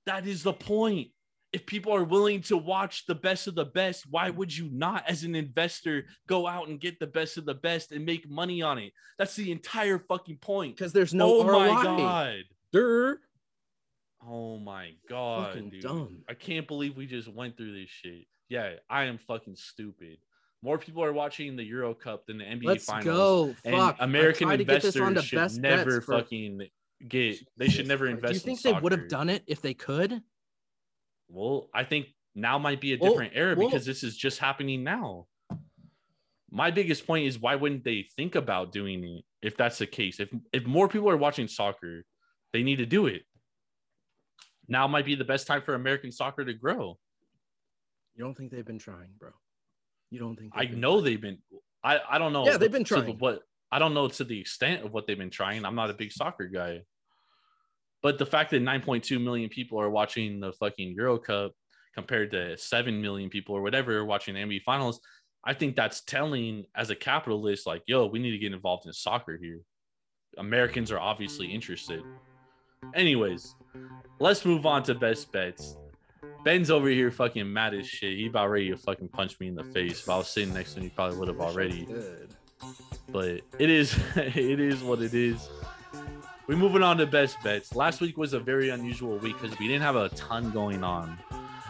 [0.06, 1.08] that is the point.
[1.54, 5.04] If people are willing to watch the best of the best, why would you not,
[5.08, 8.60] as an investor, go out and get the best of the best and make money
[8.60, 8.92] on it?
[9.18, 10.76] That's the entire fucking point.
[10.76, 11.72] Because there's no oh ROI.
[11.72, 12.36] my god.
[12.72, 13.20] Durr.
[14.26, 15.82] Oh my god, Fucking dude.
[15.82, 16.22] dumb.
[16.28, 18.24] I can't believe we just went through this shit.
[18.48, 20.18] Yeah, I am fucking stupid.
[20.62, 23.54] More people are watching the Euro Cup than the NBA Let's Finals.
[23.64, 23.70] go.
[23.70, 23.96] Fuck.
[24.00, 26.62] American tried to get this investors should best never for- fucking
[27.06, 27.36] get.
[27.58, 28.32] They should never invest.
[28.32, 30.22] Do you think in they would have done it if they could?
[31.34, 34.38] Well, I think now might be a Well- different era well- because this is just
[34.38, 35.26] happening now.
[36.50, 40.20] My biggest point is why wouldn't they think about doing it if that's the case?
[40.20, 42.04] If if more people are watching soccer,
[42.52, 43.26] they need to do it.
[44.68, 46.98] Now might be the best time for American soccer to grow.
[48.14, 49.30] You don't think they've been trying, bro?
[50.10, 50.52] You don't think?
[50.54, 51.04] I know trying?
[51.04, 51.42] they've been.
[51.82, 52.46] I I don't know.
[52.46, 53.18] Yeah, they've been to trying.
[53.18, 53.42] What
[53.72, 55.64] I don't know to the extent of what they've been trying.
[55.64, 56.82] I'm not a big soccer guy,
[58.04, 61.52] but the fact that 9.2 million people are watching the fucking Euro Cup
[61.94, 65.00] compared to 7 million people or whatever are watching the NBA Finals,
[65.42, 67.66] I think that's telling as a capitalist.
[67.66, 69.60] Like, yo, we need to get involved in soccer here.
[70.36, 72.02] Americans are obviously interested.
[72.94, 73.54] Anyways,
[74.20, 75.78] let's move on to best bets.
[76.44, 78.18] Ben's over here fucking mad as shit.
[78.18, 80.00] He about ready to fucking punch me in the face.
[80.00, 81.88] If I was sitting next to him, he probably would have already.
[83.08, 85.48] But it is it is what it is.
[86.46, 87.74] We're moving on to best bets.
[87.74, 91.18] Last week was a very unusual week because we didn't have a ton going on.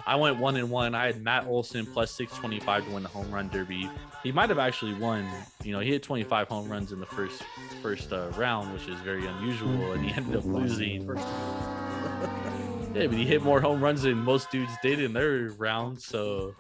[0.05, 0.97] I went one and one.
[0.97, 3.89] I had Matt Olson plus 625 to win the home run derby.
[4.25, 5.31] He might have actually won.
[5.63, 7.43] You know, he hit 25 home runs in the first
[7.83, 11.07] first uh, round, which is very unusual, and he ended up losing.
[11.07, 11.27] First
[12.95, 16.01] Yeah, but he hit more home runs than most dudes did in their round.
[16.01, 16.55] So,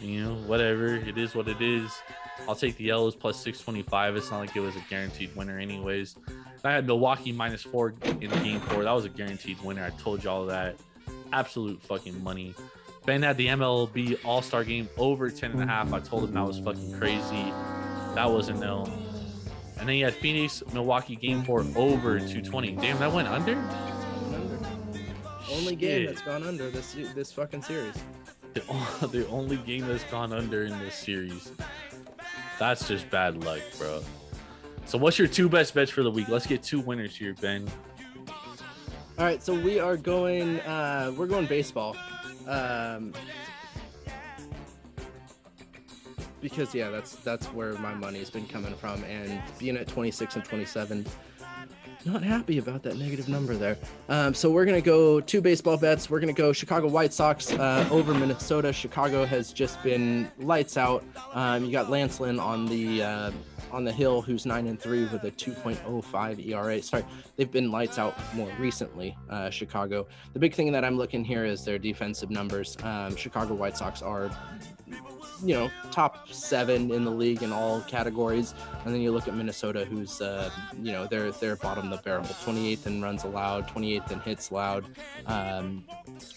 [0.00, 0.94] you know, whatever.
[0.94, 1.90] It is what it is.
[2.48, 4.16] I'll take the yellows plus 625.
[4.16, 6.16] It's not like it was a guaranteed winner, anyways.
[6.64, 8.84] I had Milwaukee minus four in game four.
[8.84, 9.84] That was a guaranteed winner.
[9.84, 10.76] I told y'all that.
[11.32, 12.54] Absolute fucking money.
[13.06, 15.92] Ben had the MLB All Star game over 10 and a half.
[15.92, 17.52] I told him that was fucking crazy.
[18.14, 18.84] That was a no.
[19.78, 22.72] And then he had Phoenix Milwaukee game four over 220.
[22.72, 23.56] Damn, that went under?
[25.50, 26.08] Only game Shit.
[26.08, 27.94] that's gone under this this fucking series.
[28.54, 28.60] the,
[29.10, 31.52] the only game that's gone under in this series.
[32.60, 34.02] That's just bad luck, bro.
[34.84, 36.28] So, what's your two best bets for the week?
[36.28, 37.66] Let's get two winners here, Ben.
[39.18, 40.60] All right, so we are going.
[40.60, 41.96] Uh, we're going baseball.
[42.46, 43.14] Um,
[46.42, 50.44] because yeah, that's that's where my money's been coming from, and being at 26 and
[50.44, 51.06] 27,
[52.04, 53.76] not happy about that negative number there.
[54.08, 56.08] Um, so we're gonna go two baseball bets.
[56.08, 58.72] We're gonna go Chicago White Sox uh, over Minnesota.
[58.72, 61.04] Chicago has just been lights out.
[61.32, 63.30] Um, you got Lance Lynn on the uh,
[63.72, 66.82] on the hill, who's nine and three with a 2.05 ERA.
[66.82, 67.04] Sorry,
[67.36, 69.16] they've been lights out more recently.
[69.28, 70.06] Uh, Chicago.
[70.32, 72.76] The big thing that I'm looking here is their defensive numbers.
[72.82, 74.30] Um, Chicago White Sox are
[75.42, 78.54] you know top seven in the league in all categories.
[78.84, 80.50] And then you look at minnesota who's uh,
[80.82, 82.24] you know they're they're bottom of the barrel.
[82.24, 84.84] 28th in runs allowed 28th in hits allowed
[85.26, 85.84] um,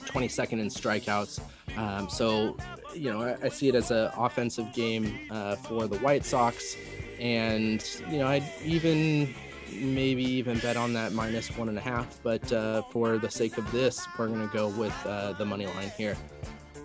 [0.05, 1.41] 22nd in strikeouts.
[1.77, 2.57] Um, so
[2.95, 6.75] you know I, I see it as an offensive game uh, for the white sox.
[7.19, 9.33] And you know i'd even
[9.71, 12.19] maybe even bet on that minus one and a half.
[12.23, 15.65] But uh, for the sake of this we're going to go with uh, the money
[15.65, 16.17] line here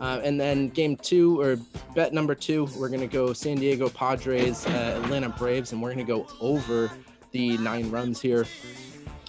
[0.00, 1.56] uh, and then game two or
[1.94, 5.92] bet number two, we're going to go San Diego Padres, uh, Atlanta Braves, and we're
[5.92, 6.90] going to go over
[7.32, 8.46] the nine runs here.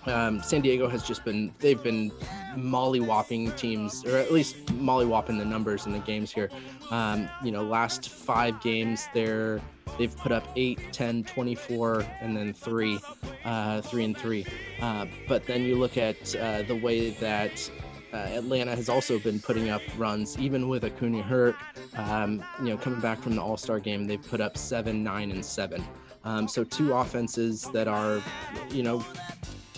[0.05, 2.11] Um, San Diego has just been they've been
[2.55, 6.49] mollywhopping teams, or at least mollywhopping the numbers in the games here.
[6.89, 9.61] Um, you know, last five games they're
[9.97, 12.99] they've put up 8 10 24 and then 3
[13.43, 14.45] uh, 3 and 3
[14.81, 17.69] uh, but then you look at uh, the way that
[18.13, 21.55] uh, Atlanta has also been putting up runs, even with Acuna hurt.
[21.95, 25.31] Um, you know, coming back from the All Star game, they've put up seven, nine,
[25.31, 25.83] and seven.
[26.23, 28.21] Um, so two offenses that are,
[28.71, 29.05] you know,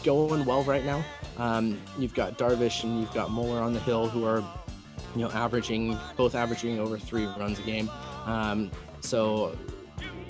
[0.03, 1.03] going well right now.
[1.37, 4.43] Um, you've got Darvish and you've got Muller on the hill, who are,
[5.15, 7.89] you know, averaging both averaging over three runs a game.
[8.25, 8.71] Um,
[9.01, 9.57] so,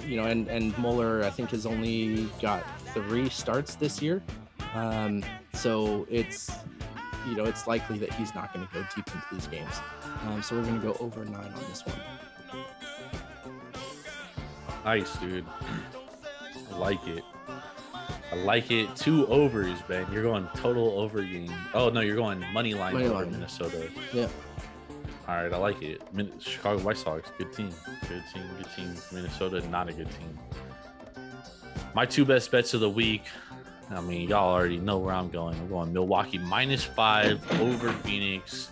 [0.05, 2.63] you know, and and Muller I think has only got
[2.93, 4.21] three starts this year.
[4.73, 5.23] Um,
[5.53, 6.49] so it's
[7.27, 9.73] you know, it's likely that he's not going to go deep into these games.
[10.27, 11.95] Um, so we're going to go over nine on this one.
[14.83, 15.45] Nice, dude.
[16.73, 17.23] I like it.
[18.31, 18.95] I like it.
[18.95, 20.07] Two overs, Ben.
[20.11, 21.53] You're going total over game.
[21.73, 23.31] Oh no, you're going money line Money over line.
[23.31, 23.89] Minnesota.
[24.13, 24.27] Yeah.
[25.27, 26.01] All right, I like it.
[26.13, 27.69] Min- Chicago White Sox, good team.
[28.07, 28.43] Good team.
[28.57, 28.95] Good team.
[29.11, 30.39] Minnesota, not a good team.
[31.93, 33.23] My two best bets of the week.
[33.93, 35.59] I mean, y'all already know where I'm going.
[35.59, 38.69] I'm going Milwaukee minus five over Phoenix.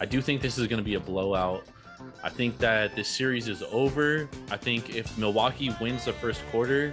[0.00, 1.64] I do think this is going to be a blowout.
[2.24, 4.28] I think that this series is over.
[4.50, 6.92] I think if Milwaukee wins the first quarter,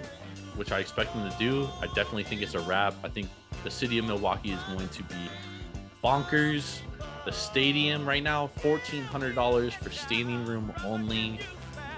[0.55, 2.93] which I expect them to do, I definitely think it's a wrap.
[3.03, 3.29] I think
[3.63, 5.29] the city of Milwaukee is going to be
[6.03, 6.79] bonkers.
[7.25, 11.39] The stadium right now, $1,400 for standing room only.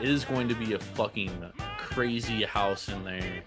[0.02, 1.32] It is going to be a fucking
[1.78, 3.44] crazy house in there.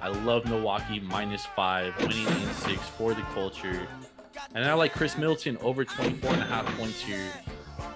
[0.00, 3.86] I love Milwaukee minus five, winning in six for the culture.
[4.54, 7.32] And I like Khris Middleton over 24 and a half points here.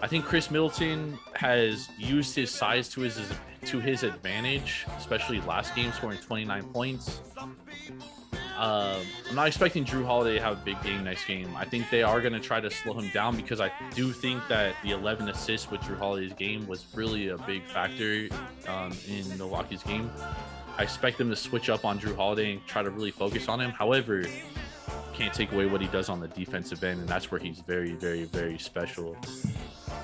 [0.00, 3.20] I think Khris Middleton has used his size to his
[3.66, 7.20] to his advantage, especially last game, scoring 29 points.
[8.58, 11.56] Um, I'm not expecting Jrue Holiday to have a big game next game.
[11.56, 14.46] I think they are going to try to slow him down because I do think
[14.48, 18.28] that the 11 assists with Jrue Holiday's game was really a big factor
[18.68, 20.10] um, in Milwaukee's game.
[20.78, 23.60] I expect them to switch up on Jrue Holiday and try to really focus on
[23.60, 23.70] him.
[23.70, 24.24] However,
[25.12, 27.92] can't take away what he does on the defensive end, and that's where he's very,
[27.92, 29.16] very, very special.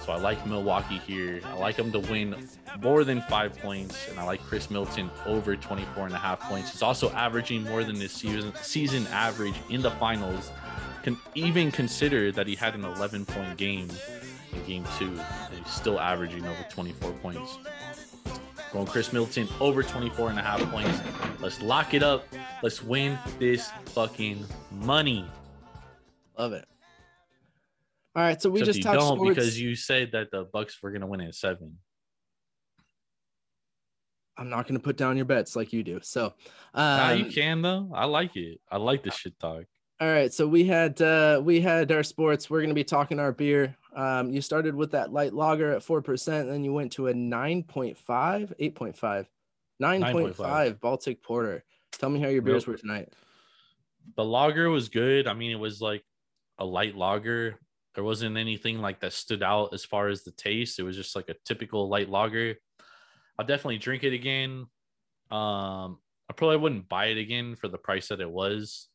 [0.05, 1.41] So I like Milwaukee here.
[1.47, 2.35] I like them to win
[2.81, 6.73] more than five points, and I like Chris Milton over 24 and a half points.
[6.73, 10.51] He's also averaging more than his season season average in the finals.
[11.03, 13.89] Can even consider that he had an 11 point game
[14.53, 17.59] in game two, and he's still averaging over 24 points.
[18.73, 21.01] Going Khris Middleton over 24 and a half points.
[21.41, 22.25] Let's lock it up.
[22.63, 25.25] Let's win this fucking money.
[26.39, 26.67] Love it.
[28.15, 29.29] All right, so we Except just talked don't sports.
[29.37, 31.79] because you said that the Bucks were gonna win at seven.
[34.37, 35.99] I'm not going to put down your bets like you do.
[36.01, 36.33] So,
[36.73, 37.91] Nah, um, you can though.
[37.93, 38.61] I like it.
[38.71, 39.65] I like the shit talk.
[40.01, 42.49] all right, so we had uh, we had our sports.
[42.49, 43.77] We're going to be talking our beer.
[43.99, 47.13] Um, you started with that light lager at four percent, then you went to a
[47.13, 49.27] 9.5, 8.5,
[49.83, 51.65] 9.5 Baltic Porter.
[51.91, 52.69] Tell me how your beers Yep.
[52.69, 53.13] were tonight.
[54.17, 55.27] The lager was good.
[55.27, 56.05] I mean, it was like
[56.59, 57.59] a light lager.
[57.97, 60.79] There wasn't anything like that stood out as far as the taste.
[60.79, 62.55] It was just like a typical light lager.
[63.37, 64.67] I'll definitely drink it again.
[65.33, 65.99] Um,
[66.31, 68.89] I probably wouldn't buy it again for the price that it was.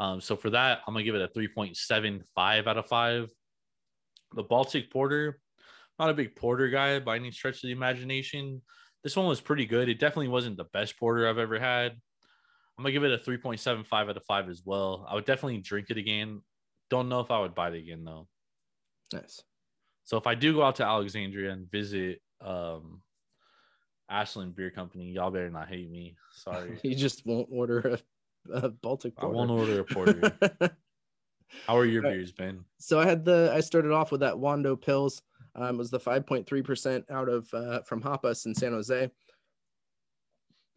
[0.00, 3.30] Um, so for that, I'm gonna give it a 3.75 out of five.
[4.34, 5.40] The Baltic Porter,
[5.98, 8.62] not a big porter guy by any stretch of the imagination.
[9.02, 9.88] This one was pretty good.
[9.88, 11.92] It definitely wasn't the best porter I've ever had.
[12.80, 15.06] I'm gonna give it a 3.75 out of five as well.
[15.08, 16.40] I would definitely drink it again.
[16.88, 18.26] Don't know if I would buy it again though.
[19.12, 19.42] Nice.
[20.04, 23.02] So if I do go out to Alexandria and visit um
[24.08, 26.16] Ashland Beer Company, y'all better not hate me.
[26.32, 26.78] Sorry.
[26.82, 27.98] You just won't order
[28.50, 30.32] a, a Baltic I won't order a porter.
[31.66, 32.14] How are your Right.
[32.14, 32.64] beers, Ben?
[32.78, 35.22] so I had the I started off with that Wondo Pils.
[35.54, 39.10] Um, it was the 5.3% out of uh, from Hapa's in San Jose.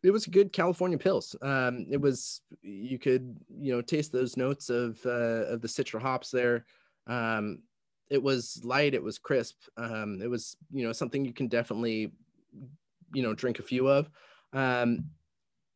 [0.03, 1.35] It was a good California Pils.
[1.41, 6.01] Um, it was you could you know taste those notes of uh, of the citra
[6.01, 6.65] hops there.
[7.07, 7.63] Um,
[8.09, 8.93] it was light.
[8.93, 9.61] It was crisp.
[9.77, 12.11] Um, it was you know something you can definitely
[13.13, 14.09] you know drink a few of.
[14.51, 15.09] Um,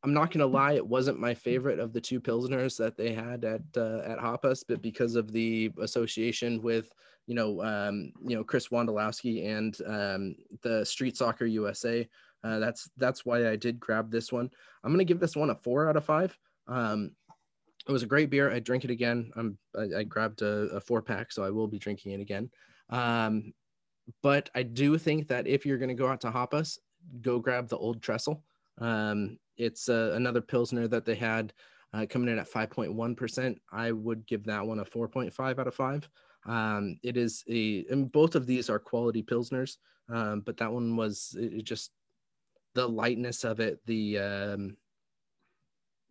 [0.03, 3.43] I'm not gonna lie, it wasn't my favorite of the two pilsners that they had
[3.43, 6.91] at uh, at Hapa's, but because of the association with
[7.25, 12.07] you know um, you know Chris Wondolowski and um, the Street Soccer USA,
[12.43, 14.49] uh, that's that's why I did grab this one.
[14.83, 16.37] I'm gonna give this one a four out of five.
[16.67, 17.11] Um,
[17.87, 18.51] it was a great beer.
[18.51, 19.31] I drink it again.
[19.35, 22.51] I'm I, I grabbed a, a four pack, so I will be drinking it again.
[22.89, 23.53] Um,
[24.21, 26.79] but I do think that if you're gonna go out to Hapa's,
[27.21, 28.43] go grab the Old Trestle.
[28.79, 31.53] Um, it's uh, another pilsner that they had.
[31.93, 33.57] uh, coming in at 5.1%.
[33.71, 36.09] I would give that one a 4.5 out of 5.
[36.45, 39.77] Um, it is a, and both of these are quality Pilsners,
[40.09, 41.91] um, but that one was it just
[42.75, 44.77] the lightness of it, the, um,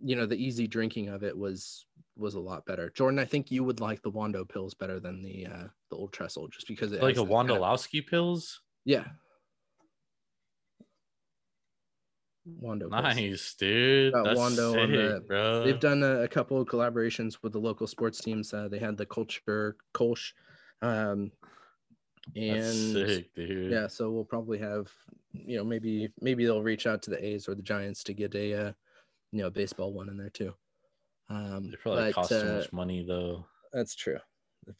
[0.00, 1.86] you know, the easy drinking of it was
[2.16, 2.90] was a lot better.
[2.90, 6.12] Jordan, I think you would like the Wondo Pils better than the uh the old
[6.12, 7.62] trestle just because it like a that kind of-
[8.10, 8.56] pils.
[8.84, 9.04] yeah.
[12.46, 12.88] Wondo.
[12.88, 14.12] Nice, dude.
[14.12, 15.64] Got That's Wondo on sick, the- bro.
[15.64, 18.52] They've done a, a couple of collaborations with the local sports teams.
[18.54, 20.32] Uh, they had the Culture Kolsch,
[20.82, 21.32] um,
[22.34, 22.56] and
[22.96, 23.70] That's sick, dude.
[23.72, 24.88] yeah, so we'll probably have,
[25.32, 28.34] you know, maybe maybe they'll reach out to the A's or the Giants to get
[28.34, 28.72] a, uh,
[29.32, 30.52] you know, baseball one in there too.
[31.28, 33.44] Um, They probably but, cost too uh, much money though.
[33.72, 34.18] that's true.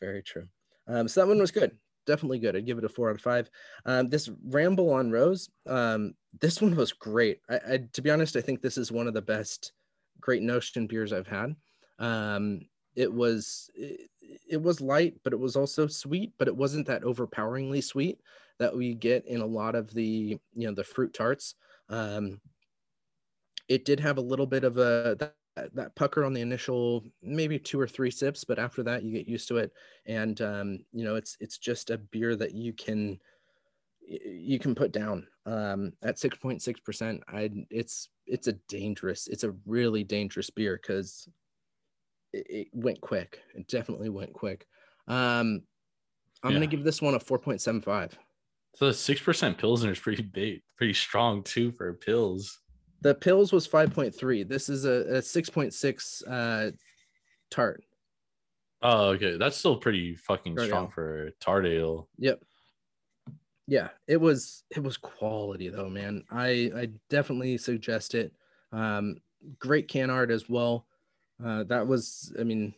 [0.00, 0.48] Very true.
[0.88, 1.76] Um, so that one was good.
[2.06, 2.54] Definitely good.
[2.56, 3.50] I'd give it a four out of five.
[3.84, 7.40] Um, this Ramble on Rose, um, this one was great.
[7.48, 9.72] I, I, to be honest, I think this is one of the best
[10.20, 11.56] Great Notion beers I've had.
[11.98, 12.62] Um,
[12.94, 14.10] it was it,
[14.48, 18.20] it was light, but it was also sweet, but it wasn't that overpoweringly sweet
[18.58, 21.54] that we get in a lot of the you know the fruit tarts.
[21.88, 22.40] Um,
[23.68, 27.58] it did have a little bit of a that, that pucker on the initial maybe
[27.58, 29.72] two or three sips, but after that you get used to it,
[30.06, 33.18] and um, you know it's it's just a beer that you can
[34.08, 37.22] you can put down um, at six point six percent.
[37.28, 41.28] I it's it's a dangerous, it's a really dangerous beer because
[42.32, 43.40] it, it went quick.
[43.54, 44.66] It definitely went quick.
[45.08, 45.62] Um,
[46.42, 48.18] I'm gonna give this one a four point seven five.
[48.74, 52.50] So the six percent pilsner is pretty big, pretty strong too for pils.
[53.02, 54.48] The pils was 5.3.
[54.48, 56.70] This is a, a 6.6 uh,
[57.50, 57.84] tart.
[58.82, 59.36] Oh, okay.
[59.36, 60.90] That's still pretty fucking Tart strong ale.
[60.90, 62.08] for tart ale.
[62.18, 62.42] Yep.
[63.66, 66.24] Yeah, it was it was quality though, man.
[66.30, 68.32] I I definitely suggest it.
[68.72, 69.20] Um,
[69.58, 70.86] great can art as well.
[71.44, 72.74] Uh, that was, I mean,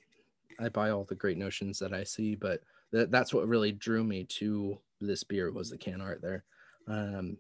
[0.59, 4.03] I buy all the great notions that I see, but that that's what really drew
[4.03, 6.45] me to this beer was the can art there.
[6.89, 7.37] Um,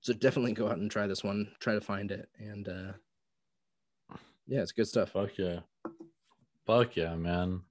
[0.00, 1.50] so definitely go out and try this one.
[1.60, 4.16] Try to find it, and uh,
[4.46, 5.10] yeah, it's good stuff.
[5.10, 5.60] Fuck yeah.
[6.66, 7.62] Fuck yeah, man.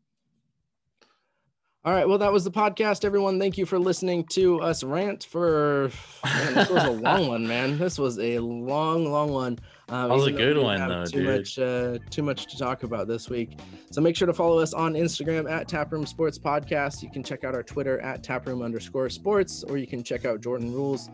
[1.85, 2.07] All right.
[2.09, 3.39] Well, that was the podcast, everyone.
[3.39, 5.91] Thank you for listening to us rant for.
[6.25, 7.77] Man, this was a long one, man.
[7.77, 9.59] This was a long, long one.
[9.89, 11.27] Um, That was a good one, though, too dude.
[11.27, 13.59] much, uh, too much to talk about this week.
[13.91, 17.03] So make sure to follow us on Instagram at Taproom Sports Podcast.
[17.03, 20.41] You can check out our Twitter at Taproom underscore Sports, or you can check out
[20.41, 21.11] Jordan Rules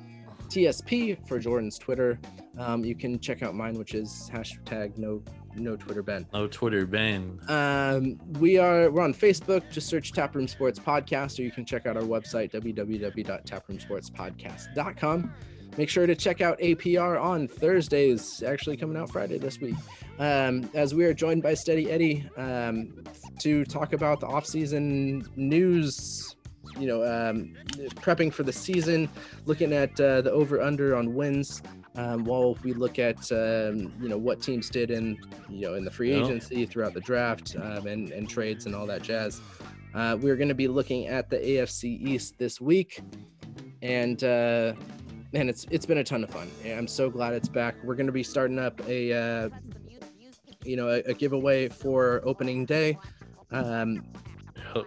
[0.48, 2.18] TSP for Jordan's Twitter.
[2.58, 5.22] Um, you can check out mine, which is hashtag no
[5.56, 6.26] no Twitter Ben.
[6.34, 7.40] No Twitter Ben.
[7.48, 9.70] Um, we are we're on Facebook.
[9.72, 15.34] Just search Taproom Sports Podcast, or you can check out our website www.taproomsportspodcast.com.
[15.78, 18.44] Make sure to check out APR on Thursdays.
[18.44, 19.76] Actually, coming out Friday this week.
[20.20, 23.06] Um, as we are joined by Steady Eddie um,
[23.40, 26.36] to talk about the off-season news.
[26.80, 27.54] You know, um,
[27.96, 29.10] prepping for the season,
[29.46, 31.62] looking at uh, the over/under on wins.
[31.96, 35.18] Um, while we look at um, you know what teams did in
[35.50, 36.24] you know in the free Yeah.
[36.24, 39.42] agency throughout the draft um, and and trades and all that jazz.
[39.94, 43.02] Uh, we're going to be looking at the AFC East this week,
[43.82, 44.72] and uh,
[45.34, 46.50] man, it's it's been a ton of fun.
[46.66, 47.76] I'm so glad it's back.
[47.84, 49.50] We're going to be starting up a uh,
[50.64, 52.98] you know a, a giveaway for opening day.
[53.52, 54.06] Um,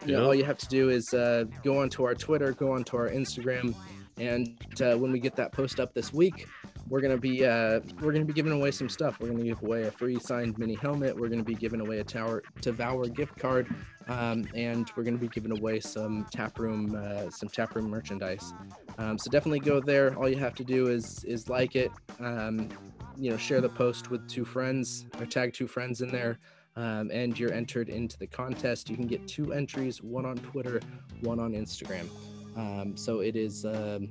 [0.06, 2.96] you know, all you have to do is uh, go onto our Twitter, go onto
[2.96, 3.74] our Instagram,
[4.18, 6.46] and uh, when we get that post up this week,
[6.88, 9.18] we're gonna be uh, we're gonna be giving away some stuff.
[9.20, 11.16] We're gonna give away a free signed mini helmet.
[11.16, 13.74] We're gonna be giving away a Tower Devour gift card,
[14.08, 18.52] um, and we're gonna be giving away some tap room uh, some tap room merchandise.
[18.98, 20.16] Um, so definitely go there.
[20.16, 21.90] All you have to do is is like it.
[22.20, 22.68] Um,
[23.16, 26.38] you know, share the post with two friends or tag two friends in there
[26.76, 28.90] um, and you're entered into the contest.
[28.90, 30.80] You can get two entries, one on Twitter,
[31.20, 32.08] one on Instagram.
[32.56, 34.08] Um, so it is, um,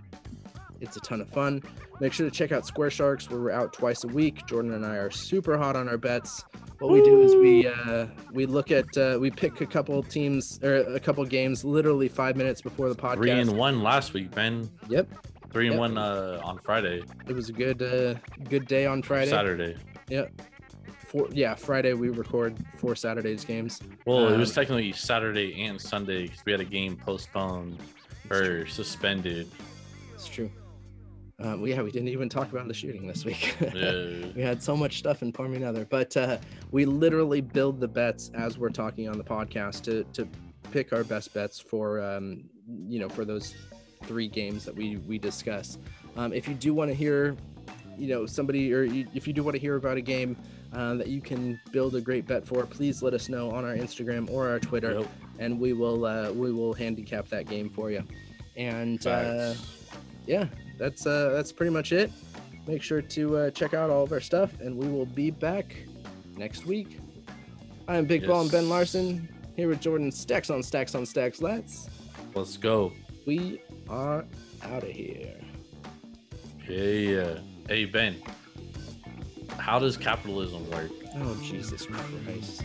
[0.82, 1.62] it's a ton of fun.
[2.00, 4.46] Make sure to check out Square Sharks, where we're out twice a week.
[4.48, 6.44] Jordan and I are super hot on our bets.
[6.80, 10.60] What we do is we uh, we look at uh, we pick a couple teams
[10.64, 13.18] or a couple games literally five minutes before the podcast.
[13.18, 14.70] Three and one last week, Ben.
[14.90, 15.08] Yep,
[15.52, 15.80] Three and Yep.
[15.80, 18.16] one uh, on Friday, it was a good uh,
[18.50, 19.30] good day on Friday.
[19.32, 19.78] Saturday.
[20.10, 20.42] Yep.
[21.08, 23.80] Four, yeah, Friday we record four Saturdays games.
[24.06, 27.78] Well, it was Um, technically Saturday and Sunday because we had a game postponed
[28.32, 29.48] or suspended.
[30.16, 30.50] It's true.
[31.40, 33.56] Um, yeah, we didn't even talk about the shooting this week.
[33.74, 34.28] Yeah.
[34.36, 36.38] we had so much stuff in Farming Other, but uh,
[36.72, 40.28] we literally build the bets as we're talking on the podcast to to
[40.72, 42.44] pick our best bets for um,
[42.88, 43.56] you know for those
[44.04, 45.78] three games that we we discuss.
[46.16, 47.36] Um, if you do want to hear,
[47.98, 50.38] you know, somebody or you, if you do want to hear about a game,
[50.74, 53.76] uh, that you can build a great bet for, please let us know on our
[53.76, 55.08] Instagram or our Twitter, Yep.
[55.40, 58.04] and we will uh, we will handicap that game for you.
[58.56, 59.56] And uh,
[60.28, 60.46] yeah,
[60.78, 62.12] that's uh, that's pretty much it.
[62.68, 65.76] Make sure to uh, check out all of our stuff, and we will be back
[66.38, 67.00] next week.
[67.88, 70.12] I'm Big Ball and Ben Larson here with Jordan.
[70.12, 71.42] Stacks on stacks on stacks.
[71.42, 71.90] Let's.
[72.34, 72.94] Let's go.
[73.26, 74.26] We are
[74.64, 75.36] out of here.
[76.60, 77.40] Hey, yeah.
[77.68, 78.16] Hey Ben.
[79.58, 80.92] How does capitalism work?
[81.16, 82.64] Oh Jesus Christ!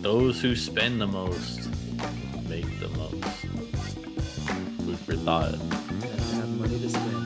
[0.00, 1.68] Those who spend the most
[2.48, 3.69] make the most.
[5.10, 5.54] For thought.
[5.56, 7.19] Have money to spend.